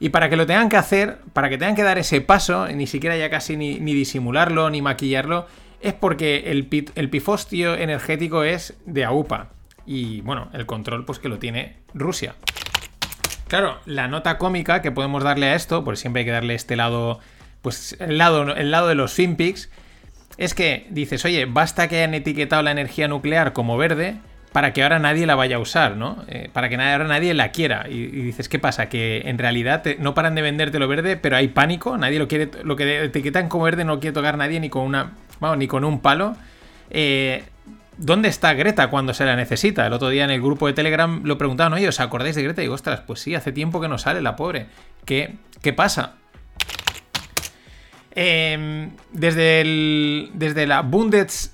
Y 0.00 0.08
para 0.08 0.28
que 0.28 0.34
lo 0.34 0.44
tengan 0.44 0.68
que 0.68 0.76
hacer, 0.76 1.18
para 1.32 1.48
que 1.48 1.58
tengan 1.58 1.76
que 1.76 1.84
dar 1.84 1.98
ese 1.98 2.20
paso, 2.20 2.66
ni 2.66 2.88
siquiera 2.88 3.16
ya 3.16 3.30
casi 3.30 3.56
ni, 3.56 3.78
ni 3.78 3.94
disimularlo, 3.94 4.70
ni 4.70 4.82
maquillarlo, 4.82 5.46
es 5.80 5.92
porque 5.92 6.50
el 6.50 7.10
pifostio 7.10 7.76
energético 7.76 8.42
es 8.42 8.76
de 8.86 9.04
AUPA. 9.04 9.50
Y 9.86 10.20
bueno, 10.22 10.48
el 10.52 10.66
control 10.66 11.04
pues 11.04 11.20
que 11.20 11.28
lo 11.28 11.38
tiene 11.38 11.76
Rusia. 11.94 12.34
Claro, 13.52 13.78
la 13.84 14.08
nota 14.08 14.38
cómica 14.38 14.80
que 14.80 14.92
podemos 14.92 15.22
darle 15.22 15.48
a 15.48 15.54
esto, 15.54 15.84
pues 15.84 16.00
siempre 16.00 16.20
hay 16.20 16.24
que 16.24 16.32
darle 16.32 16.54
este 16.54 16.74
lado, 16.74 17.20
pues 17.60 17.94
el 18.00 18.16
lado, 18.16 18.56
el 18.56 18.70
lado 18.70 18.88
de 18.88 18.94
los 18.94 19.12
finpics, 19.12 19.68
es 20.38 20.54
que 20.54 20.86
dices, 20.88 21.22
oye, 21.26 21.44
basta 21.44 21.86
que 21.86 21.98
hayan 21.98 22.14
etiquetado 22.14 22.62
la 22.62 22.70
energía 22.70 23.08
nuclear 23.08 23.52
como 23.52 23.76
verde 23.76 24.16
para 24.52 24.72
que 24.72 24.82
ahora 24.82 24.98
nadie 25.00 25.26
la 25.26 25.34
vaya 25.34 25.56
a 25.56 25.58
usar, 25.58 25.98
¿no? 25.98 26.24
Eh, 26.28 26.48
para 26.50 26.70
que 26.70 26.76
ahora 26.76 27.04
nadie 27.04 27.34
la 27.34 27.52
quiera. 27.52 27.84
Y, 27.90 28.06
dices, 28.06 28.48
¿qué 28.48 28.58
pasa? 28.58 28.88
Que 28.88 29.24
en 29.26 29.36
realidad 29.36 29.84
no 29.98 30.14
paran 30.14 30.34
de 30.34 30.40
venderte 30.40 30.78
lo 30.78 30.88
verde, 30.88 31.18
pero 31.18 31.36
hay 31.36 31.48
pánico, 31.48 31.98
nadie 31.98 32.18
lo 32.18 32.28
quiere, 32.28 32.48
lo 32.64 32.74
que 32.76 33.04
etiquetan 33.04 33.50
como 33.50 33.64
verde 33.64 33.84
no 33.84 34.00
quiere 34.00 34.14
tocar 34.14 34.38
nadie 34.38 34.60
ni 34.60 34.70
con 34.70 34.84
una, 34.84 35.12
vamos, 35.40 35.58
ni 35.58 35.66
con 35.66 35.84
un 35.84 36.00
palo. 36.00 36.36
Eh, 36.88 37.44
¿dónde 37.96 38.28
está 38.28 38.54
Greta 38.54 38.88
cuando 38.90 39.14
se 39.14 39.24
la 39.24 39.36
necesita? 39.36 39.86
El 39.86 39.92
otro 39.92 40.08
día 40.08 40.24
en 40.24 40.30
el 40.30 40.40
grupo 40.40 40.66
de 40.66 40.72
Telegram 40.72 41.22
lo 41.24 41.38
preguntaban, 41.38 41.72
oye, 41.72 41.88
¿os 41.88 42.00
acordáis 42.00 42.34
de 42.36 42.42
Greta? 42.42 42.62
Y 42.62 42.64
digo, 42.64 42.74
ostras, 42.74 43.00
pues 43.06 43.20
sí, 43.20 43.34
hace 43.34 43.52
tiempo 43.52 43.80
que 43.80 43.88
no 43.88 43.98
sale 43.98 44.20
la 44.22 44.36
pobre. 44.36 44.66
¿Qué, 45.04 45.36
qué 45.62 45.72
pasa? 45.72 46.14
Eh, 48.14 48.88
desde, 49.12 49.60
el- 49.62 50.30
desde 50.34 50.66
la 50.66 50.82
Bundes, 50.82 51.50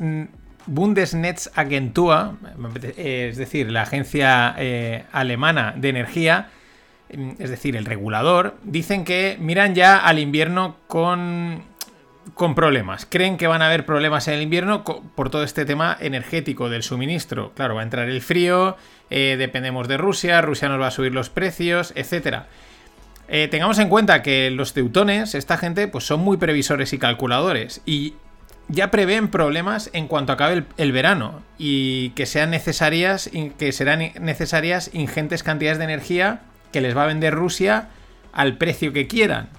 Bundesnetzagentur, 0.66 2.32
es 2.96 3.36
decir, 3.36 3.70
la 3.70 3.82
agencia 3.82 4.54
eh, 4.58 5.04
alemana 5.12 5.72
de 5.76 5.88
energía, 5.88 6.48
mm, 7.16 7.30
es 7.38 7.50
decir, 7.50 7.76
el 7.76 7.84
regulador, 7.84 8.56
dicen 8.64 9.04
que 9.04 9.36
miran 9.40 9.74
ya 9.74 9.98
al 9.98 10.18
invierno 10.18 10.76
con, 10.88 11.62
con 12.34 12.54
problemas. 12.54 13.06
Creen 13.06 13.36
que 13.36 13.46
van 13.46 13.62
a 13.62 13.66
haber 13.66 13.86
problemas 13.86 14.28
en 14.28 14.34
el 14.34 14.42
invierno 14.42 14.84
por 14.84 15.30
todo 15.30 15.42
este 15.44 15.64
tema 15.64 15.96
energético 16.00 16.68
del 16.68 16.82
suministro. 16.82 17.52
Claro, 17.54 17.74
va 17.74 17.80
a 17.80 17.84
entrar 17.84 18.08
el 18.08 18.22
frío, 18.22 18.76
eh, 19.10 19.36
dependemos 19.38 19.88
de 19.88 19.96
Rusia, 19.96 20.40
Rusia 20.40 20.68
nos 20.68 20.80
va 20.80 20.88
a 20.88 20.90
subir 20.90 21.12
los 21.12 21.30
precios, 21.30 21.92
etcétera. 21.96 22.46
Eh, 23.28 23.48
tengamos 23.48 23.78
en 23.78 23.88
cuenta 23.88 24.22
que 24.22 24.50
los 24.50 24.72
teutones, 24.72 25.34
esta 25.34 25.58
gente, 25.58 25.86
pues 25.88 26.04
son 26.04 26.20
muy 26.20 26.38
previsores 26.38 26.92
y 26.92 26.98
calculadores. 26.98 27.82
Y 27.84 28.14
ya 28.68 28.90
prevén 28.90 29.28
problemas 29.28 29.90
en 29.92 30.08
cuanto 30.08 30.32
acabe 30.32 30.54
el, 30.54 30.64
el 30.78 30.92
verano. 30.92 31.42
Y 31.58 32.10
que 32.10 32.26
sean 32.26 32.50
necesarias. 32.50 33.30
que 33.58 33.72
serán 33.72 34.12
necesarias 34.20 34.90
ingentes 34.94 35.42
cantidades 35.42 35.78
de 35.78 35.84
energía 35.84 36.40
que 36.72 36.80
les 36.80 36.96
va 36.96 37.04
a 37.04 37.06
vender 37.06 37.34
Rusia 37.34 37.88
al 38.32 38.56
precio 38.56 38.92
que 38.92 39.06
quieran. 39.06 39.50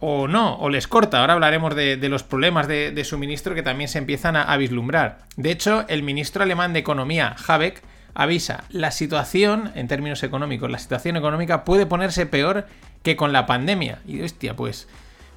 O 0.00 0.28
no, 0.28 0.56
o 0.58 0.68
les 0.68 0.86
corta. 0.86 1.20
Ahora 1.20 1.34
hablaremos 1.34 1.74
de, 1.74 1.96
los 2.08 2.22
problemas 2.22 2.68
de, 2.68 3.04
suministro 3.04 3.54
que 3.54 3.62
también 3.62 3.88
se 3.88 3.98
empiezan 3.98 4.36
a, 4.36 4.42
a 4.42 4.56
vislumbrar. 4.56 5.18
De 5.36 5.50
hecho, 5.50 5.84
el 5.88 6.02
ministro 6.02 6.42
alemán 6.42 6.72
de 6.72 6.78
Economía, 6.78 7.34
Habeck, 7.46 7.82
avisa, 8.14 8.64
la 8.70 8.90
situación, 8.90 9.70
en 9.74 9.88
términos 9.88 10.22
económicos, 10.22 10.70
la 10.70 10.78
situación 10.78 11.16
económica 11.16 11.64
puede 11.64 11.86
ponerse 11.86 12.26
peor 12.26 12.66
que 13.02 13.16
con 13.16 13.32
la 13.32 13.46
pandemia. 13.46 14.00
Y 14.06 14.20
hostia, 14.22 14.54
pues, 14.56 14.88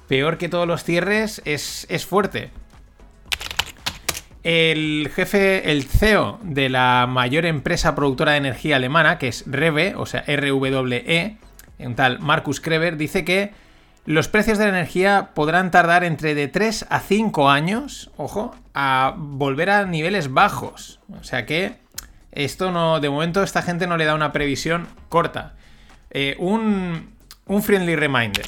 peor 0.08 0.38
que 0.38 0.48
todos 0.48 0.66
los 0.66 0.84
cierres 0.84 1.42
es, 1.44 1.86
es 1.88 2.06
fuerte. 2.06 2.50
El 4.42 5.10
jefe, 5.14 5.70
el 5.70 5.84
CEO 5.84 6.40
de 6.42 6.68
la 6.68 7.06
mayor 7.08 7.46
empresa 7.46 7.94
productora 7.94 8.32
de 8.32 8.38
energía 8.38 8.76
alemana, 8.76 9.16
que 9.18 9.28
es 9.28 9.44
REWE, 9.46 9.94
o 9.96 10.04
sea, 10.04 10.24
RWE, 10.26 11.36
un 11.78 11.94
tal 11.94 12.18
Markus 12.18 12.60
Kreber, 12.60 12.96
dice 12.96 13.24
que 13.24 13.52
los 14.04 14.28
precios 14.28 14.58
de 14.58 14.64
la 14.64 14.70
energía 14.70 15.30
podrán 15.34 15.70
tardar 15.70 16.02
entre 16.04 16.34
de 16.34 16.48
3 16.48 16.86
a 16.90 17.00
5 17.00 17.50
años, 17.50 18.10
ojo, 18.16 18.54
a 18.74 19.14
volver 19.16 19.70
a 19.70 19.86
niveles 19.86 20.32
bajos. 20.32 20.98
O 21.20 21.22
sea 21.22 21.46
que 21.46 21.76
esto 22.32 22.72
no, 22.72 22.98
de 22.98 23.10
momento 23.10 23.42
esta 23.42 23.62
gente 23.62 23.86
no 23.86 23.96
le 23.96 24.04
da 24.04 24.14
una 24.14 24.32
previsión 24.32 24.88
corta. 25.08 25.54
Eh, 26.10 26.34
un, 26.38 27.12
friendly 27.62 27.94
reminder, 27.94 28.44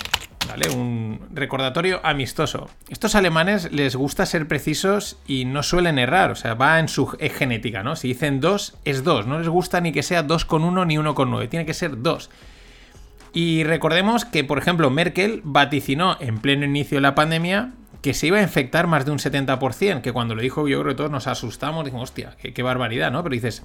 ¿vale? 0.49 0.71
Un 0.71 1.21
recordatorio 1.33 2.01
amistoso. 2.03 2.69
Estos 2.89 3.15
alemanes 3.15 3.71
les 3.71 3.95
gusta 3.95 4.27
ser 4.27 4.49
precisos 4.49 5.19
y 5.27 5.45
no 5.45 5.63
suelen 5.63 5.99
errar, 5.99 6.33
o 6.33 6.37
sea, 6.37 6.55
va 6.55 6.81
en 6.81 6.89
su 6.89 7.07
genética, 7.07 7.83
¿no? 7.83 7.95
Si 7.95 8.09
dicen 8.09 8.41
2, 8.41 8.79
es 8.85 9.05
2, 9.05 9.27
no 9.27 9.39
les 9.39 9.49
gusta 9.49 9.81
ni 9.81 9.93
que 9.93 10.03
sea 10.03 10.27
2,1 10.27 10.87
ni 10.87 10.97
1,9, 10.97 11.49
tiene 11.49 11.65
que 11.65 11.75
ser 11.75 12.03
2. 12.03 12.31
Y 13.35 13.65
recordemos 13.65 14.25
que, 14.25 14.45
por 14.45 14.59
ejemplo, 14.59 14.91
Merkel 14.91 15.43
vaticinó 15.45 16.17
en 16.21 16.39
pleno 16.39 16.65
inicio 16.65 16.99
de 16.99 17.03
la 17.03 17.15
pandemia 17.15 17.73
que 18.01 18.15
se 18.15 18.29
iba 18.29 18.39
a 18.39 18.43
infectar 18.43 18.87
más 18.87 19.05
de 19.05 19.11
un 19.11 19.19
70%, 19.19 20.03
que 20.03 20.13
cuando 20.13 20.35
lo 20.35 20.43
dijo 20.43 20.69
yo 20.69 20.81
creo 20.81 20.93
que 20.93 20.97
todos 20.97 21.11
nos 21.11 21.27
asustamos, 21.27 21.85
dijimos, 21.85 22.11
hostia, 22.11 22.37
qué, 22.41 22.53
qué 22.53 22.63
barbaridad, 22.63 23.11
¿no? 23.11 23.23
Pero 23.23 23.35
dices, 23.35 23.65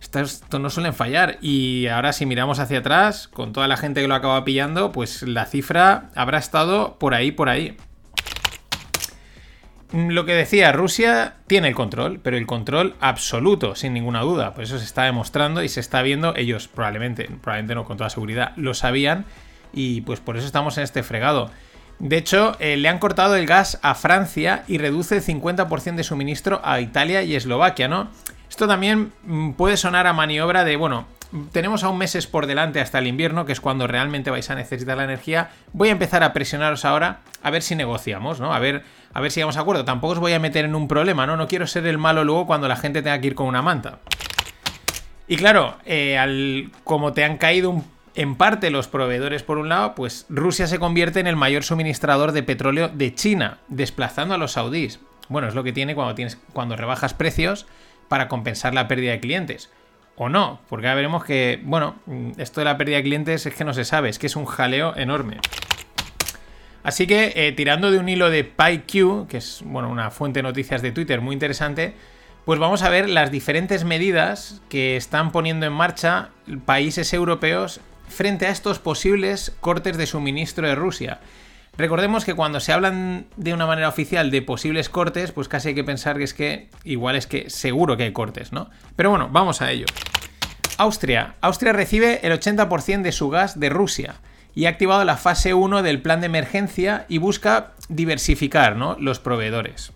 estos, 0.00 0.42
no 0.58 0.70
suelen 0.70 0.94
fallar. 0.94 1.38
Y 1.40 1.86
ahora 1.88 2.12
si 2.12 2.26
miramos 2.26 2.58
hacia 2.58 2.78
atrás, 2.78 3.28
con 3.28 3.52
toda 3.52 3.68
la 3.68 3.76
gente 3.76 4.00
que 4.00 4.08
lo 4.08 4.14
acaba 4.14 4.44
pillando, 4.44 4.92
pues 4.92 5.22
la 5.22 5.46
cifra 5.46 6.10
habrá 6.14 6.38
estado 6.38 6.98
por 6.98 7.14
ahí, 7.14 7.32
por 7.32 7.48
ahí. 7.48 7.76
Mm, 9.92 10.10
Lo 10.10 10.24
que 10.24 10.34
decía, 10.34 10.72
Rusia 10.72 11.36
tiene 11.46 11.68
el 11.68 11.74
control, 11.74 12.20
pero 12.22 12.36
el 12.36 12.46
control 12.46 12.94
absoluto, 13.00 13.74
sin 13.74 13.94
ninguna 13.94 14.20
duda. 14.20 14.54
Por 14.54 14.64
eso 14.64 14.78
se 14.78 14.84
está 14.84 15.04
demostrando 15.04 15.62
y 15.62 15.68
se 15.68 15.80
está 15.80 16.02
viendo. 16.02 16.34
Ellos 16.36 16.68
probablemente, 16.68 17.28
probablemente 17.42 17.74
no 17.74 17.84
con 17.84 17.96
toda 17.96 18.10
seguridad, 18.10 18.52
lo 18.56 18.74
sabían. 18.74 19.24
Y 19.72 20.02
pues 20.02 20.20
por 20.20 20.36
eso 20.36 20.46
estamos 20.46 20.76
en 20.78 20.84
este 20.84 21.02
fregado. 21.02 21.50
De 21.98 22.16
hecho, 22.16 22.56
eh, 22.60 22.76
le 22.76 22.88
han 22.88 22.98
cortado 22.98 23.34
el 23.34 23.46
gas 23.46 23.80
a 23.82 23.94
Francia 23.94 24.62
y 24.68 24.78
reduce 24.78 25.16
el 25.16 25.22
50% 25.22 25.96
de 25.96 26.04
suministro 26.04 26.60
a 26.62 26.80
Italia 26.80 27.22
y 27.22 27.34
Eslovaquia, 27.34 27.88
¿no? 27.88 28.08
Esto 28.48 28.68
también 28.68 29.12
mm, 29.24 29.52
puede 29.52 29.76
sonar 29.76 30.06
a 30.06 30.12
maniobra 30.12 30.64
de, 30.64 30.76
bueno, 30.76 31.06
tenemos 31.52 31.84
aún 31.84 31.98
meses 31.98 32.26
por 32.26 32.46
delante 32.46 32.80
hasta 32.80 32.98
el 32.98 33.06
invierno, 33.06 33.44
que 33.44 33.52
es 33.52 33.60
cuando 33.60 33.86
realmente 33.86 34.30
vais 34.30 34.48
a 34.50 34.54
necesitar 34.54 34.96
la 34.96 35.04
energía. 35.04 35.50
Voy 35.72 35.88
a 35.88 35.92
empezar 35.92 36.22
a 36.22 36.32
presionaros 36.32 36.84
ahora 36.84 37.20
a 37.42 37.50
ver 37.50 37.62
si 37.62 37.74
negociamos, 37.74 38.40
¿no? 38.40 38.52
A 38.54 38.58
ver, 38.58 38.82
a 39.12 39.20
ver 39.20 39.30
si 39.30 39.36
llegamos 39.40 39.56
a 39.56 39.60
acuerdo. 39.60 39.84
Tampoco 39.84 40.14
os 40.14 40.18
voy 40.18 40.32
a 40.32 40.38
meter 40.38 40.64
en 40.64 40.74
un 40.74 40.88
problema, 40.88 41.26
¿no? 41.26 41.36
No 41.36 41.48
quiero 41.48 41.66
ser 41.66 41.86
el 41.86 41.98
malo 41.98 42.24
luego 42.24 42.46
cuando 42.46 42.68
la 42.68 42.76
gente 42.76 43.02
tenga 43.02 43.20
que 43.20 43.28
ir 43.28 43.34
con 43.34 43.46
una 43.46 43.62
manta. 43.62 43.98
Y 45.26 45.36
claro, 45.36 45.76
eh, 45.84 46.16
al, 46.16 46.72
como 46.84 47.12
te 47.12 47.24
han 47.24 47.36
caído 47.36 47.84
en 48.14 48.34
parte 48.34 48.70
los 48.70 48.88
proveedores 48.88 49.42
por 49.42 49.58
un 49.58 49.68
lado, 49.68 49.94
pues 49.94 50.24
Rusia 50.30 50.66
se 50.66 50.78
convierte 50.78 51.20
en 51.20 51.26
el 51.26 51.36
mayor 51.36 51.62
suministrador 51.62 52.32
de 52.32 52.42
petróleo 52.42 52.88
de 52.88 53.14
China, 53.14 53.58
desplazando 53.68 54.34
a 54.34 54.38
los 54.38 54.52
saudíes. 54.52 55.00
Bueno, 55.28 55.46
es 55.46 55.54
lo 55.54 55.62
que 55.62 55.74
tiene 55.74 55.94
cuando, 55.94 56.14
tienes, 56.14 56.38
cuando 56.54 56.74
rebajas 56.74 57.12
precios 57.12 57.66
para 58.08 58.28
compensar 58.28 58.72
la 58.72 58.88
pérdida 58.88 59.12
de 59.12 59.20
clientes. 59.20 59.70
O 60.20 60.28
no, 60.28 60.60
porque 60.68 60.88
ahora 60.88 60.96
veremos 60.96 61.24
que, 61.24 61.60
bueno, 61.62 61.94
esto 62.38 62.60
de 62.60 62.64
la 62.64 62.76
pérdida 62.76 62.96
de 62.96 63.04
clientes 63.04 63.46
es 63.46 63.54
que 63.54 63.64
no 63.64 63.72
se 63.72 63.84
sabe, 63.84 64.08
es 64.08 64.18
que 64.18 64.26
es 64.26 64.34
un 64.34 64.46
jaleo 64.46 64.96
enorme. 64.96 65.38
Así 66.82 67.06
que, 67.06 67.32
eh, 67.36 67.52
tirando 67.52 67.92
de 67.92 67.98
un 67.98 68.08
hilo 68.08 68.28
de 68.28 68.42
PyQ, 68.42 69.28
que 69.28 69.36
es 69.36 69.62
bueno, 69.64 69.88
una 69.88 70.10
fuente 70.10 70.40
de 70.40 70.42
noticias 70.42 70.82
de 70.82 70.90
Twitter 70.90 71.20
muy 71.20 71.34
interesante, 71.34 71.94
pues 72.44 72.58
vamos 72.58 72.82
a 72.82 72.88
ver 72.88 73.08
las 73.08 73.30
diferentes 73.30 73.84
medidas 73.84 74.60
que 74.68 74.96
están 74.96 75.30
poniendo 75.30 75.66
en 75.66 75.72
marcha 75.72 76.30
países 76.64 77.12
europeos 77.12 77.80
frente 78.08 78.46
a 78.46 78.50
estos 78.50 78.80
posibles 78.80 79.54
cortes 79.60 79.96
de 79.96 80.06
suministro 80.06 80.66
de 80.66 80.74
Rusia. 80.74 81.20
Recordemos 81.78 82.24
que 82.24 82.34
cuando 82.34 82.58
se 82.58 82.72
hablan 82.72 83.26
de 83.36 83.54
una 83.54 83.64
manera 83.64 83.88
oficial 83.88 84.32
de 84.32 84.42
posibles 84.42 84.88
cortes, 84.88 85.30
pues 85.30 85.46
casi 85.46 85.68
hay 85.68 85.74
que 85.76 85.84
pensar 85.84 86.18
que 86.18 86.24
es 86.24 86.34
que 86.34 86.70
igual 86.82 87.14
es 87.14 87.28
que 87.28 87.48
seguro 87.50 87.96
que 87.96 88.02
hay 88.02 88.12
cortes, 88.12 88.52
¿no? 88.52 88.68
Pero 88.96 89.10
bueno, 89.10 89.28
vamos 89.30 89.62
a 89.62 89.70
ello. 89.70 89.86
Austria. 90.76 91.36
Austria 91.40 91.72
recibe 91.72 92.18
el 92.26 92.32
80% 92.32 93.02
de 93.02 93.12
su 93.12 93.30
gas 93.30 93.60
de 93.60 93.68
Rusia 93.68 94.16
y 94.56 94.66
ha 94.66 94.70
activado 94.70 95.04
la 95.04 95.16
fase 95.16 95.54
1 95.54 95.84
del 95.84 96.02
plan 96.02 96.18
de 96.18 96.26
emergencia 96.26 97.06
y 97.08 97.18
busca 97.18 97.74
diversificar 97.88 98.74
¿no? 98.74 98.96
los 98.98 99.20
proveedores. 99.20 99.92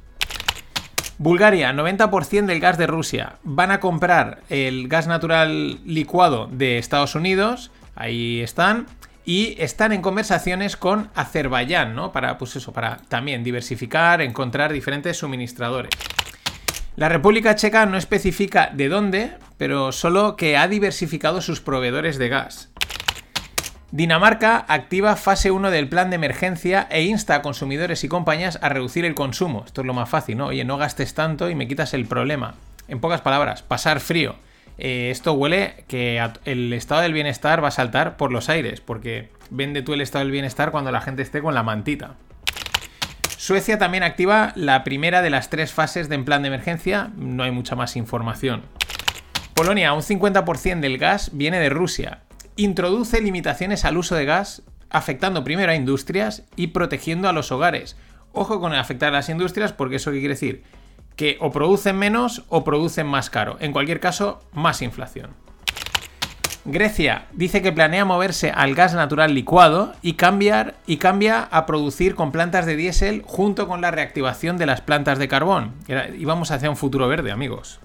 Bulgaria, 1.18 1.72
90% 1.72 2.46
del 2.46 2.60
gas 2.60 2.78
de 2.78 2.86
Rusia. 2.86 3.38
Van 3.42 3.72
a 3.72 3.80
comprar 3.80 4.42
el 4.50 4.86
gas 4.86 5.08
natural 5.08 5.80
licuado 5.84 6.46
de 6.46 6.78
Estados 6.78 7.16
Unidos. 7.16 7.72
Ahí 7.96 8.40
están. 8.40 8.86
Y 9.24 9.54
están 9.58 9.92
en 9.92 10.02
conversaciones 10.02 10.76
con 10.76 11.10
Azerbaiyán, 11.14 11.94
¿no? 11.94 12.12
Para, 12.12 12.38
pues 12.38 12.56
eso, 12.56 12.72
para 12.72 12.98
también 13.08 13.44
diversificar, 13.44 14.20
encontrar 14.20 14.72
diferentes 14.72 15.16
suministradores. 15.18 15.90
La 16.96 17.08
República 17.08 17.54
Checa 17.54 17.86
no 17.86 17.96
especifica 17.96 18.70
de 18.74 18.88
dónde, 18.88 19.32
pero 19.56 19.92
solo 19.92 20.36
que 20.36 20.56
ha 20.56 20.68
diversificado 20.68 21.40
sus 21.40 21.60
proveedores 21.60 22.18
de 22.18 22.28
gas. 22.28 22.70
Dinamarca 23.92 24.64
activa 24.68 25.16
fase 25.16 25.50
1 25.50 25.70
del 25.70 25.88
plan 25.88 26.10
de 26.10 26.16
emergencia 26.16 26.86
e 26.90 27.02
insta 27.02 27.36
a 27.36 27.42
consumidores 27.42 28.04
y 28.04 28.08
compañías 28.08 28.58
a 28.62 28.70
reducir 28.70 29.04
el 29.04 29.14
consumo. 29.14 29.64
Esto 29.66 29.82
es 29.82 29.86
lo 29.86 29.94
más 29.94 30.08
fácil, 30.08 30.38
¿no? 30.38 30.46
Oye, 30.46 30.64
no 30.64 30.78
gastes 30.78 31.14
tanto 31.14 31.48
y 31.48 31.54
me 31.54 31.68
quitas 31.68 31.94
el 31.94 32.06
problema. 32.06 32.54
En 32.88 33.00
pocas 33.00 33.20
palabras, 33.20 33.62
pasar 33.62 34.00
frío. 34.00 34.36
Eh, 34.84 35.12
esto 35.12 35.32
huele 35.34 35.84
que 35.86 36.20
el 36.44 36.72
estado 36.72 37.02
del 37.02 37.12
bienestar 37.12 37.62
va 37.62 37.68
a 37.68 37.70
saltar 37.70 38.16
por 38.16 38.32
los 38.32 38.48
aires, 38.48 38.80
porque 38.80 39.28
vende 39.48 39.80
tú 39.80 39.94
el 39.94 40.00
estado 40.00 40.24
del 40.24 40.32
bienestar 40.32 40.72
cuando 40.72 40.90
la 40.90 41.00
gente 41.00 41.22
esté 41.22 41.40
con 41.40 41.54
la 41.54 41.62
mantita. 41.62 42.16
Suecia 43.36 43.78
también 43.78 44.02
activa 44.02 44.52
la 44.56 44.82
primera 44.82 45.22
de 45.22 45.30
las 45.30 45.50
tres 45.50 45.72
fases 45.72 46.08
de 46.08 46.16
en 46.16 46.24
plan 46.24 46.42
de 46.42 46.48
emergencia, 46.48 47.12
no 47.16 47.44
hay 47.44 47.52
mucha 47.52 47.76
más 47.76 47.94
información. 47.94 48.62
Polonia, 49.54 49.92
un 49.92 50.02
50% 50.02 50.80
del 50.80 50.98
gas 50.98 51.30
viene 51.32 51.60
de 51.60 51.68
Rusia. 51.68 52.22
Introduce 52.56 53.20
limitaciones 53.20 53.84
al 53.84 53.96
uso 53.96 54.16
de 54.16 54.24
gas, 54.24 54.62
afectando 54.90 55.44
primero 55.44 55.70
a 55.70 55.76
industrias 55.76 56.42
y 56.56 56.68
protegiendo 56.68 57.28
a 57.28 57.32
los 57.32 57.52
hogares. 57.52 57.96
Ojo 58.32 58.58
con 58.58 58.74
afectar 58.74 59.10
a 59.10 59.18
las 59.18 59.28
industrias, 59.28 59.72
porque 59.72 59.96
eso 59.96 60.10
qué 60.10 60.18
quiere 60.18 60.34
decir? 60.34 60.64
Que 61.16 61.36
o 61.40 61.50
producen 61.52 61.96
menos 61.98 62.44
o 62.48 62.64
producen 62.64 63.06
más 63.06 63.30
caro. 63.30 63.56
En 63.60 63.72
cualquier 63.72 64.00
caso, 64.00 64.40
más 64.52 64.82
inflación. 64.82 65.30
Grecia 66.64 67.26
dice 67.32 67.60
que 67.60 67.72
planea 67.72 68.04
moverse 68.04 68.52
al 68.52 68.74
gas 68.76 68.94
natural 68.94 69.34
licuado 69.34 69.94
y 70.00 70.12
cambiar 70.12 70.76
y 70.86 70.98
cambia 70.98 71.42
a 71.50 71.66
producir 71.66 72.14
con 72.14 72.30
plantas 72.30 72.66
de 72.66 72.76
diésel 72.76 73.22
junto 73.26 73.66
con 73.66 73.80
la 73.80 73.90
reactivación 73.90 74.58
de 74.58 74.66
las 74.66 74.80
plantas 74.80 75.18
de 75.18 75.26
carbón. 75.26 75.72
Era- 75.88 76.08
Íbamos 76.08 76.52
hacia 76.52 76.70
un 76.70 76.76
futuro 76.76 77.08
verde, 77.08 77.32
amigos. 77.32 77.80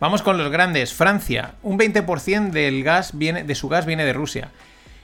Vamos 0.00 0.22
con 0.22 0.38
los 0.38 0.50
grandes. 0.50 0.94
Francia, 0.94 1.54
un 1.62 1.78
20% 1.78 2.50
del 2.50 2.82
gas 2.82 3.10
viene, 3.18 3.44
de 3.44 3.54
su 3.54 3.68
gas 3.68 3.84
viene 3.84 4.06
de 4.06 4.14
Rusia. 4.14 4.48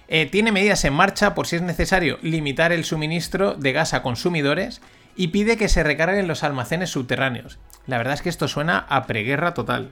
Eh, 0.09 0.25
tiene 0.25 0.51
medidas 0.51 0.83
en 0.87 0.95
marcha 0.95 1.35
por 1.35 1.47
si 1.47 1.57
es 1.57 1.63
necesario 1.63 2.19
limitar 2.23 2.73
el 2.73 2.85
suministro 2.85 3.53
de 3.55 3.73
gas 3.73 3.93
a 3.93 4.01
consumidores 4.03 4.81
y 5.17 5.29
pide 5.29 5.57
que 5.57 5.69
se 5.69 5.83
recarguen 5.83 6.29
los 6.29 6.45
almacenes 6.45 6.91
subterráneos. 6.91 7.59
La 7.87 7.99
verdad 7.99 8.15
es 8.15 8.23
que 8.23 8.29
esto 8.29 8.49
suena 8.49 8.87
a 8.89 9.07
preguerra 9.07 9.55
total. 9.55 9.91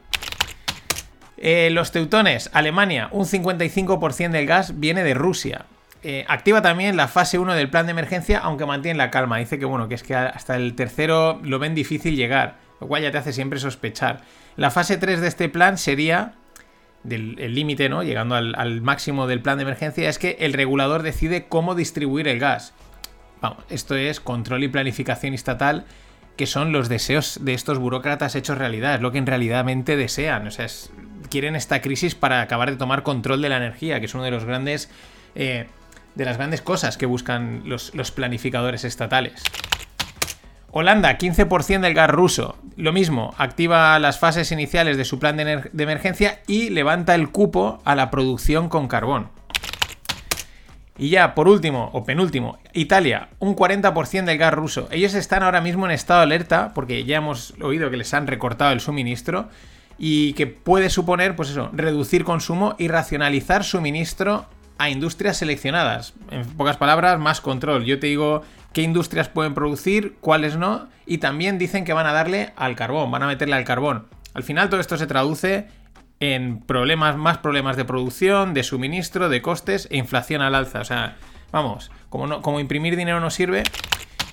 Eh, 1.36 1.70
los 1.70 1.92
teutones, 1.92 2.50
Alemania, 2.52 3.08
un 3.10 3.24
55% 3.24 4.30
del 4.30 4.46
gas 4.46 4.78
viene 4.78 5.02
de 5.02 5.14
Rusia. 5.14 5.64
Eh, 6.02 6.24
activa 6.28 6.60
también 6.60 6.96
la 6.96 7.08
fase 7.08 7.38
1 7.38 7.54
del 7.54 7.70
plan 7.70 7.86
de 7.86 7.92
emergencia, 7.92 8.38
aunque 8.38 8.66
mantiene 8.66 8.98
la 8.98 9.10
calma. 9.10 9.38
Dice 9.38 9.58
que 9.58 9.64
bueno, 9.64 9.88
que 9.88 9.94
es 9.94 10.02
que 10.02 10.14
hasta 10.14 10.56
el 10.56 10.74
tercero 10.74 11.40
lo 11.42 11.58
ven 11.58 11.74
difícil 11.74 12.16
llegar, 12.16 12.56
lo 12.80 12.86
cual 12.86 13.02
ya 13.02 13.10
te 13.10 13.18
hace 13.18 13.32
siempre 13.32 13.58
sospechar. 13.58 14.20
La 14.56 14.70
fase 14.70 14.98
3 14.98 15.20
de 15.20 15.28
este 15.28 15.48
plan 15.48 15.78
sería 15.78 16.34
del 17.02 17.36
el 17.38 17.54
límite, 17.54 17.88
¿no? 17.88 18.02
Llegando 18.02 18.34
al 18.34 18.80
máximo 18.82 19.26
del 19.26 19.40
plan 19.40 19.58
de 19.58 19.62
emergencia, 19.62 20.08
es 20.08 20.18
que 20.18 20.36
el 20.40 20.52
regulador 20.52 21.02
decide 21.02 21.46
cómo 21.48 21.74
distribuir 21.74 22.28
el 22.28 22.38
gas. 22.38 22.74
Esto 23.70 23.96
es 23.96 24.20
control 24.20 24.64
y 24.64 24.68
planificación 24.68 25.34
estatal, 25.34 25.84
que 26.36 26.46
son 26.46 26.72
los 26.72 26.88
deseos 26.88 27.40
de 27.42 27.54
estos 27.54 27.78
burócratas 27.78 28.34
hechos 28.34 28.58
realidad, 28.58 28.96
es 28.96 29.00
lo 29.00 29.12
que 29.12 29.18
en 29.18 29.26
realidadmente 29.26 29.96
desean. 29.96 30.46
O 30.46 30.50
sea, 30.50 30.66
quieren 31.30 31.56
esta 31.56 31.80
crisis 31.80 32.14
para 32.14 32.40
acabar 32.40 32.70
de 32.70 32.76
tomar 32.76 33.02
control 33.02 33.42
de 33.42 33.48
la 33.48 33.56
energía, 33.56 34.00
que 34.00 34.06
es 34.06 34.14
uno 34.14 34.24
de 34.24 34.30
los 34.30 34.44
grandes. 34.44 34.90
eh, 35.34 35.66
de 36.14 36.24
las 36.24 36.36
grandes 36.36 36.62
cosas 36.62 36.96
que 36.96 37.06
buscan 37.06 37.62
los, 37.64 37.90
planificadores 38.12 38.84
estatales. 38.84 39.42
Holanda, 40.70 41.18
15% 41.18 41.80
del 41.80 41.94
gas 41.94 42.10
ruso. 42.10 42.56
Lo 42.76 42.92
mismo, 42.92 43.34
activa 43.38 43.98
las 43.98 44.18
fases 44.18 44.50
iniciales 44.50 44.96
de 44.96 45.04
su 45.04 45.18
plan 45.18 45.36
de 45.36 45.82
emergencia 45.82 46.40
y 46.46 46.70
levanta 46.70 47.14
el 47.14 47.30
cupo 47.30 47.80
a 47.84 47.94
la 47.94 48.10
producción 48.10 48.68
con 48.68 48.88
carbón. 48.88 49.28
Y 50.96 51.08
ya, 51.08 51.34
por 51.34 51.48
último, 51.48 51.90
o 51.92 52.04
penúltimo, 52.04 52.58
Italia, 52.72 53.28
un 53.40 53.56
40% 53.56 54.24
del 54.24 54.38
gas 54.38 54.54
ruso. 54.54 54.86
Ellos 54.92 55.14
están 55.14 55.42
ahora 55.42 55.60
mismo 55.60 55.86
en 55.86 55.92
estado 55.92 56.20
de 56.20 56.26
alerta 56.26 56.72
porque 56.72 57.04
ya 57.04 57.16
hemos 57.16 57.54
oído 57.60 57.90
que 57.90 57.96
les 57.96 58.14
han 58.14 58.28
recortado 58.28 58.70
el 58.70 58.80
suministro 58.80 59.48
y 59.98 60.34
que 60.34 60.46
puede 60.46 60.90
suponer, 60.90 61.34
pues 61.34 61.50
eso, 61.50 61.68
reducir 61.72 62.24
consumo 62.24 62.76
y 62.78 62.88
racionalizar 62.88 63.64
suministro 63.64 64.46
a 64.78 64.88
industrias 64.88 65.36
seleccionadas. 65.36 66.14
En 66.30 66.44
pocas 66.44 66.76
palabras, 66.76 67.18
más 67.18 67.40
control. 67.40 67.84
Yo 67.84 67.98
te 67.98 68.06
digo 68.06 68.42
qué 68.72 68.82
industrias 68.82 69.28
pueden 69.28 69.54
producir, 69.54 70.16
cuáles 70.20 70.56
no, 70.56 70.88
y 71.06 71.18
también 71.18 71.58
dicen 71.58 71.84
que 71.84 71.92
van 71.92 72.06
a 72.06 72.12
darle 72.12 72.52
al 72.56 72.76
carbón, 72.76 73.10
van 73.10 73.22
a 73.24 73.26
meterle 73.26 73.56
al 73.56 73.64
carbón. 73.64 74.06
Al 74.32 74.42
final 74.42 74.68
todo 74.68 74.80
esto 74.80 74.96
se 74.96 75.06
traduce 75.06 75.68
en 76.32 76.60
problemas, 76.60 77.16
más 77.16 77.38
problemas 77.38 77.76
de 77.76 77.84
producción, 77.84 78.54
de 78.54 78.62
suministro, 78.62 79.28
de 79.28 79.42
costes 79.42 79.88
e 79.90 79.96
inflación 79.96 80.42
al 80.42 80.54
alza. 80.54 80.80
O 80.80 80.84
sea, 80.84 81.16
vamos, 81.52 81.90
como, 82.08 82.26
no, 82.26 82.42
como 82.42 82.60
imprimir 82.60 82.96
dinero 82.96 83.20
no 83.20 83.30
sirve. 83.30 83.62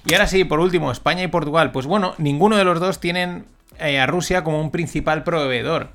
Y 0.06 0.14
ahora 0.14 0.28
sí, 0.28 0.44
por 0.44 0.60
último, 0.60 0.92
España 0.92 1.24
y 1.24 1.28
Portugal. 1.28 1.72
Pues 1.72 1.86
bueno, 1.86 2.16
ninguno 2.18 2.58
de 2.58 2.64
los 2.64 2.80
dos 2.80 3.00
tienen 3.00 3.46
eh, 3.80 4.00
a 4.00 4.08
Rusia 4.08 4.44
como 4.44 4.60
un 4.60 4.72
principal 4.72 5.24
proveedor. 5.24 5.90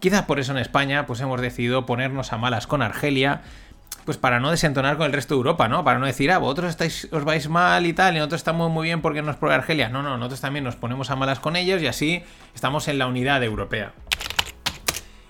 Quizás 0.00 0.22
por 0.22 0.40
eso 0.40 0.52
en 0.52 0.58
España 0.58 1.06
pues 1.06 1.20
hemos 1.20 1.40
decidido 1.40 1.86
ponernos 1.86 2.32
a 2.32 2.38
malas 2.38 2.66
con 2.66 2.82
Argelia, 2.82 3.42
pues 4.04 4.18
para 4.18 4.40
no 4.40 4.50
desentonar 4.50 4.96
con 4.96 5.06
el 5.06 5.12
resto 5.12 5.34
de 5.34 5.38
Europa, 5.38 5.68
¿no? 5.68 5.84
Para 5.84 6.00
no 6.00 6.06
decir, 6.06 6.32
ah, 6.32 6.38
vosotros 6.38 6.70
estáis, 6.70 7.08
os 7.12 7.22
vais 7.22 7.48
mal 7.48 7.86
y 7.86 7.92
tal, 7.92 8.14
y 8.14 8.18
nosotros 8.18 8.40
estamos 8.40 8.68
muy 8.70 8.88
bien 8.88 9.00
porque 9.00 9.22
nos 9.22 9.36
provee 9.36 9.54
Argelia. 9.54 9.88
No, 9.88 10.02
no, 10.02 10.16
nosotros 10.16 10.40
también 10.40 10.64
nos 10.64 10.74
ponemos 10.74 11.10
a 11.10 11.16
malas 11.16 11.38
con 11.38 11.54
ellos 11.54 11.80
y 11.82 11.86
así 11.86 12.24
estamos 12.54 12.88
en 12.88 12.98
la 12.98 13.06
unidad 13.06 13.44
europea. 13.44 13.92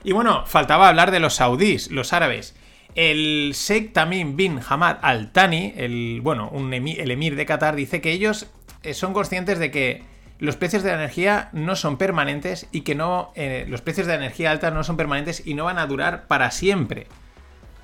Y 0.05 0.13
bueno, 0.13 0.45
faltaba 0.47 0.89
hablar 0.89 1.11
de 1.11 1.21
los 1.21 1.35
saudíes, 1.35 1.91
los 1.91 2.13
árabes. 2.13 2.55
El 2.95 3.53
Sheikh 3.55 3.93
Tamim 3.93 4.37
bin 4.37 4.61
Hamad 4.69 4.99
Al 5.03 5.33
Thani, 5.33 5.73
el, 5.77 6.21
bueno, 6.23 6.49
un 6.53 6.71
emi- 6.73 6.99
el 6.99 7.11
emir 7.11 7.37
de 7.37 7.47
Qatar, 7.47 7.75
dice 7.77 8.01
que 8.01 8.13
ellos 8.13 8.49
eh, 8.83 8.95
son 8.95 9.13
conscientes 9.15 9.59
de 9.59 9.71
que 9.71 10.03
los 10.39 10.57
precios 10.57 10.83
de 10.83 10.91
la 10.91 10.97
energía 10.97 11.49
no 11.53 11.77
son 11.77 11.97
permanentes 11.97 12.67
y 12.73 12.81
que 12.83 12.95
no. 12.95 13.33
eh, 13.37 13.65
los 13.69 13.81
precios 13.81 14.07
de 14.07 14.15
la 14.15 14.19
energía 14.25 14.51
alta 14.51 14.71
no 14.73 14.83
son 14.85 14.97
permanentes 14.97 15.43
y 15.47 15.55
no 15.55 15.65
van 15.65 15.79
a 15.79 15.87
durar 15.87 16.27
para 16.27 16.51
siempre. 16.51 17.07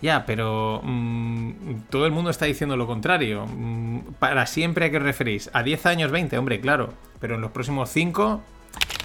Ya, 0.03 0.27
pero 0.27 0.81
mm, 0.85 1.53
todo 1.91 2.05
el 2.07 2.13
mundo 2.13 2.31
está 2.31 2.45
diciendo 2.47 2.77
lo 2.77 2.87
contrario. 2.87 3.47
Mm, 3.47 4.01
¿Para 4.19 4.45
siempre 4.47 4.87
a 4.87 4.91
qué 4.91 4.97
os 4.99 5.03
referís? 5.03 5.51
¿A 5.53 5.63
10 5.63 5.87
años, 5.87 6.11
20? 6.11 6.37
Hombre, 6.37 6.61
claro. 6.61 6.93
Pero 7.21 7.37
en 7.37 7.41
los 7.41 7.51
próximos 7.53 7.91
5... 7.91 8.43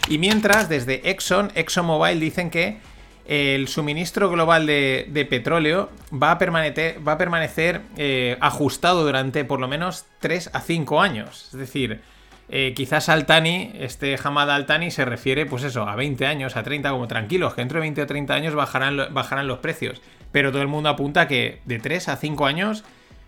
Y 0.09 0.18
mientras, 0.18 0.68
desde 0.68 1.09
Exxon, 1.09 1.51
ExxonMobil 1.55 2.20
dicen 2.20 2.49
que 2.49 2.78
el 3.26 3.67
suministro 3.67 4.30
global 4.30 4.65
de, 4.65 5.28
petróleo 5.30 5.89
va 6.11 6.32
a 6.32 6.38
permanecer, 6.38 7.82
eh, 7.97 8.38
ajustado 8.41 9.05
durante 9.05 9.45
por 9.45 9.59
lo 9.59 9.67
menos 9.67 10.05
3 10.19 10.49
a 10.53 10.59
5 10.59 11.01
años. 11.01 11.49
Es 11.53 11.59
decir, 11.59 12.01
eh, 12.49 12.74
quizás 12.76 13.07
Altani, 13.09 13.71
este 13.80 14.17
Hamad 14.21 14.51
Altani, 14.51 14.91
se 14.91 15.05
refiere, 15.05 15.45
pues 15.45 15.63
eso, 15.63 15.88
a 15.88 15.95
20 15.95 16.26
años, 16.26 16.57
a 16.57 16.63
30, 16.63 16.89
como 16.91 17.07
tranquilos, 17.07 17.53
que 17.53 17.61
dentro 17.61 17.78
de 17.78 17.82
20 17.82 18.01
o 18.01 18.07
30 18.07 18.34
años 18.34 18.55
bajarán, 18.55 19.13
bajarán 19.13 19.47
los 19.47 19.59
precios. 19.59 20.01
Pero 20.32 20.51
todo 20.51 20.61
el 20.61 20.67
mundo 20.67 20.89
apunta 20.89 21.28
que 21.28 21.61
de 21.65 21.80
3 21.80 22.09
a 22.09 22.17
5 22.17 22.45
años, 22.45 22.84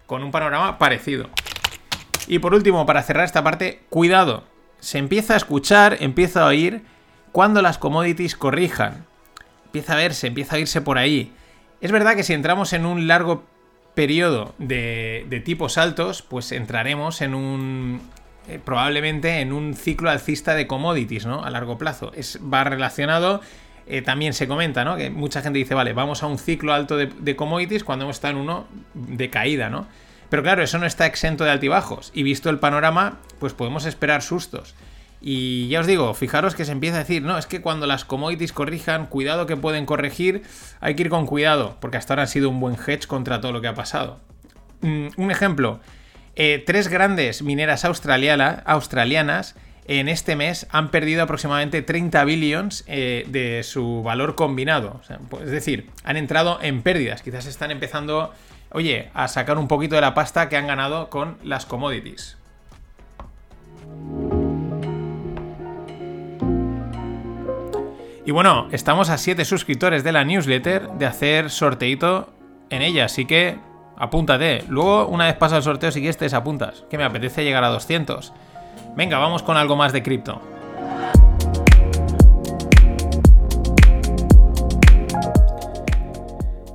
con 0.05 0.23
un 0.23 0.31
panorama 0.31 0.77
parecido. 0.77 1.29
Y 2.27 2.39
por 2.39 2.53
último, 2.53 2.85
para 2.85 3.03
cerrar 3.03 3.25
esta 3.25 3.43
parte, 3.43 3.81
cuidado. 3.89 4.43
Se 4.79 4.97
empieza 4.97 5.35
a 5.35 5.37
escuchar, 5.37 5.97
empieza 6.01 6.43
a 6.43 6.47
oír 6.47 6.83
cuando 7.31 7.61
las 7.61 7.77
commodities 7.77 8.35
corrijan. 8.35 9.05
Empieza 9.75 9.91
a 9.91 9.97
verse, 9.97 10.27
empieza 10.27 10.55
a 10.55 10.59
irse 10.59 10.79
por 10.79 10.97
ahí. 10.97 11.33
Es 11.81 11.91
verdad 11.91 12.15
que 12.15 12.23
si 12.23 12.31
entramos 12.31 12.71
en 12.71 12.85
un 12.85 13.07
largo 13.07 13.43
periodo 13.93 14.55
de, 14.57 15.25
de 15.29 15.41
tipos 15.41 15.77
altos, 15.77 16.21
pues 16.21 16.53
entraremos 16.53 17.19
en 17.19 17.35
un. 17.35 17.99
eh, 18.47 18.57
probablemente 18.63 19.41
en 19.41 19.51
un 19.51 19.73
ciclo 19.73 20.09
alcista 20.09 20.55
de 20.55 20.65
commodities, 20.65 21.25
¿no? 21.25 21.43
A 21.43 21.49
largo 21.49 21.77
plazo. 21.77 22.13
Es, 22.15 22.39
va 22.41 22.63
relacionado. 22.63 23.41
eh, 23.85 24.01
también 24.01 24.33
se 24.33 24.47
comenta, 24.47 24.85
¿no? 24.85 24.95
Que 24.95 25.09
mucha 25.09 25.41
gente 25.41 25.59
dice, 25.59 25.73
vale, 25.75 25.91
vamos 25.91 26.23
a 26.23 26.27
un 26.27 26.39
ciclo 26.39 26.73
alto 26.73 26.95
de, 26.95 27.07
de 27.07 27.35
commodities 27.35 27.83
cuando 27.83 28.05
hemos 28.05 28.15
estado 28.15 28.35
en 28.35 28.39
uno 28.39 28.67
de 28.93 29.29
caída, 29.29 29.69
¿no? 29.69 29.87
Pero 30.29 30.41
claro, 30.41 30.63
eso 30.63 30.77
no 30.79 30.85
está 30.85 31.05
exento 31.05 31.43
de 31.43 31.51
altibajos. 31.51 32.11
Y 32.15 32.23
visto 32.23 32.49
el 32.49 32.59
panorama, 32.59 33.19
pues 33.39 33.51
podemos 33.53 33.85
esperar 33.85 34.21
sustos. 34.21 34.73
Y 35.21 35.67
ya 35.69 35.79
os 35.79 35.87
digo, 35.87 36.13
fijaros 36.13 36.55
que 36.55 36.65
se 36.65 36.71
empieza 36.71 36.97
a 36.97 36.99
decir, 36.99 37.23
no, 37.23 37.37
es 37.37 37.47
que 37.47 37.61
cuando 37.61 37.87
las 37.87 38.05
commodities 38.05 38.53
corrijan, 38.53 39.07
cuidado 39.07 39.47
que 39.47 39.57
pueden 39.57 39.85
corregir, 39.85 40.43
hay 40.81 40.95
que 40.95 41.03
ir 41.03 41.09
con 41.09 41.25
cuidado, 41.25 41.77
porque 41.79 41.97
hasta 41.97 42.13
ahora 42.13 42.23
han 42.23 42.27
sido 42.29 42.49
un 42.49 42.59
buen 42.59 42.75
hedge 42.75 43.07
contra 43.07 43.41
todo 43.41 43.51
lo 43.51 43.61
que 43.61 43.67
ha 43.67 43.73
pasado. 43.73 44.19
Mm, 44.81 45.07
un 45.17 45.31
ejemplo, 45.31 45.79
eh, 46.35 46.63
tres 46.65 46.89
grandes 46.89 47.41
mineras 47.41 47.85
australiana- 47.85 48.61
australianas 48.65 49.55
en 49.87 50.09
este 50.09 50.35
mes 50.35 50.67
han 50.71 50.89
perdido 50.89 51.23
aproximadamente 51.23 51.81
30 51.81 52.23
billions 52.25 52.83
eh, 52.87 53.25
de 53.27 53.63
su 53.63 54.03
valor 54.03 54.35
combinado. 54.35 55.01
Pues, 55.29 55.43
es 55.43 55.51
decir, 55.51 55.89
han 56.03 56.17
entrado 56.17 56.59
en 56.61 56.81
pérdidas. 56.81 57.21
Quizás 57.21 57.45
están 57.45 57.71
empezando, 57.71 58.33
oye, 58.71 59.09
a 59.13 59.27
sacar 59.27 59.57
un 59.57 59.67
poquito 59.67 59.95
de 59.95 60.01
la 60.01 60.13
pasta 60.13 60.49
que 60.49 60.57
han 60.57 60.67
ganado 60.67 61.09
con 61.09 61.37
las 61.43 61.65
commodities. 61.65 62.37
Y 68.25 68.31
bueno, 68.31 68.67
estamos 68.71 69.09
a 69.09 69.19
7 69.19 69.45
suscriptores 69.45 70.03
de 70.03 70.11
la 70.11 70.25
newsletter 70.25 70.89
de 70.93 71.05
hacer 71.05 71.51
sorteito 71.51 72.33
en 72.71 72.81
ella, 72.81 73.05
así 73.05 73.25
que 73.25 73.59
apúntate. 73.97 74.63
Luego, 74.67 75.05
una 75.05 75.25
vez 75.25 75.35
pasa 75.35 75.57
el 75.57 75.63
sorteo, 75.63 75.91
si 75.91 75.99
quieres 75.99 76.17
te 76.17 76.25
desapuntas, 76.25 76.85
que 76.89 76.97
me 76.97 77.03
apetece 77.03 77.43
llegar 77.43 77.63
a 77.63 77.69
200. 77.69 78.33
Venga, 78.95 79.19
vamos 79.19 79.43
con 79.43 79.57
algo 79.57 79.75
más 79.75 79.93
de 79.93 80.01
cripto. 80.01 80.41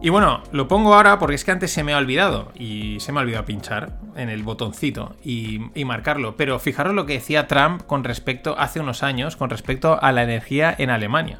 Y 0.02 0.08
bueno, 0.08 0.42
lo 0.50 0.66
pongo 0.66 0.94
ahora 0.94 1.18
porque 1.18 1.34
es 1.34 1.44
que 1.44 1.50
antes 1.50 1.72
se 1.72 1.84
me 1.84 1.92
ha 1.92 1.98
olvidado 1.98 2.52
y 2.54 2.98
se 3.00 3.12
me 3.12 3.18
ha 3.18 3.22
olvidado 3.22 3.44
pinchar 3.44 3.98
en 4.16 4.30
el 4.30 4.42
botoncito 4.42 5.16
y, 5.22 5.60
marcarlo. 5.84 6.36
Pero 6.36 6.58
fijaros 6.58 6.94
lo 6.94 7.04
que 7.04 7.14
decía 7.14 7.46
Trump 7.46 7.82
con 7.86 8.02
respecto, 8.02 8.58
hace 8.58 8.80
unos 8.80 9.02
años, 9.02 9.36
con 9.36 9.50
respecto 9.50 10.02
a 10.02 10.12
la 10.12 10.22
energía 10.22 10.74
en 10.78 10.88
Alemania. 10.88 11.38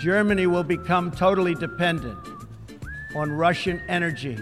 Germany 0.00 0.46
will 0.46 0.64
become 0.64 1.12
totally 1.12 1.54
dependent 1.54 2.18
on 3.14 3.30
Russian 3.30 3.80
energy 3.88 4.36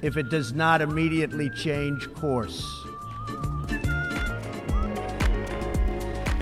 if 0.00 0.16
it 0.16 0.30
does 0.30 0.54
not 0.54 0.80
immediately 0.80 1.50
change 1.50 2.08
course. 2.14 2.64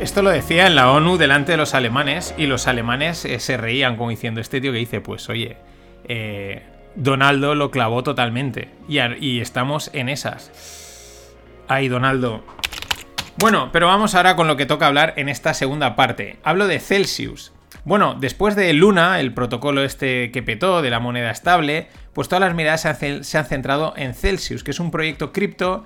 Esto 0.00 0.22
lo 0.22 0.30
decía 0.30 0.66
en 0.66 0.76
la 0.76 0.90
ONU 0.90 1.18
delante 1.18 1.52
de 1.52 1.58
los 1.58 1.74
alemanes 1.74 2.34
y 2.38 2.46
los 2.46 2.66
alemanes 2.66 3.26
eh, 3.26 3.38
se 3.38 3.58
reían 3.58 3.98
como 3.98 4.08
diciendo, 4.08 4.40
este 4.40 4.58
tío 4.58 4.72
que 4.72 4.78
dice, 4.78 5.02
pues 5.02 5.28
oye, 5.28 5.58
eh, 6.04 6.62
Donaldo 6.94 7.54
lo 7.54 7.70
clavó 7.70 8.02
totalmente 8.02 8.70
y, 8.88 8.98
y 8.98 9.42
estamos 9.42 9.90
en 9.92 10.08
esas. 10.08 11.30
Ay, 11.68 11.88
Donaldo. 11.88 12.42
Bueno, 13.36 13.68
pero 13.72 13.88
vamos 13.88 14.14
ahora 14.14 14.36
con 14.36 14.48
lo 14.48 14.56
que 14.56 14.64
toca 14.64 14.86
hablar 14.86 15.12
en 15.18 15.28
esta 15.28 15.52
segunda 15.52 15.96
parte. 15.96 16.38
Hablo 16.44 16.66
de 16.66 16.80
Celsius. 16.80 17.52
Bueno, 17.84 18.16
después 18.18 18.56
de 18.56 18.72
Luna, 18.72 19.20
el 19.20 19.34
protocolo 19.34 19.84
este 19.84 20.32
que 20.32 20.42
petó 20.42 20.80
de 20.80 20.88
la 20.88 21.00
moneda 21.00 21.30
estable, 21.30 21.88
pues 22.14 22.26
todas 22.26 22.40
las 22.40 22.54
miradas 22.54 22.80
se 22.80 23.38
han 23.38 23.44
centrado 23.44 23.92
en 23.98 24.14
Celsius, 24.14 24.64
que 24.64 24.70
es 24.70 24.80
un 24.80 24.90
proyecto 24.90 25.30
cripto 25.30 25.84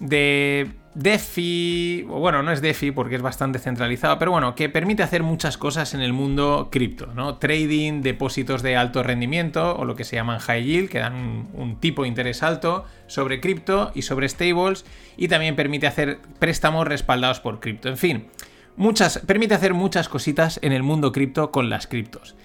de 0.00 0.70
DeFi, 0.94 2.04
bueno, 2.06 2.44
no 2.44 2.52
es 2.52 2.60
DeFi 2.60 2.92
porque 2.92 3.16
es 3.16 3.22
bastante 3.22 3.58
centralizado, 3.58 4.16
pero 4.18 4.30
bueno, 4.30 4.54
que 4.54 4.68
permite 4.68 5.02
hacer 5.02 5.24
muchas 5.24 5.58
cosas 5.58 5.92
en 5.92 6.00
el 6.00 6.12
mundo 6.12 6.68
cripto, 6.70 7.06
¿no? 7.14 7.36
Trading, 7.38 8.02
depósitos 8.02 8.62
de 8.62 8.76
alto 8.76 9.02
rendimiento 9.02 9.76
o 9.76 9.84
lo 9.84 9.96
que 9.96 10.04
se 10.04 10.14
llaman 10.14 10.38
high 10.38 10.64
yield, 10.64 10.88
que 10.88 11.00
dan 11.00 11.14
un, 11.14 11.48
un 11.54 11.80
tipo 11.80 12.02
de 12.02 12.08
interés 12.08 12.44
alto 12.44 12.84
sobre 13.08 13.40
cripto 13.40 13.90
y 13.94 14.02
sobre 14.02 14.28
stables, 14.28 14.84
y 15.16 15.26
también 15.26 15.56
permite 15.56 15.88
hacer 15.88 16.18
préstamos 16.38 16.86
respaldados 16.86 17.40
por 17.40 17.58
cripto. 17.58 17.88
En 17.88 17.96
fin, 17.96 18.28
muchas, 18.76 19.18
permite 19.18 19.54
hacer 19.54 19.74
muchas 19.74 20.08
cositas 20.08 20.60
en 20.62 20.72
el 20.72 20.84
mundo 20.84 21.10
cripto 21.10 21.50
con 21.50 21.70
las 21.70 21.88
criptos. 21.88 22.36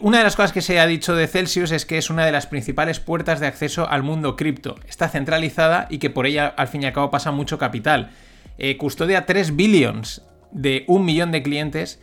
Una 0.00 0.18
de 0.18 0.24
las 0.24 0.36
cosas 0.36 0.52
que 0.52 0.62
se 0.62 0.78
ha 0.78 0.86
dicho 0.86 1.16
de 1.16 1.26
Celsius 1.26 1.72
es 1.72 1.84
que 1.84 1.98
es 1.98 2.10
una 2.10 2.24
de 2.24 2.30
las 2.30 2.46
principales 2.46 3.00
puertas 3.00 3.40
de 3.40 3.48
acceso 3.48 3.88
al 3.88 4.04
mundo 4.04 4.36
cripto. 4.36 4.76
Está 4.88 5.08
centralizada 5.08 5.88
y 5.90 5.98
que 5.98 6.10
por 6.10 6.26
ella 6.26 6.46
al 6.46 6.68
fin 6.68 6.82
y 6.82 6.86
al 6.86 6.92
cabo 6.92 7.10
pasa 7.10 7.32
mucho 7.32 7.58
capital. 7.58 8.10
Eh, 8.58 8.76
custodia 8.76 9.26
3 9.26 9.56
billions 9.56 10.22
de 10.52 10.84
un 10.86 11.04
millón 11.04 11.32
de 11.32 11.42
clientes 11.42 12.00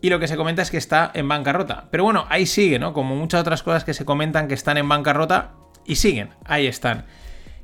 y 0.00 0.10
lo 0.10 0.18
que 0.18 0.28
se 0.28 0.36
comenta 0.36 0.62
es 0.62 0.70
que 0.70 0.76
está 0.76 1.10
en 1.14 1.28
bancarrota. 1.28 1.88
Pero 1.90 2.04
bueno, 2.04 2.26
ahí 2.28 2.46
sigue, 2.46 2.78
¿no? 2.78 2.92
Como 2.92 3.16
muchas 3.16 3.40
otras 3.40 3.62
cosas 3.62 3.84
que 3.84 3.94
se 3.94 4.04
comentan 4.04 4.48
que 4.48 4.54
están 4.54 4.76
en 4.76 4.88
bancarrota 4.88 5.52
y 5.86 5.96
siguen, 5.96 6.30
ahí 6.44 6.66
están. 6.66 7.06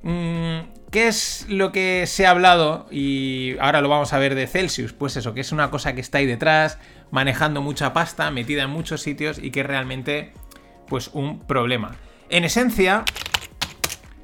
Mm, 0.03 0.61
¿Qué 0.91 1.09
es 1.09 1.47
lo 1.49 1.71
que 1.71 2.07
se 2.07 2.27
ha 2.27 2.31
hablado? 2.31 2.87
Y 2.91 3.57
ahora 3.61 3.81
lo 3.81 3.89
vamos 3.89 4.13
a 4.13 4.19
ver 4.19 4.35
de 4.35 4.47
Celsius. 4.47 4.93
Pues 4.93 5.17
eso, 5.17 5.35
que 5.35 5.41
es 5.43 5.53
una 5.53 5.71
cosa 5.71 5.95
que 5.95 6.01
está 6.01 6.19
ahí 6.19 6.27
detrás, 6.27 6.79
manejando 7.11 7.61
mucha 7.61 7.93
pasta, 7.93 8.31
metida 8.31 8.63
en 8.63 8.71
muchos 8.71 9.03
sitios 9.03 9.39
y 9.39 9.51
que 9.51 9.61
es 9.61 9.67
realmente, 9.67 10.33
pues, 10.89 11.11
un 11.13 11.41
problema. 11.41 11.97
En 12.31 12.45
esencia, 12.45 13.05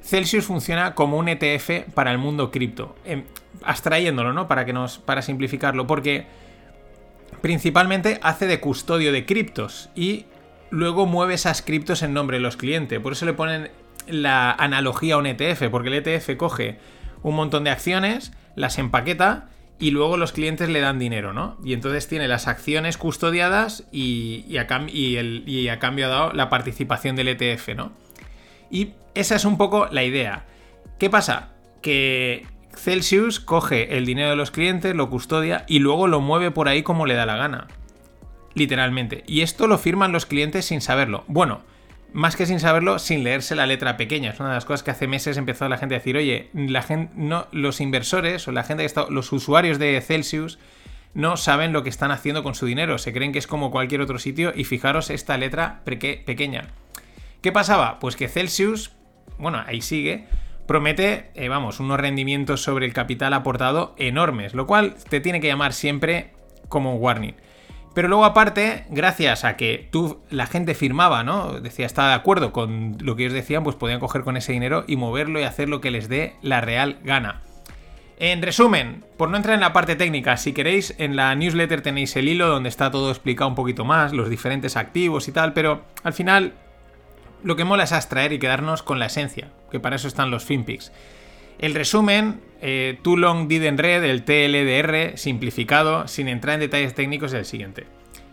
Celsius 0.02 0.44
funciona 0.44 0.94
como 0.94 1.18
un 1.18 1.28
ETF 1.28 1.92
para 1.92 2.12
el 2.12 2.18
mundo 2.18 2.50
cripto. 2.50 2.96
Em, 3.04 3.24
abstrayéndolo, 3.62 4.32
¿no? 4.32 4.48
Para 4.48 4.64
que 4.64 4.72
nos. 4.72 4.98
Para 4.98 5.20
simplificarlo. 5.20 5.86
Porque 5.86 6.26
principalmente 7.42 8.20
hace 8.22 8.46
de 8.46 8.60
custodio 8.60 9.12
de 9.12 9.26
criptos. 9.26 9.90
Y 9.94 10.26
luego 10.70 11.04
mueve 11.04 11.34
esas 11.34 11.60
criptos 11.60 12.02
en 12.02 12.14
nombre 12.14 12.38
de 12.38 12.42
los 12.42 12.56
clientes. 12.56 13.00
Por 13.00 13.12
eso 13.12 13.26
le 13.26 13.34
ponen 13.34 13.70
la 14.08 14.52
analogía 14.52 15.14
a 15.14 15.18
un 15.18 15.26
ETF. 15.26 15.68
Porque 15.70 15.88
el 15.88 15.94
ETF 15.94 16.36
coge 16.36 16.78
un 17.22 17.34
montón 17.34 17.64
de 17.64 17.70
acciones, 17.70 18.32
las 18.56 18.78
empaqueta. 18.78 19.48
Y 19.78 19.90
luego 19.90 20.16
los 20.16 20.32
clientes 20.32 20.68
le 20.68 20.80
dan 20.80 21.00
dinero, 21.00 21.32
¿no? 21.32 21.58
Y 21.64 21.72
entonces 21.72 22.06
tiene 22.06 22.28
las 22.28 22.46
acciones 22.46 22.96
custodiadas 22.96 23.84
y, 23.90 24.44
y 24.48 24.58
a, 24.58 24.68
cambio 24.68 26.06
ha 26.06 26.08
dado 26.08 26.32
la 26.32 26.48
participación 26.48 27.16
del 27.16 27.28
ETF, 27.28 27.70
¿no? 27.74 27.92
Y 28.70 28.92
esa 29.14 29.34
es 29.34 29.44
un 29.44 29.58
poco 29.58 29.88
la 29.90 30.04
idea. 30.04 30.44
¿Qué 30.98 31.10
pasa? 31.10 31.50
Que 31.82 32.46
Celsius 32.76 33.40
coge 33.40 33.96
el 33.96 34.06
dinero 34.06 34.30
de 34.30 34.36
los 34.36 34.50
clientes, 34.50 34.94
lo 34.94 35.10
custodia 35.10 35.64
y 35.66 35.80
luego 35.80 36.06
lo 36.06 36.20
mueve 36.20 36.50
por 36.50 36.68
ahí 36.68 36.82
como 36.82 37.04
le 37.04 37.14
da 37.14 37.26
la 37.26 37.36
gana. 37.36 37.66
Literalmente. 38.54 39.24
Y 39.26 39.40
esto 39.40 39.66
lo 39.66 39.78
firman 39.78 40.12
los 40.12 40.26
clientes 40.26 40.66
sin 40.66 40.80
saberlo. 40.80 41.24
Bueno, 41.26 41.62
más 42.14 42.36
que 42.36 42.46
sin 42.46 42.60
saberlo, 42.60 42.98
sin 42.98 43.24
leerse 43.24 43.54
la 43.54 43.66
letra 43.66 43.96
pequeña. 43.98 44.30
Es 44.30 44.40
una 44.40 44.48
de 44.50 44.54
las 44.54 44.64
cosas 44.64 44.82
que 44.82 44.90
hace 44.92 45.06
meses 45.06 45.36
empezó 45.36 45.68
la 45.68 45.76
gente 45.76 45.96
a 45.96 45.98
decir, 45.98 46.16
oye, 46.16 46.48
la 46.54 46.80
gente, 46.80 47.12
no, 47.16 47.46
los 47.52 47.80
inversores 47.80 48.48
o 48.48 48.52
la 48.52 48.64
gente 48.64 48.82
que 48.82 48.86
está, 48.86 49.06
los 49.10 49.32
usuarios 49.32 49.78
de 49.78 50.00
Celsius 50.00 50.58
no 51.12 51.36
saben 51.36 51.72
lo 51.72 51.82
que 51.82 51.90
están 51.90 52.10
haciendo 52.10 52.42
con 52.42 52.54
su 52.54 52.66
dinero. 52.66 52.98
Se 52.98 53.12
creen 53.12 53.32
que 53.32 53.38
es 53.38 53.46
como 53.46 53.70
cualquier 53.70 54.00
otro 54.00 54.18
sitio 54.18 54.52
y 54.54 54.64
fijaros 54.64 55.10
esta 55.10 55.36
letra 55.36 55.82
preque- 55.84 56.24
pequeña. 56.24 56.68
¿Qué 57.42 57.52
pasaba? 57.52 57.98
Pues 57.98 58.16
que 58.16 58.28
Celsius, 58.28 58.92
bueno, 59.38 59.62
ahí 59.66 59.80
sigue, 59.82 60.26
promete, 60.66 61.30
eh, 61.34 61.48
vamos, 61.48 61.78
unos 61.78 62.00
rendimientos 62.00 62.62
sobre 62.62 62.86
el 62.86 62.92
capital 62.92 63.34
aportado 63.34 63.94
enormes, 63.98 64.54
lo 64.54 64.66
cual 64.66 64.94
te 65.08 65.20
tiene 65.20 65.40
que 65.40 65.48
llamar 65.48 65.72
siempre 65.72 66.32
como 66.68 66.94
warning. 66.94 67.34
Pero 67.94 68.08
luego 68.08 68.24
aparte, 68.24 68.86
gracias 68.90 69.44
a 69.44 69.56
que 69.56 69.88
tú, 69.90 70.20
la 70.28 70.46
gente 70.46 70.74
firmaba, 70.74 71.22
¿no? 71.22 71.60
Decía, 71.60 71.86
estaba 71.86 72.08
de 72.08 72.14
acuerdo 72.14 72.52
con 72.52 72.98
lo 73.00 73.14
que 73.14 73.22
ellos 73.22 73.34
decían, 73.34 73.62
pues 73.62 73.76
podían 73.76 74.00
coger 74.00 74.22
con 74.22 74.36
ese 74.36 74.52
dinero 74.52 74.84
y 74.88 74.96
moverlo 74.96 75.38
y 75.40 75.44
hacer 75.44 75.68
lo 75.68 75.80
que 75.80 75.92
les 75.92 76.08
dé 76.08 76.34
la 76.42 76.60
real 76.60 76.98
gana. 77.04 77.42
En 78.18 78.42
resumen, 78.42 79.04
por 79.16 79.28
no 79.28 79.36
entrar 79.36 79.54
en 79.54 79.60
la 79.60 79.72
parte 79.72 79.96
técnica, 79.96 80.36
si 80.36 80.52
queréis, 80.52 80.94
en 80.98 81.14
la 81.16 81.34
newsletter 81.34 81.82
tenéis 81.82 82.14
el 82.16 82.28
hilo 82.28 82.48
donde 82.48 82.68
está 82.68 82.90
todo 82.90 83.10
explicado 83.10 83.48
un 83.48 83.56
poquito 83.56 83.84
más, 83.84 84.12
los 84.12 84.28
diferentes 84.28 84.76
activos 84.76 85.28
y 85.28 85.32
tal, 85.32 85.52
pero 85.52 85.82
al 86.02 86.12
final 86.12 86.54
lo 87.44 87.56
que 87.56 87.64
mola 87.64 87.84
es 87.84 87.92
abstraer 87.92 88.32
y 88.32 88.38
quedarnos 88.38 88.82
con 88.82 88.98
la 88.98 89.06
esencia, 89.06 89.48
que 89.70 89.80
para 89.80 89.96
eso 89.96 90.08
están 90.08 90.30
los 90.30 90.44
FinPix. 90.44 90.92
El 91.64 91.74
resumen, 91.74 92.42
eh, 92.60 92.98
Too 93.00 93.16
Long 93.16 93.48
Didn't 93.48 93.80
Read, 93.80 94.04
el 94.04 94.24
TLDR, 94.24 95.16
simplificado, 95.16 96.06
sin 96.06 96.28
entrar 96.28 96.56
en 96.56 96.60
detalles 96.60 96.94
técnicos, 96.94 97.32
es 97.32 97.38
el 97.38 97.44
siguiente. 97.46 97.86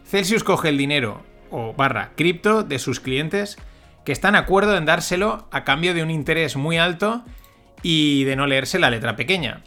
Celsius 0.03 0.43
coge 0.43 0.67
el 0.67 0.77
dinero, 0.77 1.23
o 1.49 1.71
barra, 1.71 2.11
cripto 2.17 2.63
de 2.63 2.77
sus 2.77 2.99
clientes, 2.99 3.57
que 4.03 4.11
están 4.11 4.33
de 4.33 4.39
acuerdo 4.39 4.75
en 4.75 4.83
dárselo 4.83 5.47
a 5.49 5.63
cambio 5.63 5.93
de 5.93 6.03
un 6.03 6.11
interés 6.11 6.57
muy 6.57 6.77
alto 6.77 7.23
y 7.81 8.25
de 8.25 8.35
no 8.35 8.47
leerse 8.47 8.79
la 8.79 8.89
letra 8.89 9.15
pequeña. 9.15 9.61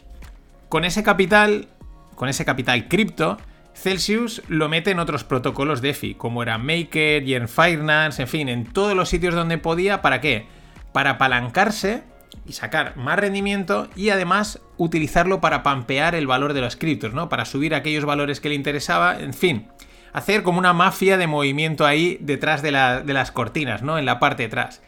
Con 0.69 0.85
ese 0.85 1.01
capital, 1.01 1.67
con 2.13 2.29
ese 2.29 2.45
capital 2.45 2.87
cripto, 2.87 3.39
Celsius 3.73 4.43
lo 4.47 4.69
mete 4.69 4.91
en 4.91 4.99
otros 4.99 5.23
protocolos 5.23 5.81
DeFi, 5.81 6.13
como 6.13 6.43
era 6.43 6.59
Maker 6.59 7.23
y 7.23 7.33
en 7.33 7.49
Finance, 7.49 8.21
en 8.21 8.27
fin, 8.27 8.47
en 8.47 8.65
todos 8.65 8.95
los 8.95 9.09
sitios 9.09 9.33
donde 9.33 9.57
podía, 9.57 10.03
¿para 10.03 10.21
qué? 10.21 10.45
Para 10.93 11.09
apalancarse 11.09 12.03
y 12.45 12.53
sacar 12.53 12.95
más 12.97 13.17
rendimiento 13.19 13.87
y 13.95 14.09
además 14.09 14.59
utilizarlo 14.77 15.41
para 15.41 15.63
pampear 15.63 16.15
el 16.15 16.27
valor 16.27 16.53
de 16.53 16.61
los 16.61 16.75
criptos, 16.75 17.13
¿no? 17.13 17.29
Para 17.29 17.45
subir 17.45 17.73
aquellos 17.75 18.05
valores 18.05 18.39
que 18.39 18.49
le 18.49 18.55
interesaba, 18.55 19.19
en 19.19 19.33
fin, 19.33 19.67
hacer 20.13 20.43
como 20.43 20.59
una 20.59 20.73
mafia 20.73 21.17
de 21.17 21.27
movimiento 21.27 21.85
ahí 21.85 22.17
detrás 22.21 22.61
de, 22.61 22.71
la- 22.71 23.01
de 23.01 23.13
las 23.13 23.31
cortinas, 23.31 23.81
¿no? 23.81 23.97
En 23.97 24.05
la 24.05 24.19
parte 24.19 24.43
de 24.43 24.47
atrás. 24.47 24.81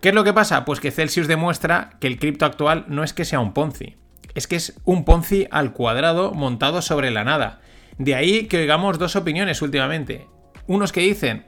¿Qué 0.00 0.10
es 0.10 0.14
lo 0.14 0.24
que 0.24 0.32
pasa? 0.32 0.64
Pues 0.64 0.80
que 0.80 0.90
Celsius 0.90 1.26
demuestra 1.26 1.90
que 2.00 2.06
el 2.06 2.18
cripto 2.18 2.44
actual 2.46 2.84
no 2.88 3.02
es 3.02 3.12
que 3.12 3.24
sea 3.24 3.40
un 3.40 3.52
Ponzi, 3.52 3.96
es 4.34 4.46
que 4.46 4.56
es 4.56 4.78
un 4.84 5.04
Ponzi 5.04 5.48
al 5.50 5.72
cuadrado 5.72 6.32
montado 6.32 6.82
sobre 6.82 7.10
la 7.10 7.24
nada. 7.24 7.60
De 7.98 8.14
ahí 8.14 8.46
que 8.46 8.58
oigamos 8.58 8.98
dos 8.98 9.16
opiniones 9.16 9.60
últimamente. 9.60 10.28
Unos 10.68 10.92
que 10.92 11.00
dicen, 11.00 11.46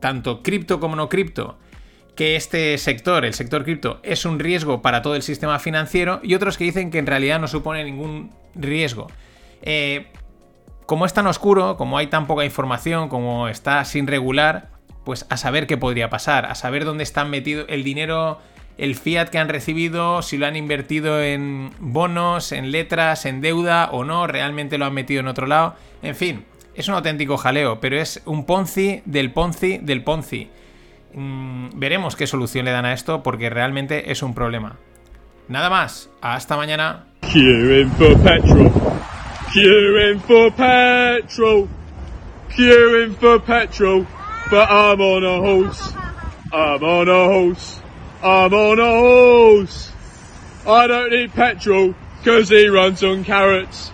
tanto 0.00 0.42
cripto 0.42 0.80
como 0.80 0.96
no 0.96 1.08
cripto, 1.10 1.58
que 2.20 2.36
este 2.36 2.76
sector, 2.76 3.24
el 3.24 3.32
sector 3.32 3.64
cripto, 3.64 3.98
es 4.02 4.26
un 4.26 4.38
riesgo 4.38 4.82
para 4.82 5.00
todo 5.00 5.14
el 5.14 5.22
sistema 5.22 5.58
financiero 5.58 6.20
y 6.22 6.34
otros 6.34 6.58
que 6.58 6.64
dicen 6.64 6.90
que 6.90 6.98
en 6.98 7.06
realidad 7.06 7.40
no 7.40 7.48
supone 7.48 7.82
ningún 7.82 8.30
riesgo. 8.54 9.06
Eh, 9.62 10.08
como 10.84 11.06
es 11.06 11.14
tan 11.14 11.26
oscuro, 11.26 11.78
como 11.78 11.96
hay 11.96 12.08
tan 12.08 12.26
poca 12.26 12.44
información, 12.44 13.08
como 13.08 13.48
está 13.48 13.86
sin 13.86 14.06
regular, 14.06 14.68
pues 15.02 15.24
a 15.30 15.38
saber 15.38 15.66
qué 15.66 15.78
podría 15.78 16.10
pasar, 16.10 16.44
a 16.44 16.54
saber 16.54 16.84
dónde 16.84 17.04
están 17.04 17.30
metido 17.30 17.64
el 17.68 17.84
dinero, 17.84 18.38
el 18.76 18.96
fiat 18.96 19.30
que 19.30 19.38
han 19.38 19.48
recibido, 19.48 20.20
si 20.20 20.36
lo 20.36 20.44
han 20.44 20.56
invertido 20.56 21.22
en 21.22 21.70
bonos, 21.78 22.52
en 22.52 22.70
letras, 22.70 23.24
en 23.24 23.40
deuda 23.40 23.88
o 23.92 24.04
no, 24.04 24.26
realmente 24.26 24.76
lo 24.76 24.84
han 24.84 24.92
metido 24.92 25.20
en 25.20 25.28
otro 25.28 25.46
lado. 25.46 25.74
En 26.02 26.14
fin, 26.14 26.44
es 26.74 26.86
un 26.86 26.96
auténtico 26.96 27.38
jaleo, 27.38 27.80
pero 27.80 27.98
es 27.98 28.20
un 28.26 28.44
Ponzi 28.44 29.00
del 29.06 29.32
Ponzi 29.32 29.78
del 29.78 30.04
Ponzi. 30.04 30.50
Mm, 31.14 31.70
veremos 31.74 32.16
qué 32.16 32.26
solución 32.26 32.64
le 32.64 32.70
dan 32.70 32.84
a 32.84 32.92
esto 32.92 33.22
porque 33.22 33.50
realmente 33.50 34.12
es 34.12 34.22
un 34.22 34.34
problema. 34.34 34.76
Nada 35.48 35.68
más, 35.68 36.10
hasta 36.20 36.56
mañana. 36.56 37.06
Queuing 37.32 37.90
for 37.92 38.16
petrol. 38.22 38.70
Queuing 39.52 40.20
for 40.20 40.52
petrol. 40.52 41.68
Queuing 42.54 43.14
for 43.16 43.40
petrol. 43.40 44.06
But 44.50 44.68
I'm 44.70 45.00
on 45.00 45.24
a 45.24 45.38
horse. 45.38 45.92
I'm 46.52 46.82
on 46.82 47.08
a 47.08 47.24
horse. 47.26 47.80
I'm 48.22 48.52
on 48.52 48.78
a 48.78 49.00
horse. 49.00 49.92
I 50.66 50.86
don't 50.86 51.10
need 51.10 51.32
petrol 51.32 51.94
because 52.18 52.48
he 52.48 52.68
runs 52.68 53.02
on 53.02 53.24
carrots. 53.24 53.90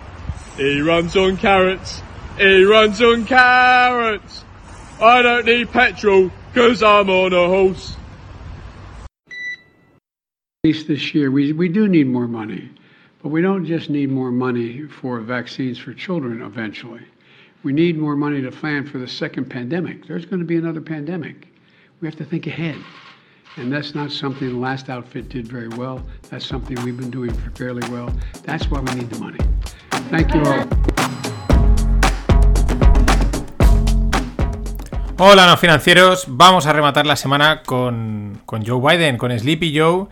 He 0.57 0.81
runs 0.81 1.17
on 1.17 1.37
carrots. 1.37 2.03
He 2.39 2.65
runs 2.65 3.01
on 3.01 3.25
carrots. 3.25 4.45
I 5.01 5.23
don't 5.23 5.47
need 5.47 5.71
petrol 5.71 6.31
because 6.57 6.83
I'm 6.83 7.11
on 7.11 7.35
a 7.35 7.47
horse. 7.49 7.97
least 10.65 10.89
this 10.89 11.15
year. 11.15 11.31
We, 11.31 11.53
we 11.53 11.69
do 11.69 11.87
need 11.87 12.07
more 12.07 12.27
money, 12.27 12.71
But 13.23 13.29
we 13.29 13.43
don't 13.43 13.67
just 13.67 13.91
need 13.91 14.11
more 14.11 14.31
money 14.31 14.87
for 14.87 15.21
vaccines 15.21 15.79
for 15.79 15.93
children 15.93 16.41
eventually. 16.41 17.03
We 17.63 17.75
need 17.75 17.99
more 17.99 18.17
money 18.17 18.41
to 18.41 18.51
plan 18.51 18.87
for 18.87 18.97
the 18.97 19.07
second 19.07 19.51
pandemic. 19.51 20.07
There's 20.07 20.25
going 20.25 20.41
to 20.41 20.47
be 20.47 20.57
another 20.57 20.81
pandemic. 20.81 21.49
We 22.01 22.09
have 22.09 22.17
to 22.17 22.25
think 22.25 22.47
ahead. 22.47 22.79
And 23.59 23.71
that's 23.71 23.95
not 23.95 24.11
something 24.11 24.49
the 24.49 24.57
last 24.57 24.89
outfit 24.89 25.29
did 25.29 25.47
very 25.47 25.69
well. 25.69 26.03
That's 26.31 26.47
something 26.47 26.83
we've 26.85 26.97
been 26.97 27.11
doing 27.11 27.35
fairly 27.55 27.87
well. 27.91 28.11
That's 28.45 28.71
why 28.71 28.81
we 28.81 28.95
need 28.95 29.11
the 29.11 29.21
money. 29.21 29.41
Thank 30.09 30.33
you 30.33 30.41
all. 30.41 30.96
Hola, 35.19 35.47
no 35.47 35.57
financieros. 35.57 36.27
Vamos 36.29 36.67
a 36.67 36.75
rematar 36.75 37.07
la 37.07 37.17
semana 37.17 37.63
con, 37.65 38.39
con 38.45 38.67
Joe 38.67 38.97
Biden, 38.97 39.17
con 39.17 39.37
Sleepy 39.37 39.75
Joe. 39.75 40.09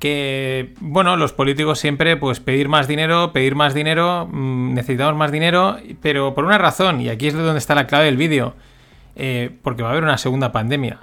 Que, 0.00 0.74
bueno, 0.80 1.16
los 1.16 1.32
políticos 1.32 1.78
siempre, 1.78 2.16
pues 2.16 2.40
pedir 2.40 2.68
más 2.68 2.88
dinero, 2.88 3.32
pedir 3.32 3.54
más 3.54 3.72
dinero, 3.72 4.28
mm, 4.28 4.74
necesitamos 4.74 5.14
más 5.14 5.30
dinero, 5.30 5.76
pero 6.00 6.34
por 6.34 6.44
una 6.44 6.58
razón, 6.58 7.00
y 7.00 7.08
aquí 7.08 7.28
es 7.28 7.34
de 7.34 7.40
donde 7.40 7.60
está 7.60 7.76
la 7.76 7.86
clave 7.86 8.06
del 8.06 8.16
vídeo, 8.16 8.56
eh, 9.14 9.50
porque 9.62 9.84
va 9.84 9.90
a 9.90 9.92
haber 9.92 10.02
una 10.02 10.18
segunda 10.18 10.50
pandemia. 10.50 10.98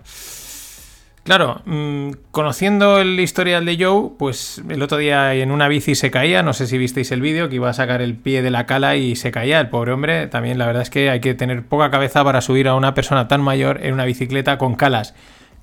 Claro, 1.23 1.61
mm, 1.65 2.11
conociendo 2.31 2.99
el 2.99 3.19
historial 3.19 3.65
de 3.65 3.77
Joe, 3.79 4.11
pues 4.17 4.61
el 4.67 4.81
otro 4.81 4.97
día 4.97 5.33
en 5.35 5.51
una 5.51 5.67
bici 5.67 5.93
se 5.93 6.09
caía, 6.09 6.41
no 6.43 6.53
sé 6.53 6.65
si 6.65 6.77
visteis 6.77 7.11
el 7.11 7.21
vídeo, 7.21 7.49
que 7.49 7.55
iba 7.55 7.69
a 7.69 7.73
sacar 7.73 8.01
el 8.01 8.15
pie 8.15 8.41
de 8.41 8.49
la 8.49 8.65
cala 8.65 8.95
y 8.95 9.15
se 9.15 9.31
caía, 9.31 9.59
el 9.59 9.69
pobre 9.69 9.91
hombre. 9.91 10.27
También 10.27 10.57
la 10.57 10.65
verdad 10.65 10.81
es 10.81 10.89
que 10.89 11.09
hay 11.09 11.19
que 11.19 11.35
tener 11.35 11.63
poca 11.63 11.91
cabeza 11.91 12.23
para 12.23 12.41
subir 12.41 12.67
a 12.67 12.75
una 12.75 12.93
persona 12.93 13.27
tan 13.27 13.41
mayor 13.41 13.79
en 13.83 13.93
una 13.93 14.05
bicicleta 14.05 14.57
con 14.57 14.75
calas. 14.75 15.13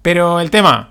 Pero 0.03 0.41
el 0.41 0.51
tema, 0.51 0.91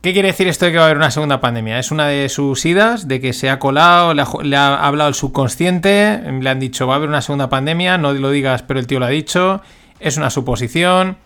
¿qué 0.00 0.12
quiere 0.12 0.28
decir 0.28 0.48
esto 0.48 0.64
de 0.64 0.72
que 0.72 0.78
va 0.78 0.84
a 0.84 0.86
haber 0.86 0.96
una 0.96 1.12
segunda 1.12 1.40
pandemia? 1.40 1.78
Es 1.78 1.92
una 1.92 2.08
de 2.08 2.28
sus 2.28 2.64
idas, 2.64 3.06
de 3.06 3.20
que 3.20 3.32
se 3.32 3.48
ha 3.48 3.60
colado, 3.60 4.14
le 4.14 4.22
ha, 4.22 4.28
le 4.42 4.56
ha 4.56 4.74
hablado 4.74 5.08
el 5.08 5.14
subconsciente, 5.14 6.20
le 6.40 6.50
han 6.50 6.58
dicho 6.58 6.88
va 6.88 6.94
a 6.94 6.96
haber 6.96 7.08
una 7.08 7.22
segunda 7.22 7.48
pandemia, 7.48 7.96
no 7.98 8.12
lo 8.12 8.30
digas, 8.30 8.62
pero 8.62 8.80
el 8.80 8.88
tío 8.88 8.98
lo 8.98 9.06
ha 9.06 9.10
dicho, 9.10 9.62
es 10.00 10.16
una 10.16 10.30
suposición 10.30 11.16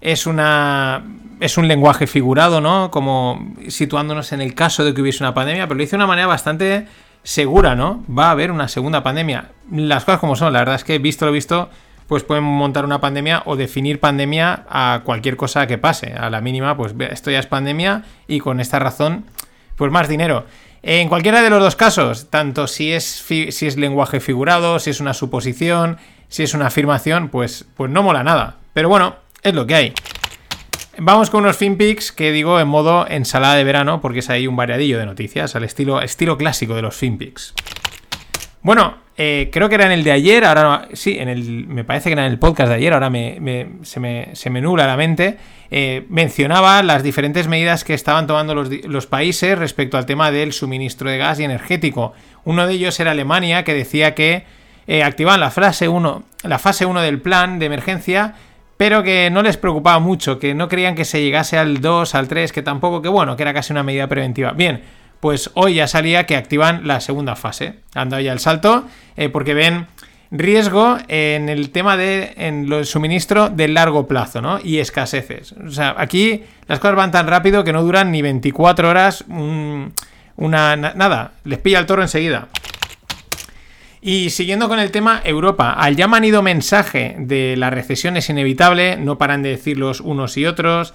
es 0.00 0.26
una 0.26 1.04
es 1.40 1.58
un 1.58 1.68
lenguaje 1.68 2.06
figurado, 2.06 2.60
¿no? 2.60 2.90
Como 2.90 3.54
situándonos 3.68 4.32
en 4.32 4.40
el 4.40 4.54
caso 4.54 4.84
de 4.84 4.94
que 4.94 5.02
hubiese 5.02 5.22
una 5.22 5.34
pandemia, 5.34 5.66
pero 5.66 5.76
lo 5.76 5.82
hizo 5.82 5.92
de 5.92 5.96
una 5.96 6.06
manera 6.06 6.26
bastante 6.26 6.86
segura, 7.22 7.74
¿no? 7.74 8.04
Va 8.08 8.28
a 8.28 8.30
haber 8.30 8.50
una 8.50 8.68
segunda 8.68 9.02
pandemia. 9.02 9.50
Las 9.70 10.04
cosas 10.04 10.20
como 10.20 10.36
son, 10.36 10.52
la 10.52 10.60
verdad 10.60 10.76
es 10.76 10.84
que 10.84 10.98
visto 10.98 11.26
lo 11.26 11.32
visto, 11.32 11.68
pues 12.06 12.22
pueden 12.22 12.44
montar 12.44 12.84
una 12.84 13.00
pandemia 13.00 13.42
o 13.46 13.56
definir 13.56 14.00
pandemia 14.00 14.64
a 14.68 15.02
cualquier 15.04 15.36
cosa 15.36 15.66
que 15.66 15.76
pase. 15.76 16.14
A 16.14 16.30
la 16.30 16.40
mínima, 16.40 16.76
pues 16.76 16.94
esto 17.10 17.30
ya 17.30 17.40
es 17.40 17.46
pandemia 17.46 18.04
y 18.28 18.40
con 18.40 18.60
esta 18.60 18.78
razón, 18.78 19.24
pues 19.76 19.92
más 19.92 20.08
dinero. 20.08 20.46
En 20.82 21.08
cualquiera 21.08 21.42
de 21.42 21.50
los 21.50 21.60
dos 21.60 21.74
casos, 21.74 22.30
tanto 22.30 22.68
si 22.68 22.92
es, 22.92 23.04
si 23.04 23.66
es 23.66 23.76
lenguaje 23.76 24.20
figurado, 24.20 24.78
si 24.78 24.90
es 24.90 25.00
una 25.00 25.14
suposición, 25.14 25.98
si 26.28 26.44
es 26.44 26.54
una 26.54 26.68
afirmación, 26.68 27.28
pues, 27.28 27.66
pues 27.76 27.90
no 27.90 28.04
mola 28.04 28.22
nada. 28.22 28.56
Pero 28.72 28.88
bueno, 28.88 29.16
es 29.48 29.54
lo 29.54 29.66
que 29.66 29.74
hay. 29.74 29.92
Vamos 30.98 31.30
con 31.30 31.44
unos 31.44 31.56
FinPix 31.56 32.10
que 32.10 32.32
digo 32.32 32.58
en 32.58 32.68
modo 32.68 33.06
ensalada 33.08 33.54
de 33.54 33.64
verano, 33.64 34.00
porque 34.00 34.20
es 34.20 34.30
ahí 34.30 34.46
un 34.46 34.56
variadillo 34.56 34.98
de 34.98 35.06
noticias, 35.06 35.54
al 35.54 35.64
estilo, 35.64 36.00
estilo 36.00 36.38
clásico 36.38 36.74
de 36.74 36.82
los 36.82 36.96
FinPix. 36.96 37.54
Bueno, 38.62 38.96
eh, 39.18 39.50
creo 39.52 39.68
que 39.68 39.76
era 39.76 39.86
en 39.86 39.92
el 39.92 40.04
de 40.04 40.12
ayer, 40.12 40.44
ahora 40.44 40.88
sí, 40.94 41.16
en 41.18 41.28
el, 41.28 41.66
me 41.68 41.84
parece 41.84 42.08
que 42.08 42.14
era 42.14 42.26
en 42.26 42.32
el 42.32 42.38
podcast 42.38 42.70
de 42.70 42.76
ayer, 42.76 42.92
ahora 42.92 43.10
me, 43.10 43.68
se, 43.82 44.00
me, 44.00 44.30
se, 44.34 44.50
me, 44.50 44.60
nula 44.60 44.86
la 44.86 44.96
mente, 44.96 45.36
eh, 45.70 46.04
mencionaba 46.08 46.82
las 46.82 47.02
diferentes 47.02 47.46
medidas 47.46 47.84
que 47.84 47.94
estaban 47.94 48.26
tomando 48.26 48.54
los, 48.54 48.70
los, 48.84 49.06
países 49.06 49.58
respecto 49.58 49.98
al 49.98 50.06
tema 50.06 50.30
del 50.30 50.52
suministro 50.52 51.10
de 51.10 51.18
gas 51.18 51.38
y 51.38 51.44
energético. 51.44 52.14
Uno 52.44 52.66
de 52.66 52.74
ellos 52.74 52.98
era 52.98 53.12
Alemania, 53.12 53.64
que 53.64 53.74
decía 53.74 54.14
que 54.14 54.44
eh, 54.86 55.02
activaban 55.02 55.40
la 55.40 55.50
fase 55.50 55.88
1, 55.88 56.22
la 56.44 56.58
fase 56.58 56.86
1 56.86 57.02
del 57.02 57.20
plan 57.20 57.58
de 57.58 57.66
emergencia 57.66 58.34
pero 58.76 59.02
que 59.02 59.30
no 59.30 59.42
les 59.42 59.56
preocupaba 59.56 59.98
mucho, 59.98 60.38
que 60.38 60.54
no 60.54 60.68
creían 60.68 60.94
que 60.94 61.04
se 61.04 61.22
llegase 61.22 61.58
al 61.58 61.80
2, 61.80 62.14
al 62.14 62.28
3, 62.28 62.52
que 62.52 62.62
tampoco, 62.62 63.02
que 63.02 63.08
bueno, 63.08 63.36
que 63.36 63.42
era 63.42 63.54
casi 63.54 63.72
una 63.72 63.82
medida 63.82 64.06
preventiva. 64.06 64.52
Bien, 64.52 64.82
pues 65.20 65.50
hoy 65.54 65.74
ya 65.74 65.86
salía 65.86 66.26
que 66.26 66.36
activan 66.36 66.86
la 66.86 67.00
segunda 67.00 67.36
fase. 67.36 67.80
Han 67.94 68.10
dado 68.10 68.22
ya 68.22 68.32
el 68.32 68.38
salto, 68.38 68.84
eh, 69.16 69.28
porque 69.28 69.54
ven 69.54 69.86
riesgo 70.30 70.98
en 71.08 71.48
el 71.48 71.70
tema 71.70 71.96
de 71.96 72.34
en 72.36 72.70
el 72.70 72.84
suministro 72.84 73.48
de 73.48 73.68
largo 73.68 74.06
plazo, 74.06 74.42
¿no? 74.42 74.58
Y 74.62 74.78
escaseces. 74.78 75.52
O 75.52 75.70
sea, 75.70 75.94
aquí 75.96 76.42
las 76.66 76.78
cosas 76.80 76.96
van 76.96 77.12
tan 77.12 77.26
rápido 77.26 77.64
que 77.64 77.72
no 77.72 77.82
duran 77.82 78.10
ni 78.10 78.22
24 78.22 78.88
horas. 78.88 79.24
Una 80.36 80.76
nada, 80.76 81.32
les 81.44 81.58
pilla 81.58 81.78
el 81.78 81.86
toro 81.86 82.02
enseguida. 82.02 82.48
Y 84.00 84.30
siguiendo 84.30 84.68
con 84.68 84.78
el 84.78 84.90
tema 84.90 85.20
Europa, 85.24 85.72
al 85.72 85.96
ya 85.96 86.06
manido 86.06 86.42
mensaje 86.42 87.16
de 87.18 87.56
la 87.56 87.70
recesión 87.70 88.16
es 88.16 88.28
inevitable, 88.28 88.96
no 88.96 89.18
paran 89.18 89.42
de 89.42 89.50
decir 89.50 89.78
los 89.78 90.00
unos 90.00 90.36
y 90.36 90.46
otros, 90.46 90.94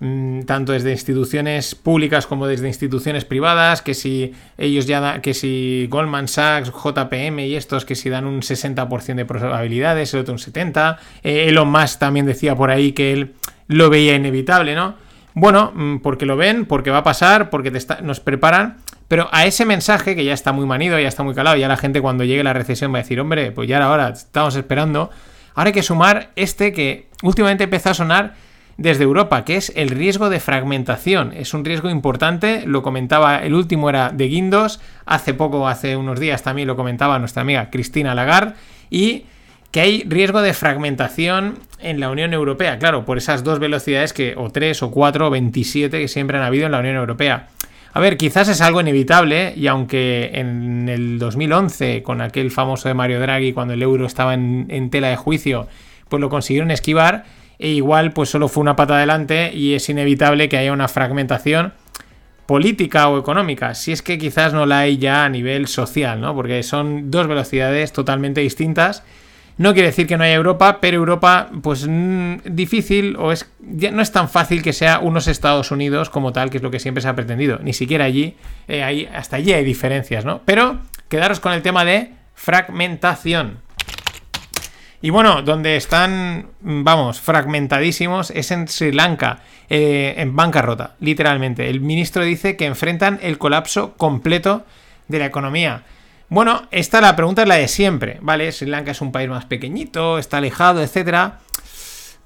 mmm, 0.00 0.42
tanto 0.42 0.72
desde 0.72 0.92
instituciones 0.92 1.74
públicas 1.74 2.26
como 2.26 2.46
desde 2.46 2.68
instituciones 2.68 3.24
privadas, 3.24 3.82
que 3.82 3.94
si 3.94 4.32
ellos 4.58 4.86
ya 4.86 5.00
da, 5.00 5.22
que 5.22 5.34
si 5.34 5.86
Goldman 5.90 6.28
Sachs, 6.28 6.70
JPM 6.70 7.46
y 7.46 7.56
estos 7.56 7.84
que 7.84 7.94
si 7.94 8.10
dan 8.10 8.26
un 8.26 8.42
60% 8.42 9.14
de 9.14 9.24
probabilidades, 9.24 10.12
el 10.14 10.20
otro 10.20 10.34
un 10.34 10.38
70%, 10.38 10.98
eh, 11.22 11.48
Elon 11.48 11.68
Musk 11.68 11.98
también 11.98 12.26
decía 12.26 12.54
por 12.54 12.70
ahí 12.70 12.92
que 12.92 13.12
él 13.12 13.32
lo 13.66 13.90
veía 13.90 14.14
inevitable, 14.14 14.74
¿no? 14.74 14.94
Bueno, 15.34 15.72
mm, 15.74 15.98
porque 15.98 16.26
lo 16.26 16.36
ven, 16.36 16.66
porque 16.66 16.90
va 16.90 16.98
a 16.98 17.02
pasar, 17.02 17.50
porque 17.50 17.72
nos 18.02 18.20
preparan. 18.20 18.76
Pero 19.12 19.28
a 19.30 19.44
ese 19.44 19.66
mensaje, 19.66 20.16
que 20.16 20.24
ya 20.24 20.32
está 20.32 20.52
muy 20.52 20.64
manido, 20.64 20.98
ya 20.98 21.06
está 21.06 21.22
muy 21.22 21.34
calado, 21.34 21.54
ya 21.58 21.68
la 21.68 21.76
gente 21.76 22.00
cuando 22.00 22.24
llegue 22.24 22.42
la 22.42 22.54
recesión 22.54 22.94
va 22.94 22.96
a 23.00 23.02
decir, 23.02 23.20
hombre, 23.20 23.52
pues 23.52 23.68
ya 23.68 23.84
ahora 23.84 24.08
estamos 24.08 24.56
esperando. 24.56 25.10
Ahora 25.54 25.68
hay 25.68 25.74
que 25.74 25.82
sumar 25.82 26.30
este 26.34 26.72
que 26.72 27.08
últimamente 27.22 27.64
empezó 27.64 27.90
a 27.90 27.94
sonar 27.94 28.32
desde 28.78 29.04
Europa, 29.04 29.44
que 29.44 29.56
es 29.56 29.70
el 29.76 29.90
riesgo 29.90 30.30
de 30.30 30.40
fragmentación. 30.40 31.34
Es 31.36 31.52
un 31.52 31.62
riesgo 31.62 31.90
importante, 31.90 32.62
lo 32.64 32.82
comentaba, 32.82 33.42
el 33.42 33.52
último 33.52 33.90
era 33.90 34.08
de 34.08 34.28
Guindos, 34.28 34.80
hace 35.04 35.34
poco, 35.34 35.68
hace 35.68 35.94
unos 35.94 36.18
días 36.18 36.42
también 36.42 36.66
lo 36.66 36.74
comentaba 36.74 37.18
nuestra 37.18 37.42
amiga 37.42 37.68
Cristina 37.68 38.14
Lagarde, 38.14 38.54
y 38.88 39.26
que 39.72 39.82
hay 39.82 40.04
riesgo 40.08 40.40
de 40.40 40.54
fragmentación 40.54 41.58
en 41.80 42.00
la 42.00 42.08
Unión 42.08 42.32
Europea, 42.32 42.78
claro, 42.78 43.04
por 43.04 43.18
esas 43.18 43.44
dos 43.44 43.58
velocidades 43.58 44.14
que, 44.14 44.36
o 44.38 44.48
tres, 44.48 44.82
o 44.82 44.90
cuatro, 44.90 45.26
o 45.26 45.30
27 45.30 46.00
que 46.00 46.08
siempre 46.08 46.38
han 46.38 46.44
habido 46.44 46.64
en 46.64 46.72
la 46.72 46.78
Unión 46.78 46.96
Europea. 46.96 47.48
A 47.94 48.00
ver, 48.00 48.16
quizás 48.16 48.48
es 48.48 48.62
algo 48.62 48.80
inevitable 48.80 49.52
y 49.54 49.66
aunque 49.66 50.30
en 50.32 50.88
el 50.88 51.18
2011, 51.18 52.02
con 52.02 52.22
aquel 52.22 52.50
famoso 52.50 52.88
de 52.88 52.94
Mario 52.94 53.20
Draghi, 53.20 53.52
cuando 53.52 53.74
el 53.74 53.82
euro 53.82 54.06
estaba 54.06 54.32
en, 54.32 54.88
tela 54.90 55.08
de 55.08 55.16
juicio, 55.16 55.68
pues 56.08 56.18
lo 56.18 56.30
consiguieron 56.30 56.70
esquivar, 56.70 57.24
e 57.58 57.68
igual 57.68 58.12
pues 58.12 58.30
solo 58.30 58.48
fue 58.48 58.62
una 58.62 58.76
pata 58.76 58.96
adelante 58.96 59.52
y 59.54 59.74
es 59.74 59.88
inevitable 59.90 60.48
que 60.48 60.56
haya 60.56 60.72
una 60.72 60.88
fragmentación 60.88 61.74
política 62.46 63.08
o 63.08 63.18
económica, 63.18 63.74
si 63.74 63.92
es 63.92 64.00
que 64.00 64.16
quizás 64.16 64.54
no 64.54 64.64
la 64.64 64.80
hay 64.80 64.96
ya 64.96 65.24
a 65.26 65.28
nivel 65.28 65.68
social, 65.68 66.18
¿no? 66.20 66.34
Porque 66.34 66.62
son 66.62 67.10
dos 67.10 67.26
velocidades 67.26 67.92
totalmente 67.92 68.40
distintas 68.40 69.04
no 69.58 69.72
quiere 69.74 69.88
decir 69.88 70.06
que 70.06 70.16
no 70.16 70.24
haya 70.24 70.34
Europa, 70.34 70.78
pero 70.80 70.96
Europa, 70.96 71.50
pues 71.62 71.86
mmm, 71.88 72.36
difícil 72.44 73.16
o 73.18 73.32
es 73.32 73.50
no 73.60 74.02
es 74.02 74.12
tan 74.12 74.28
fácil 74.28 74.62
que 74.62 74.72
sea 74.72 74.98
unos 74.98 75.28
Estados 75.28 75.70
Unidos 75.70 76.10
como 76.10 76.32
tal, 76.32 76.50
que 76.50 76.58
es 76.58 76.62
lo 76.62 76.70
que 76.70 76.80
siempre 76.80 77.02
se 77.02 77.08
ha 77.08 77.16
pretendido. 77.16 77.58
Ni 77.62 77.72
siquiera 77.72 78.04
allí, 78.04 78.36
eh, 78.68 78.82
ahí, 78.82 79.08
hasta 79.14 79.36
allí 79.36 79.52
hay 79.52 79.64
diferencias, 79.64 80.24
¿no? 80.24 80.42
Pero 80.44 80.80
quedaros 81.08 81.40
con 81.40 81.52
el 81.52 81.62
tema 81.62 81.84
de 81.84 82.12
fragmentación. 82.34 83.58
Y 85.00 85.10
bueno, 85.10 85.42
donde 85.42 85.76
están, 85.76 86.46
vamos, 86.60 87.20
fragmentadísimos 87.20 88.30
es 88.30 88.52
en 88.52 88.68
Sri 88.68 88.92
Lanka, 88.92 89.40
eh, 89.68 90.14
en 90.16 90.36
bancarrota, 90.36 90.94
literalmente. 91.00 91.68
El 91.68 91.80
ministro 91.80 92.22
dice 92.22 92.56
que 92.56 92.66
enfrentan 92.66 93.18
el 93.20 93.36
colapso 93.36 93.94
completo 93.96 94.64
de 95.08 95.18
la 95.18 95.26
economía. 95.26 95.82
Bueno, 96.32 96.62
esta 96.70 97.02
la 97.02 97.14
pregunta 97.14 97.42
es 97.42 97.48
la 97.48 97.56
de 97.56 97.68
siempre, 97.68 98.16
¿vale? 98.22 98.50
Sri 98.52 98.66
Lanka 98.66 98.92
es 98.92 99.02
un 99.02 99.12
país 99.12 99.28
más 99.28 99.44
pequeñito, 99.44 100.16
está 100.16 100.38
alejado, 100.38 100.82
etcétera. 100.82 101.40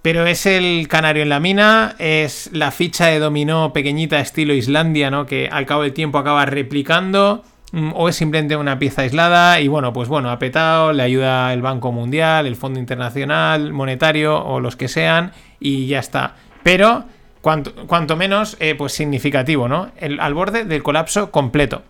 Pero 0.01 0.25
es 0.27 0.47
el 0.47 0.87
canario 0.87 1.25
en 1.25 1.29
la 1.29 1.41
mina, 1.41 1.97
es 1.99 2.49
la 2.53 2.71
ficha 2.71 3.07
de 3.07 3.19
dominó 3.19 3.73
pequeñita 3.73 4.21
estilo 4.21 4.55
Islandia, 4.55 5.11
¿no? 5.11 5.27
Que 5.27 5.49
al 5.51 5.67
cabo 5.67 5.83
del 5.83 5.93
tiempo 5.93 6.19
acaba 6.19 6.47
replicando. 6.47 7.43
mm, 7.73 7.95
O 7.97 8.09
es 8.09 8.15
simplemente 8.15 8.55
una 8.55 8.79
pieza 8.79 9.03
aislada. 9.03 9.59
Y 9.61 9.67
bueno, 9.67 9.93
pues 9.93 10.09
bueno, 10.09 10.31
ha 10.31 10.39
petado, 10.39 10.93
le 10.93 11.03
ayuda 11.03 11.53
el 11.53 11.61
Banco 11.61 11.91
Mundial, 11.91 12.47
el 12.47 12.55
Fondo 12.55 12.79
Internacional, 12.79 13.73
Monetario 13.73 14.39
o 14.39 14.61
los 14.61 14.77
que 14.77 14.87
sean. 14.87 15.33
Y 15.59 15.89
ya 15.89 15.99
está. 15.99 16.37
Pero, 16.63 17.07
cuanto, 17.41 17.75
cuanto 17.89 18.15
menos, 18.15 18.57
eh, 18.61 18.77
pues 18.77 18.93
significativo, 18.93 19.67
¿no? 19.67 19.91
El, 19.97 20.21
al 20.21 20.33
borde 20.33 20.65
del 20.65 20.85
colapso 20.85 21.33
completo. 21.33 21.83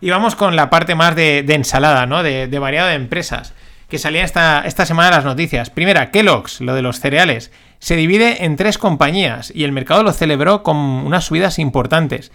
Y 0.00 0.10
vamos 0.10 0.36
con 0.36 0.56
la 0.56 0.70
parte 0.70 0.94
más 0.94 1.16
de, 1.16 1.42
de 1.42 1.54
ensalada, 1.54 2.06
¿no? 2.06 2.22
De, 2.22 2.46
de, 2.46 2.58
variado 2.58 2.88
de 2.88 2.94
empresas. 2.94 3.54
Que 3.88 3.98
salía 3.98 4.24
esta, 4.24 4.62
esta 4.66 4.86
semana 4.86 5.10
las 5.10 5.24
noticias. 5.24 5.70
Primera, 5.70 6.10
Kellogg's, 6.10 6.60
lo 6.60 6.74
de 6.74 6.82
los 6.82 7.00
cereales. 7.00 7.50
Se 7.78 7.96
divide 7.96 8.44
en 8.44 8.56
tres 8.56 8.78
compañías 8.78 9.50
y 9.54 9.64
el 9.64 9.72
mercado 9.72 10.02
lo 10.02 10.12
celebró 10.12 10.62
con 10.62 10.76
unas 10.76 11.24
subidas 11.24 11.58
importantes. 11.58 12.30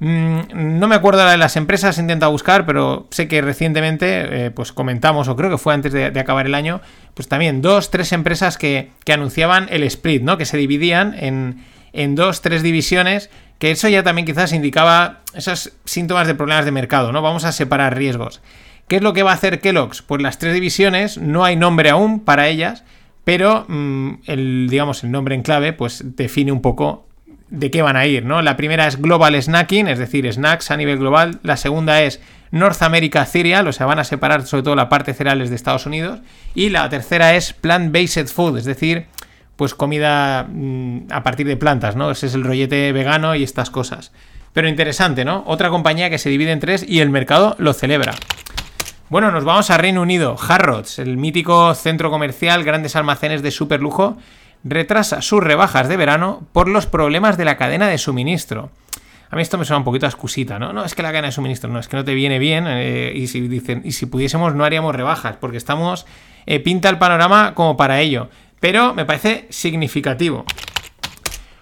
Mm, 0.00 0.78
no 0.78 0.86
me 0.86 0.94
acuerdo 0.94 1.24
la 1.24 1.32
de 1.32 1.38
las 1.38 1.56
empresas, 1.56 1.98
he 1.98 2.00
intentado 2.00 2.30
buscar, 2.30 2.66
pero 2.66 3.08
sé 3.10 3.26
que 3.26 3.42
recientemente, 3.42 4.46
eh, 4.46 4.50
pues 4.50 4.72
comentamos, 4.72 5.26
o 5.28 5.36
creo 5.36 5.50
que 5.50 5.58
fue 5.58 5.74
antes 5.74 5.92
de, 5.92 6.10
de 6.10 6.20
acabar 6.20 6.46
el 6.46 6.54
año, 6.54 6.80
pues 7.14 7.28
también 7.28 7.62
dos, 7.62 7.90
tres 7.90 8.12
empresas 8.12 8.58
que, 8.58 8.90
que 9.04 9.12
anunciaban 9.12 9.66
el 9.70 9.82
split, 9.84 10.22
¿no? 10.22 10.38
Que 10.38 10.44
se 10.44 10.56
dividían 10.56 11.14
en, 11.18 11.64
en 11.92 12.14
dos, 12.14 12.42
tres 12.42 12.62
divisiones, 12.62 13.28
que 13.58 13.70
eso 13.70 13.88
ya 13.88 14.02
también 14.02 14.26
quizás 14.26 14.52
indicaba 14.52 15.20
esos 15.34 15.72
síntomas 15.84 16.26
de 16.26 16.34
problemas 16.34 16.64
de 16.64 16.70
mercado, 16.70 17.12
¿no? 17.12 17.22
Vamos 17.22 17.44
a 17.44 17.52
separar 17.52 17.96
riesgos. 17.96 18.40
¿Qué 18.86 18.96
es 18.96 19.02
lo 19.02 19.12
que 19.12 19.22
va 19.22 19.32
a 19.32 19.34
hacer 19.34 19.60
Kellogg's? 19.60 20.02
Pues 20.02 20.22
las 20.22 20.38
tres 20.38 20.54
divisiones, 20.54 21.18
no 21.18 21.44
hay 21.44 21.56
nombre 21.56 21.90
aún 21.90 22.20
para 22.20 22.48
ellas, 22.48 22.84
pero 23.24 23.66
mm, 23.68 24.20
el, 24.26 24.68
digamos, 24.70 25.04
el 25.04 25.10
nombre 25.10 25.34
en 25.34 25.42
clave, 25.42 25.72
pues 25.72 26.02
define 26.16 26.52
un 26.52 26.62
poco 26.62 27.06
de 27.50 27.70
qué 27.70 27.82
van 27.82 27.96
a 27.96 28.06
ir, 28.06 28.24
¿no? 28.24 28.40
La 28.42 28.56
primera 28.56 28.86
es 28.86 29.00
Global 29.00 29.40
Snacking, 29.40 29.88
es 29.88 29.98
decir, 29.98 30.30
snacks 30.32 30.70
a 30.70 30.76
nivel 30.76 30.98
global. 30.98 31.38
La 31.42 31.56
segunda 31.56 32.02
es 32.02 32.20
North 32.50 32.82
America 32.82 33.24
Cereal, 33.26 33.66
o 33.66 33.72
sea, 33.72 33.86
van 33.86 33.98
a 33.98 34.04
separar 34.04 34.46
sobre 34.46 34.62
todo 34.62 34.76
la 34.76 34.88
parte 34.88 35.14
cereales 35.14 35.50
de 35.50 35.56
Estados 35.56 35.86
Unidos. 35.86 36.20
Y 36.54 36.70
la 36.70 36.88
tercera 36.88 37.34
es 37.34 37.52
Plant-Based 37.52 38.28
Food, 38.28 38.58
es 38.58 38.64
decir, 38.64 39.06
pues 39.58 39.74
comida 39.74 40.46
mm, 40.48 41.08
a 41.10 41.24
partir 41.24 41.44
de 41.46 41.56
plantas, 41.56 41.96
¿no? 41.96 42.12
Ese 42.12 42.26
es 42.26 42.34
el 42.34 42.44
rollete 42.44 42.92
vegano 42.92 43.34
y 43.34 43.42
estas 43.42 43.70
cosas. 43.70 44.12
Pero 44.52 44.68
interesante, 44.68 45.24
¿no? 45.24 45.42
Otra 45.46 45.68
compañía 45.68 46.10
que 46.10 46.18
se 46.18 46.30
divide 46.30 46.52
en 46.52 46.60
tres 46.60 46.84
y 46.88 47.00
el 47.00 47.10
mercado 47.10 47.56
lo 47.58 47.72
celebra. 47.72 48.14
Bueno, 49.10 49.32
nos 49.32 49.44
vamos 49.44 49.70
a 49.70 49.76
Reino 49.76 50.00
Unido. 50.00 50.36
Harrods, 50.48 51.00
el 51.00 51.16
mítico 51.16 51.74
centro 51.74 52.08
comercial, 52.08 52.62
grandes 52.62 52.94
almacenes 52.94 53.42
de 53.42 53.50
super 53.50 53.80
lujo, 53.80 54.16
retrasa 54.62 55.22
sus 55.22 55.42
rebajas 55.42 55.88
de 55.88 55.96
verano 55.96 56.46
por 56.52 56.68
los 56.68 56.86
problemas 56.86 57.36
de 57.36 57.44
la 57.44 57.56
cadena 57.56 57.88
de 57.88 57.98
suministro. 57.98 58.70
A 59.30 59.34
mí 59.34 59.42
esto 59.42 59.58
me 59.58 59.64
suena 59.64 59.78
un 59.78 59.84
poquito 59.84 60.06
a 60.06 60.08
excusita, 60.08 60.60
¿no? 60.60 60.72
No, 60.72 60.84
es 60.84 60.94
que 60.94 61.02
la 61.02 61.08
cadena 61.08 61.28
de 61.28 61.32
suministro, 61.32 61.68
no, 61.68 61.80
es 61.80 61.88
que 61.88 61.96
no 61.96 62.04
te 62.04 62.14
viene 62.14 62.38
bien. 62.38 62.66
eh, 62.68 63.12
y 63.12 63.26
si 63.26 63.40
dicen, 63.40 63.82
y 63.84 63.90
si 63.90 64.06
pudiésemos, 64.06 64.54
no 64.54 64.64
haríamos 64.64 64.94
rebajas, 64.94 65.36
porque 65.36 65.56
estamos. 65.56 66.06
eh, 66.46 66.60
pinta 66.60 66.88
el 66.88 66.98
panorama 66.98 67.54
como 67.54 67.76
para 67.76 68.00
ello. 68.00 68.30
Pero 68.60 68.94
me 68.94 69.04
parece 69.04 69.46
significativo. 69.50 70.44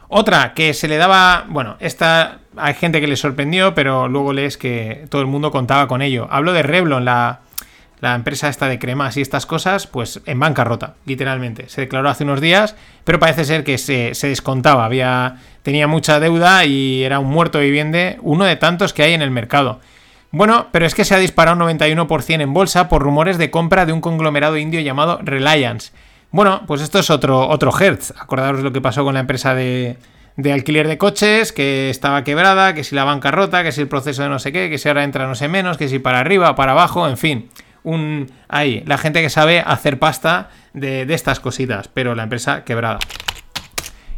Otra 0.08 0.54
que 0.54 0.72
se 0.72 0.88
le 0.88 0.96
daba. 0.96 1.46
Bueno, 1.48 1.76
esta 1.80 2.38
hay 2.56 2.74
gente 2.74 3.00
que 3.00 3.06
le 3.06 3.16
sorprendió, 3.16 3.74
pero 3.74 4.08
luego 4.08 4.32
lees 4.32 4.56
que 4.56 5.06
todo 5.10 5.20
el 5.20 5.26
mundo 5.26 5.50
contaba 5.50 5.88
con 5.88 6.02
ello. 6.02 6.28
Hablo 6.30 6.52
de 6.52 6.62
Revlon, 6.62 7.04
la, 7.04 7.40
la 8.00 8.14
empresa 8.14 8.48
esta 8.48 8.68
de 8.68 8.78
cremas 8.78 9.16
y 9.16 9.20
estas 9.20 9.46
cosas, 9.46 9.86
pues 9.86 10.20
en 10.26 10.38
bancarrota, 10.38 10.94
literalmente. 11.06 11.68
Se 11.68 11.82
declaró 11.82 12.08
hace 12.08 12.24
unos 12.24 12.40
días, 12.40 12.76
pero 13.04 13.18
parece 13.18 13.44
ser 13.44 13.64
que 13.64 13.78
se, 13.78 14.14
se 14.14 14.28
descontaba. 14.28 14.84
Había, 14.84 15.36
tenía 15.62 15.86
mucha 15.86 16.20
deuda 16.20 16.64
y 16.64 17.02
era 17.02 17.18
un 17.18 17.28
muerto 17.28 17.58
viviente, 17.58 18.18
uno 18.22 18.44
de 18.44 18.56
tantos 18.56 18.92
que 18.92 19.02
hay 19.02 19.14
en 19.14 19.22
el 19.22 19.30
mercado. 19.30 19.80
Bueno, 20.30 20.66
pero 20.70 20.86
es 20.86 20.94
que 20.94 21.04
se 21.04 21.14
ha 21.14 21.18
disparado 21.18 21.56
un 21.56 21.78
91% 21.78 22.40
en 22.40 22.52
bolsa 22.52 22.88
por 22.88 23.02
rumores 23.02 23.38
de 23.38 23.50
compra 23.50 23.86
de 23.86 23.92
un 23.92 24.00
conglomerado 24.00 24.56
indio 24.56 24.80
llamado 24.80 25.18
Reliance. 25.22 25.92
Bueno, 26.36 26.64
pues 26.66 26.82
esto 26.82 26.98
es 26.98 27.08
otro, 27.08 27.48
otro 27.48 27.72
Hertz. 27.74 28.12
Acordaros 28.18 28.60
lo 28.60 28.70
que 28.70 28.82
pasó 28.82 29.02
con 29.04 29.14
la 29.14 29.20
empresa 29.20 29.54
de, 29.54 29.96
de 30.36 30.52
alquiler 30.52 30.86
de 30.86 30.98
coches, 30.98 31.50
que 31.50 31.88
estaba 31.88 32.24
quebrada, 32.24 32.74
que 32.74 32.84
si 32.84 32.94
la 32.94 33.04
bancarrota, 33.04 33.62
que 33.62 33.72
si 33.72 33.80
el 33.80 33.88
proceso 33.88 34.22
de 34.22 34.28
no 34.28 34.38
sé 34.38 34.52
qué, 34.52 34.68
que 34.68 34.76
si 34.76 34.86
ahora 34.86 35.02
entra 35.02 35.26
no 35.26 35.34
sé 35.34 35.48
menos, 35.48 35.78
que 35.78 35.88
si 35.88 35.98
para 35.98 36.20
arriba, 36.20 36.54
para 36.54 36.72
abajo, 36.72 37.08
en 37.08 37.16
fin. 37.16 37.48
Un, 37.84 38.30
ahí, 38.48 38.82
la 38.84 38.98
gente 38.98 39.22
que 39.22 39.30
sabe 39.30 39.60
hacer 39.66 39.98
pasta 39.98 40.50
de, 40.74 41.06
de 41.06 41.14
estas 41.14 41.40
cositas, 41.40 41.88
pero 41.88 42.14
la 42.14 42.24
empresa 42.24 42.64
quebrada. 42.64 42.98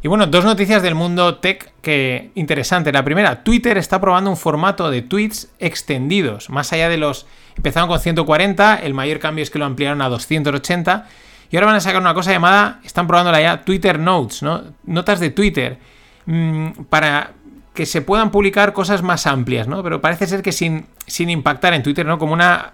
Y 0.02 0.08
bueno, 0.08 0.26
dos 0.26 0.44
noticias 0.44 0.82
del 0.82 0.96
mundo 0.96 1.36
tech 1.36 1.72
que 1.82 2.32
interesante. 2.34 2.90
La 2.90 3.04
primera, 3.04 3.44
Twitter 3.44 3.78
está 3.78 4.00
probando 4.00 4.28
un 4.28 4.36
formato 4.36 4.90
de 4.90 5.02
tweets 5.02 5.52
extendidos, 5.60 6.50
más 6.50 6.72
allá 6.72 6.88
de 6.88 6.96
los 6.96 7.28
empezaron 7.56 7.88
con 7.88 8.00
140, 8.00 8.80
el 8.82 8.92
mayor 8.92 9.20
cambio 9.20 9.44
es 9.44 9.50
que 9.50 9.60
lo 9.60 9.66
ampliaron 9.66 10.02
a 10.02 10.08
280 10.08 11.06
y 11.50 11.56
ahora 11.56 11.66
van 11.66 11.76
a 11.76 11.80
sacar 11.80 12.00
una 12.00 12.14
cosa 12.14 12.32
llamada, 12.32 12.80
están 12.84 13.06
probándola 13.06 13.40
ya, 13.40 13.64
Twitter 13.64 13.98
Notes, 13.98 14.42
¿no? 14.42 14.62
Notas 14.84 15.20
de 15.20 15.30
Twitter 15.30 15.78
mmm, 16.26 16.70
para 16.88 17.32
que 17.74 17.86
se 17.86 18.02
puedan 18.02 18.30
publicar 18.30 18.72
cosas 18.72 19.02
más 19.02 19.26
amplias, 19.26 19.68
¿no? 19.68 19.82
Pero 19.82 20.00
parece 20.00 20.26
ser 20.26 20.42
que 20.42 20.52
sin, 20.52 20.86
sin 21.06 21.30
impactar 21.30 21.74
en 21.74 21.82
Twitter, 21.82 22.04
¿no? 22.04 22.18
Como 22.18 22.32
una 22.32 22.72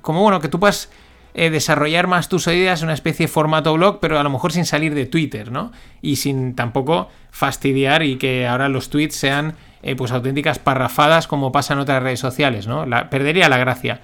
como 0.00 0.22
bueno, 0.22 0.40
que 0.40 0.48
tú 0.48 0.58
puedas 0.58 0.90
eh, 1.34 1.50
desarrollar 1.50 2.06
más 2.06 2.28
tus 2.28 2.46
ideas 2.48 2.80
en 2.80 2.86
una 2.86 2.94
especie 2.94 3.26
de 3.26 3.32
formato 3.32 3.72
blog, 3.74 4.00
pero 4.00 4.18
a 4.18 4.22
lo 4.22 4.30
mejor 4.30 4.52
sin 4.52 4.64
salir 4.64 4.94
de 4.94 5.06
Twitter, 5.06 5.52
¿no? 5.52 5.72
Y 6.02 6.16
sin 6.16 6.54
tampoco 6.54 7.08
fastidiar 7.30 8.02
y 8.02 8.16
que 8.16 8.48
ahora 8.48 8.68
los 8.68 8.90
tweets 8.90 9.14
sean 9.14 9.54
eh, 9.82 9.94
pues 9.94 10.10
auténticas 10.10 10.58
parrafadas 10.58 11.26
como 11.26 11.52
pasa 11.52 11.74
en 11.74 11.80
otras 11.80 12.02
redes 12.02 12.20
sociales, 12.20 12.66
¿no? 12.66 12.84
Perdería 13.10 13.48
la 13.48 13.58
gracia. 13.58 14.00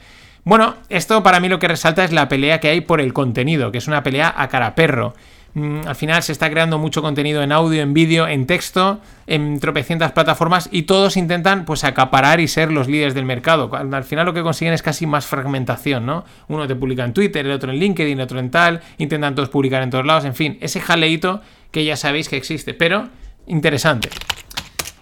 Bueno, 0.47 0.77
esto 0.89 1.25
para 1.25 1.41
mí 1.41 1.49
lo 1.49 1.59
que 1.59 1.67
resalta 1.67 2.05
es 2.05 2.13
la 2.13 2.29
pelea 2.29 2.61
que 2.61 2.69
hay 2.69 2.81
por 2.81 3.01
el 3.01 3.13
contenido, 3.13 3.73
que 3.73 3.79
es 3.79 3.89
una 3.89 4.05
pelea 4.05 4.33
a 4.37 4.47
cara 4.47 4.77
perro. 4.77 5.13
Mm, 5.55 5.81
al 5.89 5.97
final 5.97 6.23
se 6.23 6.31
está 6.31 6.49
creando 6.49 6.79
mucho 6.79 7.03
contenido 7.03 7.43
en 7.43 7.51
audio, 7.51 7.83
en 7.83 7.93
vídeo, 7.93 8.29
en 8.29 8.47
texto, 8.47 9.01
en 9.27 9.59
tropecientas 9.59 10.13
plataformas 10.13 10.69
y 10.71 10.83
todos 10.83 11.17
intentan 11.17 11.65
pues 11.65 11.83
acaparar 11.83 12.39
y 12.39 12.47
ser 12.47 12.71
los 12.71 12.87
líderes 12.87 13.13
del 13.13 13.25
mercado. 13.25 13.75
Al 13.75 14.05
final 14.05 14.25
lo 14.25 14.35
que 14.35 14.45
consiguen 14.45 14.73
es 14.73 14.83
casi 14.83 15.05
más 15.05 15.27
fragmentación, 15.27 16.07
¿no? 16.07 16.25
Uno 16.47 16.69
te 16.69 16.77
publica 16.77 17.05
en 17.05 17.13
Twitter, 17.13 17.45
el 17.45 17.51
otro 17.51 17.73
en 17.73 17.81
LinkedIn, 17.81 18.17
el 18.17 18.25
otro 18.25 18.39
en 18.39 18.53
tal, 18.53 18.83
intentan 18.99 19.35
todos 19.35 19.49
publicar 19.49 19.83
en 19.83 19.91
todos 19.91 20.07
lados, 20.07 20.25
en 20.27 20.37
fin, 20.37 20.59
ese 20.61 20.81
jaleito 20.81 21.41
que 21.73 21.85
ya 21.85 21.97
sabéis 21.97 22.29
que 22.29 22.37
existe, 22.37 22.73
pero 22.73 23.09
interesante. 23.49 24.11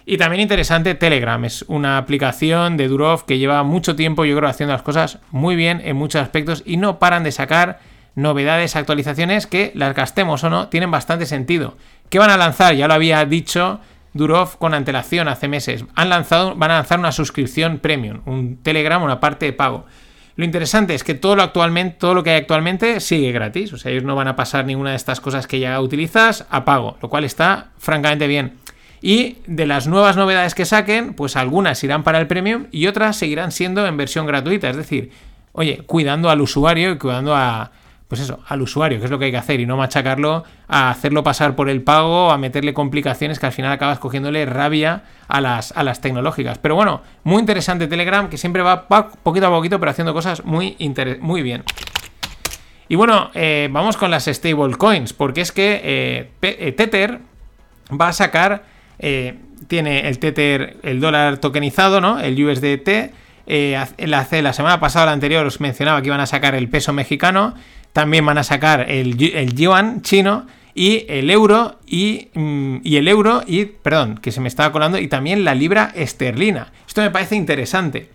Y 0.07 0.17
también 0.17 0.41
interesante 0.41 0.93
Telegram, 0.93 1.43
es 1.45 1.65
una 1.67 1.97
aplicación 1.97 2.77
de 2.77 2.87
Durov 2.87 3.25
que 3.25 3.39
lleva 3.39 3.63
mucho 3.63 3.95
tiempo, 3.95 4.23
yo 4.23 4.37
creo, 4.37 4.47
haciendo 4.47 4.73
las 4.73 4.83
cosas 4.83 5.17
muy 5.31 5.55
bien 5.55 5.81
en 5.83 5.95
muchos 5.95 6.21
aspectos 6.21 6.61
y 6.63 6.77
no 6.77 6.99
paran 6.99 7.23
de 7.23 7.31
sacar 7.31 7.79
novedades, 8.13 8.75
actualizaciones 8.75 9.47
que 9.47 9.71
las 9.73 9.95
gastemos 9.95 10.43
o 10.43 10.49
no, 10.51 10.67
tienen 10.67 10.91
bastante 10.91 11.25
sentido. 11.25 11.75
¿Qué 12.09 12.19
van 12.19 12.29
a 12.29 12.37
lanzar? 12.37 12.75
Ya 12.75 12.87
lo 12.87 12.93
había 12.93 13.25
dicho 13.25 13.79
Durov 14.13 14.59
con 14.59 14.75
antelación 14.75 15.27
hace 15.27 15.47
meses. 15.47 15.85
Han 15.95 16.09
lanzado, 16.09 16.55
van 16.55 16.69
a 16.71 16.75
lanzar 16.75 16.99
una 16.99 17.11
suscripción 17.11 17.79
premium, 17.79 18.21
un 18.25 18.57
Telegram, 18.57 19.01
una 19.01 19.19
parte 19.19 19.47
de 19.47 19.53
pago. 19.53 19.85
Lo 20.35 20.45
interesante 20.45 20.93
es 20.93 21.03
que 21.03 21.15
todo 21.15 21.35
lo, 21.35 21.41
actualmente, 21.43 21.97
todo 21.97 22.13
lo 22.13 22.23
que 22.23 22.29
hay 22.29 22.41
actualmente 22.41 22.99
sigue 22.99 23.31
gratis. 23.31 23.73
O 23.73 23.77
sea, 23.77 23.91
ellos 23.91 24.03
no 24.03 24.15
van 24.15 24.27
a 24.27 24.35
pasar 24.35 24.65
ninguna 24.65 24.91
de 24.91 24.97
estas 24.97 25.19
cosas 25.19 25.47
que 25.47 25.59
ya 25.59 25.79
utilizas 25.81 26.45
a 26.49 26.63
pago, 26.63 26.97
lo 27.01 27.09
cual 27.09 27.23
está 27.23 27.71
francamente 27.79 28.27
bien. 28.27 28.53
Y 29.01 29.37
de 29.47 29.65
las 29.65 29.87
nuevas 29.87 30.17
novedades 30.17 30.55
que 30.55 30.65
saquen, 30.65 31.13
pues 31.13 31.35
algunas 31.35 31.83
irán 31.83 32.03
para 32.03 32.19
el 32.19 32.27
premium 32.27 32.67
y 32.71 32.87
otras 32.87 33.17
seguirán 33.17 33.51
siendo 33.51 33.85
en 33.85 33.97
versión 33.97 34.25
gratuita. 34.25 34.69
Es 34.69 34.77
decir, 34.77 35.11
oye, 35.51 35.83
cuidando 35.85 36.29
al 36.29 36.41
usuario 36.41 36.91
y 36.91 36.97
cuidando 36.97 37.35
a, 37.35 37.71
pues 38.07 38.21
eso, 38.21 38.39
al 38.47 38.61
usuario, 38.61 38.99
que 38.99 39.05
es 39.05 39.11
lo 39.11 39.19
que 39.19 39.25
hay 39.25 39.31
que 39.31 39.37
hacer, 39.37 39.59
y 39.59 39.65
no 39.65 39.77
machacarlo 39.77 40.43
a 40.67 40.89
hacerlo 40.89 41.23
pasar 41.23 41.55
por 41.55 41.69
el 41.69 41.81
pago, 41.81 42.31
a 42.31 42.37
meterle 42.37 42.73
complicaciones 42.73 43.39
que 43.39 43.45
al 43.45 43.51
final 43.51 43.71
acabas 43.71 43.99
cogiéndole 43.99 44.45
rabia 44.45 45.03
a 45.27 45.41
las, 45.41 45.71
a 45.71 45.83
las 45.83 46.01
tecnológicas. 46.01 46.57
Pero 46.57 46.75
bueno, 46.75 47.01
muy 47.23 47.39
interesante 47.39 47.87
Telegram, 47.87 48.29
que 48.29 48.37
siempre 48.37 48.61
va 48.61 48.87
poquito 48.87 49.47
a 49.47 49.49
poquito, 49.49 49.79
pero 49.79 49.91
haciendo 49.91 50.13
cosas 50.13 50.45
muy, 50.45 50.77
muy 51.19 51.41
bien. 51.41 51.63
Y 52.87 52.95
bueno, 52.95 53.31
eh, 53.33 53.67
vamos 53.71 53.97
con 53.97 54.11
las 54.11 54.25
stablecoins, 54.25 55.13
porque 55.13 55.41
es 55.41 55.51
que 55.51 55.81
eh, 55.83 56.31
eh, 56.41 56.71
Tether 56.71 57.19
va 57.89 58.09
a 58.09 58.13
sacar 58.13 58.63
eh, 58.99 59.35
tiene 59.67 60.07
el 60.07 60.19
Tether, 60.19 60.77
el 60.83 60.99
dólar 60.99 61.37
tokenizado, 61.37 62.01
¿no? 62.01 62.19
El 62.19 62.43
USDT. 62.43 63.13
Eh, 63.47 63.79
la, 63.97 64.53
semana 64.53 64.79
pasada, 64.79 65.07
la 65.07 65.11
anterior, 65.11 65.45
os 65.45 65.59
mencionaba 65.59 66.01
que 66.01 66.07
iban 66.07 66.19
a 66.19 66.25
sacar 66.25 66.55
el 66.55 66.69
peso 66.69 66.93
mexicano. 66.93 67.55
También 67.93 68.25
van 68.25 68.37
a 68.37 68.43
sacar 68.43 68.89
el, 68.89 69.21
el 69.33 69.55
yuan 69.55 70.01
chino 70.01 70.47
y 70.73 71.05
el 71.07 71.29
euro 71.29 71.79
y, 71.87 72.27
mm, 72.33 72.77
y, 72.83 72.97
el 72.97 73.07
euro 73.07 73.43
y, 73.47 73.65
perdón, 73.65 74.17
que 74.17 74.31
se 74.31 74.41
me 74.41 74.49
estaba 74.49 74.71
colando, 74.73 74.99
y 74.99 75.07
también 75.07 75.45
la 75.45 75.55
libra 75.55 75.91
esterlina. 75.95 76.73
Esto 76.85 77.01
me 77.01 77.11
parece 77.11 77.35
interesante. 77.35 78.09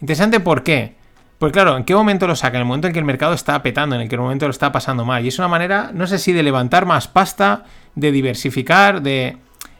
Interesante 0.00 0.40
¿por 0.40 0.62
qué? 0.62 0.94
Pues 1.38 1.52
claro, 1.52 1.76
¿en 1.76 1.84
qué 1.84 1.94
momento 1.94 2.26
lo 2.26 2.36
sacan? 2.36 2.56
En 2.56 2.60
el 2.62 2.66
momento 2.66 2.86
en 2.86 2.92
que 2.92 2.98
el 2.98 3.04
mercado 3.04 3.34
está 3.34 3.62
petando, 3.62 3.96
en 3.96 4.02
el 4.02 4.08
que 4.08 4.14
el 4.14 4.20
momento 4.20 4.46
lo 4.46 4.50
está 4.50 4.72
pasando 4.72 5.04
mal. 5.04 5.24
Y 5.24 5.28
es 5.28 5.38
una 5.38 5.48
manera, 5.48 5.90
no 5.92 6.06
sé 6.06 6.18
si 6.18 6.32
de 6.32 6.42
levantar 6.42 6.86
más 6.86 7.08
pasta, 7.08 7.64
de 7.94 8.12
diversificar, 8.12 9.02
de 9.02 9.36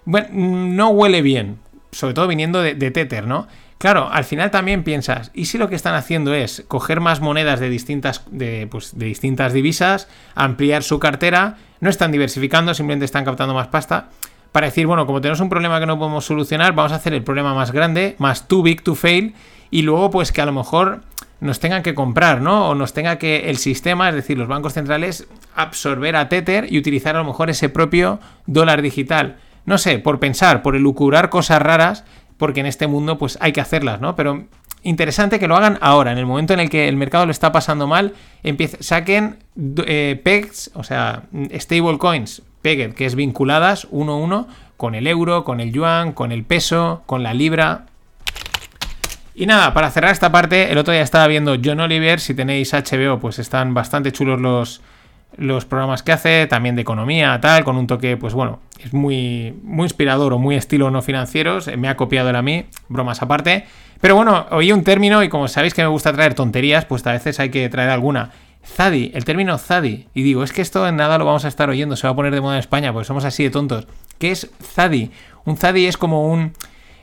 bueno, 0.07 0.29
no 0.33 0.89
huele 0.91 1.21
bien, 1.21 1.59
sobre 1.91 2.15
todo 2.15 2.29
viniendo 2.29 2.63
de, 2.63 2.75
Tether, 2.91 3.27
¿no? 3.27 3.49
Claro, 3.77 4.09
al 4.11 4.25
final 4.25 4.51
también 4.51 4.85
piensas, 4.85 5.31
¿y 5.35 5.47
si 5.47 5.59
lo 5.59 5.69
que 5.69 5.75
están 5.75 5.95
haciendo 5.95 6.33
es 6.33 6.65
coger 6.67 7.01
más 7.01 7.21
monedas 7.21 7.61
de 7.61 7.69
distintas, 7.69 8.23
de, 8.31 8.67
pues, 8.71 8.97
de 8.97 9.07
distintas 9.07 9.53
divisas, 9.53 10.09
ampliar 10.35 10.83
su 10.83 10.99
cartera? 10.99 11.57
No 11.81 11.91
están 11.91 12.13
diversificando, 12.13 12.73
simplemente 12.73 13.05
están 13.05 13.27
captando 13.27 13.53
más 13.53 13.67
pasta. 13.67 14.09
Para 14.53 14.69
decir, 14.69 14.87
bueno, 14.87 15.05
como 15.05 15.21
tenemos 15.21 15.41
un 15.41 15.51
problema 15.51 15.79
que 15.79 15.87
no 15.87 15.99
podemos 15.99 16.25
solucionar, 16.25 16.73
vamos 16.75 16.93
a 16.93 16.97
hacer 16.97 17.13
el 17.13 17.23
problema 17.23 17.53
más 17.53 17.73
grande, 17.73 18.15
más 18.19 18.49
too 18.49 18.63
big 18.63 18.83
to 18.83 18.95
fail, 18.95 19.35
y 19.71 19.83
luego 19.83 20.11
pues 20.11 20.33
que 20.33 20.41
a 20.41 20.47
lo 20.47 20.53
mejor 20.53 21.03
nos 21.41 21.61
tengan 21.61 21.83
que 21.83 21.95
comprar, 21.95 22.41
¿no? 22.41 22.71
O 22.71 22.75
nos 22.75 22.95
tenga 22.95 23.19
que 23.19 23.51
el 23.51 23.59
sistema, 23.59 24.09
es 24.09 24.15
decir, 24.15 24.39
los 24.39 24.49
bancos 24.49 24.73
centrales, 24.73 25.27
absorber 25.55 26.17
a 26.17 26.29
Tether 26.29 26.73
y 26.73 26.79
utilizar 26.79 27.17
a 27.17 27.19
lo 27.19 27.25
mejor 27.27 27.51
ese 27.51 27.69
propio 27.69 28.21
dólar 28.47 28.81
digital 28.81 29.37
no 29.67 29.79
sé, 29.79 29.99
por 29.99 30.19
pensar, 30.19 30.63
por 30.63 30.77
elucubrar 30.77 31.29
cosas 31.29 31.61
raras, 31.61 32.05
porque 32.39 32.61
en 32.61 32.67
este 32.67 32.87
mundo 32.87 33.19
pues 33.19 33.37
hay 33.41 33.53
que 33.53 33.61
hacerlas, 33.61 34.01
¿no? 34.01 34.17
Pero 34.17 34.45
interesante 34.83 35.39
que 35.39 35.49
lo 35.49 35.57
hagan 35.57 35.79
ahora, 35.81 36.13
en 36.13 36.19
el 36.19 36.27
momento 36.27 36.55
en 36.55 36.61
el 36.61 36.71
que 36.71 36.89
el 36.89 36.97
mercado 36.97 37.27
lo 37.27 37.33
está 37.33 37.53
pasando 37.53 37.87
mal, 37.87 38.15
saquen 38.81 39.39
eh, 39.87 40.21
pegs, 40.23 40.71
o 40.75 40.85
sea, 40.85 41.25
stable 41.59 41.99
coins, 41.99 42.43
pegged, 42.63 42.95
que 42.95 43.07
es 43.07 43.17
vinculadas 43.17 43.89
uno 43.91 44.13
a 44.13 44.17
uno 44.17 44.49
con 44.77 44.95
el 44.95 45.07
euro, 45.07 45.45
con 45.45 45.61
el 45.61 45.73
yuan, 45.73 46.13
con 46.13 46.33
el 46.33 46.45
peso, 46.45 47.03
con 47.07 47.23
la 47.23 47.35
libra. 47.35 47.87
Y 49.35 49.47
nada, 49.47 49.75
para 49.75 49.91
cerrar 49.91 50.13
esta 50.13 50.31
parte, 50.31 50.71
el 50.71 50.79
otro 50.79 50.93
día 50.93 51.03
estaba 51.03 51.27
viendo 51.27 51.57
John 51.63 51.81
Oliver, 51.81 52.21
si 52.21 52.35
tenéis 52.35 52.73
HBO, 52.73 53.19
pues 53.19 53.39
están 53.39 53.75
bastante 53.75 54.13
chulos 54.13 54.41
los, 54.41 54.81
los 55.37 55.65
programas 55.65 56.03
que 56.03 56.13
hace, 56.13 56.47
también 56.47 56.77
de 56.77 56.83
economía, 56.83 57.39
tal, 57.41 57.65
con 57.65 57.77
un 57.77 57.87
toque, 57.87 58.17
pues 58.17 58.35
bueno, 58.35 58.61
es 58.83 58.93
muy, 58.93 59.55
muy 59.63 59.85
inspirador 59.85 60.33
o 60.33 60.39
muy 60.39 60.57
estilo 60.57 60.91
no 60.91 61.03
financieros, 61.03 61.69
eh, 61.69 61.77
me 61.77 61.89
ha 61.89 61.97
copiado 61.97 62.31
él 62.31 62.37
a 62.37 62.43
mí, 62.43 62.67
bromas 62.89 63.23
aparte. 63.23 63.65
Pero 64.01 64.15
bueno, 64.15 64.47
oí 64.51 64.73
un 64.73 64.85
término 64.85 65.23
y 65.23 65.29
como 65.29 65.49
sabéis 65.49 65.75
que 65.75 65.83
me 65.83 65.89
gusta 65.89 66.13
traer 66.13 66.35
tonterías, 66.35 66.85
pues 66.85 67.07
a 67.07 67.13
veces 67.13 67.41
hay 67.41 67.51
que 67.51 67.69
traer 67.69 67.91
alguna. 67.91 68.31
Zadi, 68.67 69.13
el 69.15 69.25
término 69.25 69.57
Zadi. 69.59 70.09
Y 70.13 70.23
digo, 70.23 70.43
es 70.43 70.53
que 70.53 70.63
esto 70.63 70.87
en 70.87 70.97
nada 70.97 71.19
lo 71.19 71.25
vamos 71.25 71.45
a 71.45 71.49
estar 71.49 71.71
oyendo, 71.71 71.97
se 71.97 72.07
va 72.07 72.13
a 72.13 72.17
poner 72.17 72.35
de 72.35 72.41
moda 72.41 72.55
en 72.55 72.61
España, 72.61 72.93
porque 72.93 73.07
somos 73.07 73.25
así 73.25 73.45
de 73.45 73.51
tontos. 73.51 73.87
¿Qué 74.19 74.33
es 74.33 74.51
Zadi? 74.63 75.11
Un 75.45 75.57
Zadi 75.57 75.87
es 75.87 75.97
como 75.97 76.29
un... 76.31 76.53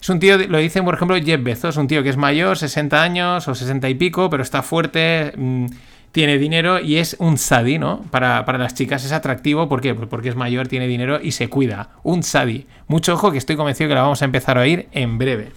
Es 0.01 0.09
un 0.09 0.19
tío, 0.19 0.37
lo 0.37 0.57
dicen 0.57 0.83
por 0.83 0.95
ejemplo 0.95 1.15
Jeff 1.15 1.41
Bezos, 1.41 1.77
un 1.77 1.87
tío 1.87 2.03
que 2.03 2.09
es 2.09 2.17
mayor, 2.17 2.57
60 2.57 3.01
años 3.01 3.47
o 3.47 3.55
60 3.55 3.87
y 3.87 3.95
pico, 3.95 4.29
pero 4.29 4.43
está 4.43 4.61
fuerte, 4.61 5.31
mm, 5.37 5.67
tiene 6.13 6.37
dinero 6.37 6.79
y 6.79 6.97
es 6.97 7.17
un 7.19 7.39
sadi, 7.39 7.79
¿no? 7.79 8.03
Para, 8.11 8.45
para 8.45 8.59
las 8.59 8.75
chicas 8.75 9.03
es 9.03 9.11
atractivo, 9.11 9.67
¿por 9.67 9.81
qué? 9.81 9.95
Pues 9.95 10.07
porque 10.07 10.29
es 10.29 10.35
mayor, 10.35 10.67
tiene 10.67 10.87
dinero 10.87 11.19
y 11.21 11.31
se 11.31 11.49
cuida. 11.49 11.89
Un 12.03 12.21
sadi. 12.21 12.67
Mucho 12.87 13.15
ojo 13.15 13.31
que 13.31 13.39
estoy 13.39 13.55
convencido 13.55 13.89
que 13.89 13.95
la 13.95 14.03
vamos 14.03 14.21
a 14.21 14.25
empezar 14.25 14.59
a 14.59 14.61
oír 14.61 14.87
en 14.91 15.17
breve. 15.17 15.51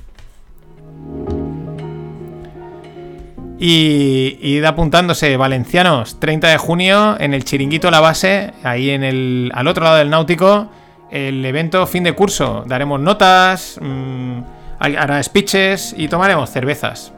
Y, 3.58 4.38
id 4.40 4.64
apuntándose, 4.64 5.36
valencianos, 5.36 6.18
30 6.20 6.48
de 6.48 6.56
junio 6.56 7.16
en 7.20 7.34
el 7.34 7.44
Chiringuito 7.44 7.90
La 7.90 8.00
Base, 8.00 8.52
ahí 8.64 8.90
en 8.90 9.04
el, 9.04 9.52
al 9.54 9.68
otro 9.68 9.84
lado 9.84 9.96
del 9.96 10.08
Náutico, 10.08 10.70
el 11.10 11.44
evento 11.44 11.86
fin 11.86 12.04
de 12.04 12.14
curso. 12.14 12.64
Daremos 12.66 12.98
notas, 12.98 13.78
mm, 13.80 14.40
hará 14.78 15.22
speeches 15.22 15.94
y 15.96 16.08
tomaremos 16.08 16.50
cervezas. 16.50 17.12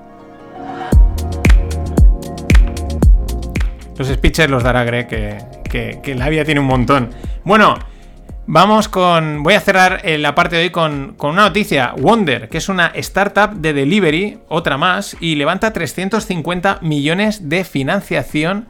Los 3.99 4.09
speeches 4.09 4.49
los 4.49 4.62
dará 4.62 4.84
Greg, 4.84 5.09
que, 5.09 5.38
que, 5.68 5.99
que 6.03 6.14
la 6.14 6.28
vida 6.28 6.44
tiene 6.44 6.61
un 6.61 6.66
montón. 6.66 7.11
Bueno, 7.44 7.76
vamos 8.46 8.88
con. 8.88 9.42
Voy 9.42 9.55
a 9.55 9.61
cerrar 9.61 10.03
eh, 10.05 10.18
la 10.18 10.36
parte 10.36 10.55
de 10.55 10.62
hoy 10.62 10.70
con, 10.70 11.14
con 11.16 11.32
una 11.32 11.42
noticia. 11.42 11.94
Wonder, 11.99 12.49
que 12.49 12.59
es 12.59 12.68
una 12.68 12.92
startup 12.94 13.55
de 13.55 13.72
delivery, 13.72 14.38
otra 14.49 14.78
más, 14.78 15.16
y 15.20 15.34
levanta 15.34 15.72
350 15.72 16.78
millones 16.82 17.49
de 17.49 17.64
financiación 17.64 18.68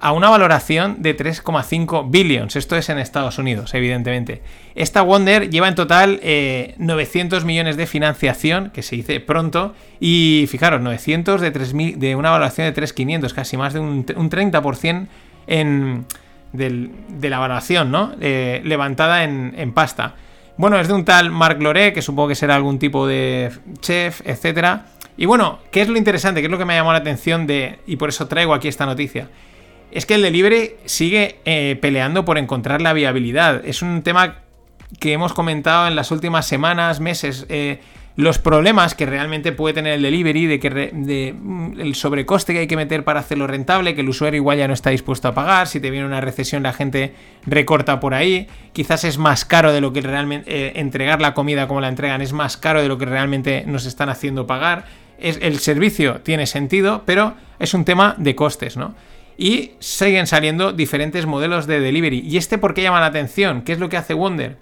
a 0.00 0.12
una 0.12 0.30
valoración 0.30 1.02
de 1.02 1.14
3,5 1.16 2.10
billions. 2.10 2.56
Esto 2.56 2.76
es 2.76 2.88
en 2.88 2.98
Estados 2.98 3.38
Unidos, 3.38 3.74
evidentemente. 3.74 4.40
Esta 4.74 5.02
Wonder 5.02 5.50
lleva 5.50 5.68
en 5.68 5.74
total 5.74 6.20
eh, 6.22 6.74
900 6.78 7.44
millones 7.44 7.76
de 7.76 7.86
financiación, 7.86 8.70
que 8.70 8.82
se 8.82 8.96
dice 8.96 9.20
pronto, 9.20 9.74
y 10.00 10.46
fijaros, 10.48 10.80
900 10.80 11.40
de, 11.42 11.52
3.000 11.52 11.96
de 11.96 12.16
una 12.16 12.30
valoración 12.30 12.66
de 12.66 12.72
3,500, 12.72 13.34
casi 13.34 13.56
más 13.58 13.74
de 13.74 13.80
un, 13.80 14.06
un 14.16 14.30
30% 14.30 15.06
en, 15.46 16.06
de 16.52 17.30
la 17.30 17.38
valoración, 17.38 17.90
¿no? 17.90 18.12
Eh, 18.22 18.62
levantada 18.64 19.24
en, 19.24 19.52
en 19.56 19.72
pasta. 19.72 20.14
Bueno, 20.56 20.78
es 20.78 20.88
de 20.88 20.94
un 20.94 21.04
tal 21.04 21.30
Marc 21.30 21.60
Loré, 21.60 21.92
que 21.92 22.00
supongo 22.00 22.28
que 22.28 22.34
será 22.34 22.56
algún 22.56 22.78
tipo 22.78 23.06
de 23.06 23.50
chef, 23.80 24.22
etcétera. 24.24 24.86
Y 25.18 25.26
bueno, 25.26 25.58
¿qué 25.70 25.82
es 25.82 25.88
lo 25.88 25.98
interesante? 25.98 26.40
¿Qué 26.40 26.46
es 26.46 26.50
lo 26.50 26.56
que 26.56 26.64
me 26.64 26.72
ha 26.72 26.76
llamado 26.76 26.94
la 26.94 27.00
atención 27.00 27.46
de. 27.46 27.80
y 27.86 27.96
por 27.96 28.08
eso 28.08 28.26
traigo 28.28 28.54
aquí 28.54 28.68
esta 28.68 28.86
noticia? 28.86 29.28
Es 29.90 30.06
que 30.06 30.14
el 30.14 30.22
delivery 30.22 30.72
sigue 30.84 31.36
eh, 31.44 31.78
peleando 31.80 32.24
por 32.24 32.38
encontrar 32.38 32.80
la 32.80 32.92
viabilidad. 32.92 33.64
Es 33.64 33.82
un 33.82 34.02
tema 34.02 34.38
que 34.98 35.12
hemos 35.12 35.32
comentado 35.32 35.88
en 35.88 35.96
las 35.96 36.10
últimas 36.10 36.46
semanas, 36.46 37.00
meses. 37.00 37.46
eh, 37.48 37.80
los 38.16 38.38
problemas 38.38 38.94
que 38.94 39.06
realmente 39.06 39.52
puede 39.52 39.74
tener 39.74 39.94
el 39.94 40.02
delivery, 40.02 40.46
de 40.46 40.60
que 40.60 40.92
mm, 40.92 41.80
el 41.80 41.94
sobrecoste 41.94 42.52
que 42.52 42.60
hay 42.60 42.66
que 42.66 42.76
meter 42.76 43.04
para 43.04 43.20
hacerlo 43.20 43.46
rentable, 43.46 43.94
que 43.94 44.02
el 44.02 44.08
usuario 44.08 44.36
igual 44.36 44.58
ya 44.58 44.68
no 44.68 44.74
está 44.74 44.90
dispuesto 44.90 45.28
a 45.28 45.34
pagar, 45.34 45.68
si 45.68 45.80
te 45.80 45.90
viene 45.90 46.06
una 46.06 46.20
recesión 46.20 46.62
la 46.62 46.72
gente 46.72 47.14
recorta 47.46 48.00
por 48.00 48.14
ahí, 48.14 48.48
quizás 48.72 49.04
es 49.04 49.16
más 49.16 49.44
caro 49.44 49.72
de 49.72 49.80
lo 49.80 49.92
que 49.92 50.02
realmente 50.02 50.50
eh, 50.50 50.72
entregar 50.76 51.20
la 51.20 51.34
comida 51.34 51.66
como 51.66 51.80
la 51.80 51.88
entregan 51.88 52.20
es 52.20 52.32
más 52.32 52.56
caro 52.56 52.82
de 52.82 52.88
lo 52.88 52.98
que 52.98 53.06
realmente 53.06 53.64
nos 53.66 53.86
están 53.86 54.08
haciendo 54.08 54.46
pagar. 54.46 54.84
Es, 55.18 55.38
el 55.40 55.58
servicio 55.58 56.20
tiene 56.22 56.46
sentido, 56.46 57.02
pero 57.06 57.34
es 57.58 57.74
un 57.74 57.84
tema 57.84 58.14
de 58.18 58.34
costes, 58.34 58.76
¿no? 58.76 58.94
Y 59.40 59.70
siguen 59.78 60.26
saliendo 60.26 60.74
diferentes 60.74 61.24
modelos 61.24 61.66
de 61.66 61.80
delivery. 61.80 62.20
¿Y 62.20 62.36
este 62.36 62.58
por 62.58 62.74
qué 62.74 62.82
llama 62.82 63.00
la 63.00 63.06
atención? 63.06 63.62
¿Qué 63.62 63.72
es 63.72 63.78
lo 63.78 63.88
que 63.88 63.96
hace 63.96 64.12
Wonder? 64.12 64.58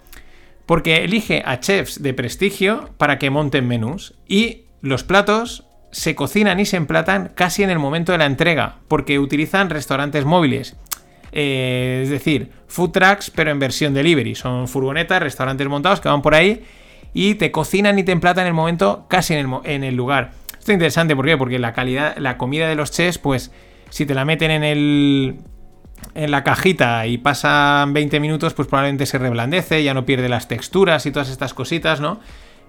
Porque 0.65 1.03
elige 1.03 1.43
a 1.45 1.59
chefs 1.59 2.01
de 2.01 2.13
prestigio 2.13 2.89
para 2.97 3.19
que 3.19 3.29
monten 3.29 3.67
menús 3.67 4.13
y 4.25 4.67
los 4.79 5.03
platos 5.03 5.65
se 5.91 6.15
cocinan 6.15 6.61
y 6.61 6.65
se 6.65 6.77
emplatan 6.77 7.33
casi 7.35 7.61
en 7.61 7.71
el 7.71 7.77
momento 7.77 8.13
de 8.13 8.19
la 8.19 8.25
entrega, 8.25 8.77
porque 8.87 9.19
utilizan 9.19 9.69
restaurantes 9.69 10.23
móviles. 10.23 10.77
Eh, 11.33 11.99
es 12.03 12.09
decir, 12.09 12.53
food 12.69 12.91
trucks, 12.91 13.31
pero 13.31 13.51
en 13.51 13.59
versión 13.59 13.93
delivery. 13.93 14.33
Son 14.33 14.69
furgonetas, 14.69 15.21
restaurantes 15.21 15.67
montados 15.67 15.99
que 15.99 16.07
van 16.07 16.21
por 16.21 16.35
ahí 16.35 16.63
y 17.13 17.35
te 17.35 17.51
cocinan 17.51 17.99
y 17.99 18.03
te 18.03 18.13
emplatan 18.13 18.43
en 18.43 18.47
el 18.47 18.53
momento 18.53 19.07
casi 19.09 19.33
en 19.33 19.39
el, 19.39 19.59
en 19.65 19.83
el 19.83 19.95
lugar. 19.97 20.31
Esto 20.57 20.71
es 20.71 20.75
interesante, 20.75 21.17
¿por 21.17 21.25
qué? 21.25 21.35
Porque 21.35 21.59
la 21.59 21.73
calidad, 21.73 22.15
la 22.15 22.37
comida 22.37 22.69
de 22.69 22.75
los 22.75 22.91
chefs, 22.91 23.17
pues 23.17 23.51
si 23.89 24.05
te 24.05 24.13
la 24.13 24.25
meten 24.25 24.51
en 24.51 24.63
el 24.63 25.39
en 26.15 26.31
la 26.31 26.43
cajita 26.43 27.05
y 27.07 27.17
pasan 27.17 27.93
20 27.93 28.19
minutos, 28.19 28.53
pues 28.53 28.67
probablemente 28.67 29.05
se 29.05 29.17
reblandece, 29.17 29.83
ya 29.83 29.93
no 29.93 30.05
pierde 30.05 30.29
las 30.29 30.47
texturas 30.47 31.05
y 31.05 31.11
todas 31.11 31.29
estas 31.29 31.53
cositas, 31.53 31.99
¿no? 31.99 32.19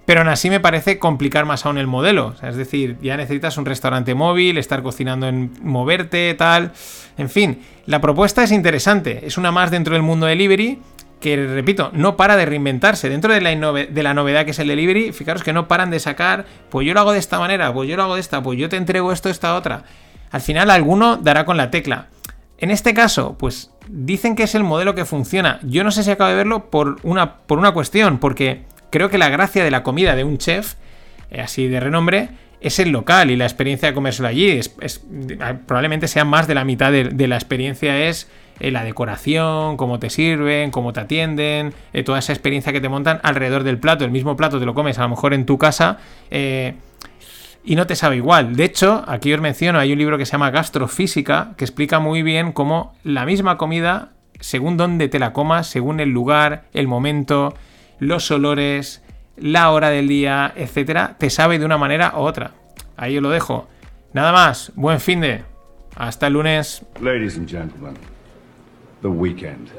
Pero 0.05 0.21
aún 0.21 0.29
así 0.29 0.49
me 0.49 0.59
parece 0.59 0.97
complicar 0.99 1.45
más 1.45 1.65
aún 1.65 1.77
el 1.77 1.87
modelo. 1.87 2.33
Es 2.41 2.55
decir, 2.55 2.97
ya 3.01 3.17
necesitas 3.17 3.57
un 3.57 3.65
restaurante 3.65 4.15
móvil, 4.15 4.57
estar 4.57 4.81
cocinando 4.81 5.27
en 5.27 5.51
moverte, 5.61 6.33
tal. 6.33 6.71
En 7.17 7.29
fin, 7.29 7.61
la 7.85 8.01
propuesta 8.01 8.43
es 8.43 8.51
interesante. 8.51 9.25
Es 9.25 9.37
una 9.37 9.51
más 9.51 9.69
dentro 9.69 9.93
del 9.93 10.01
mundo 10.01 10.25
delivery 10.25 10.79
que, 11.19 11.37
repito, 11.47 11.91
no 11.93 12.17
para 12.17 12.35
de 12.35 12.47
reinventarse. 12.47 13.09
Dentro 13.09 13.31
de 13.31 13.41
la, 13.41 13.51
de 13.71 14.03
la 14.03 14.13
novedad 14.15 14.43
que 14.43 14.51
es 14.51 14.59
el 14.59 14.69
delivery, 14.69 15.13
fijaros 15.13 15.43
que 15.43 15.53
no 15.53 15.67
paran 15.67 15.91
de 15.91 15.99
sacar, 15.99 16.45
pues 16.69 16.87
yo 16.87 16.95
lo 16.95 16.99
hago 17.01 17.11
de 17.11 17.19
esta 17.19 17.37
manera, 17.37 17.71
pues 17.71 17.87
yo 17.87 17.95
lo 17.95 18.03
hago 18.03 18.15
de 18.15 18.21
esta, 18.21 18.41
pues 18.41 18.57
yo 18.57 18.69
te 18.69 18.77
entrego 18.77 19.11
esto, 19.11 19.29
esta 19.29 19.55
otra. 19.55 19.83
Al 20.31 20.41
final 20.41 20.69
alguno 20.69 21.17
dará 21.17 21.45
con 21.45 21.57
la 21.57 21.69
tecla. 21.71 22.07
En 22.57 22.71
este 22.71 22.93
caso, 22.93 23.35
pues 23.37 23.71
dicen 23.87 24.35
que 24.35 24.43
es 24.43 24.55
el 24.55 24.63
modelo 24.63 24.95
que 24.95 25.05
funciona. 25.05 25.59
Yo 25.63 25.83
no 25.83 25.91
sé 25.91 26.03
si 26.03 26.11
acabo 26.11 26.29
de 26.29 26.35
verlo 26.35 26.69
por 26.69 26.97
una, 27.03 27.37
por 27.37 27.57
una 27.57 27.71
cuestión, 27.71 28.19
porque 28.19 28.63
creo 28.91 29.09
que 29.09 29.17
la 29.17 29.29
gracia 29.29 29.63
de 29.63 29.71
la 29.71 29.83
comida 29.83 30.15
de 30.15 30.23
un 30.23 30.37
chef, 30.37 30.75
eh, 31.31 31.41
así 31.41 31.67
de 31.67 31.79
renombre, 31.79 32.29
es 32.61 32.77
el 32.77 32.89
local 32.91 33.31
y 33.31 33.35
la 33.35 33.45
experiencia 33.45 33.87
de 33.89 33.95
comérselo 33.95 34.27
allí. 34.27 34.47
Es- 34.49 35.01
probablemente 35.65 36.07
sea 36.07 36.23
más 36.25 36.47
de 36.47 36.53
la 36.55 36.63
mitad 36.63 36.91
de, 36.91 37.27
la 37.27 37.35
experiencia 37.35 37.97
es 38.07 38.29
eh, 38.59 38.69
la 38.69 38.83
decoración, 38.83 39.75
cómo 39.77 39.97
te 39.97 40.11
sirven, 40.11 40.69
cómo 40.69 40.93
te 40.93 40.99
atienden, 40.99 41.73
eh, 41.93 42.03
toda 42.03 42.19
esa 42.19 42.31
experiencia 42.33 42.71
que 42.71 42.79
te 42.79 42.89
montan 42.89 43.19
alrededor 43.23 43.63
del 43.63 43.79
plato. 43.79 44.05
El 44.05 44.11
mismo 44.11 44.37
plato 44.37 44.59
te 44.59 44.65
lo 44.67 44.75
comes 44.75 44.99
a 44.99 45.01
lo 45.01 45.09
mejor 45.09 45.33
en 45.33 45.47
tu 45.47 45.57
casa. 45.57 45.97
Y 47.63 47.75
no 47.75 47.87
te 47.87 47.95
sabe 47.95 48.17
igual. 48.17 48.55
De 48.55 48.65
hecho, 48.65 49.03
aquí 49.07 49.33
os 49.33 49.41
menciono, 49.41 49.79
hay 49.79 49.93
un 49.93 49.99
libro 49.99 50.17
que 50.17 50.25
se 50.25 50.33
llama 50.33 50.51
Gastrofísica, 50.51 51.53
que 51.57 51.65
explica 51.65 51.99
muy 51.99 52.23
bien 52.23 52.51
cómo 52.51 52.95
la 53.03 53.25
misma 53.25 53.57
comida, 53.57 54.09
según 54.39 54.77
dónde 54.77 55.07
te 55.07 55.19
la 55.19 55.33
comas, 55.33 55.67
según 55.67 55.99
el 55.99 56.09
lugar, 56.09 56.65
el 56.73 56.87
momento, 56.87 57.53
los 57.99 58.29
olores, 58.31 59.03
la 59.37 59.71
hora 59.71 59.89
del 59.89 60.07
día, 60.07 60.51
etcétera, 60.55 61.15
te 61.17 61.29
sabe 61.29 61.59
de 61.59 61.65
una 61.65 61.77
manera 61.77 62.13
u 62.15 62.21
otra. 62.21 62.51
Ahí 62.97 63.17
os 63.17 63.23
lo 63.23 63.29
dejo. 63.29 63.67
Nada 64.13 64.31
más, 64.31 64.71
buen 64.75 64.99
fin 64.99 65.21
de. 65.21 65.43
Hasta 65.95 66.27
el 66.27 66.33
lunes. 66.33 66.85
Ladies 67.01 67.37
and 67.37 67.49
gentlemen, 67.49 67.95
the 69.01 69.07
weekend. 69.07 69.69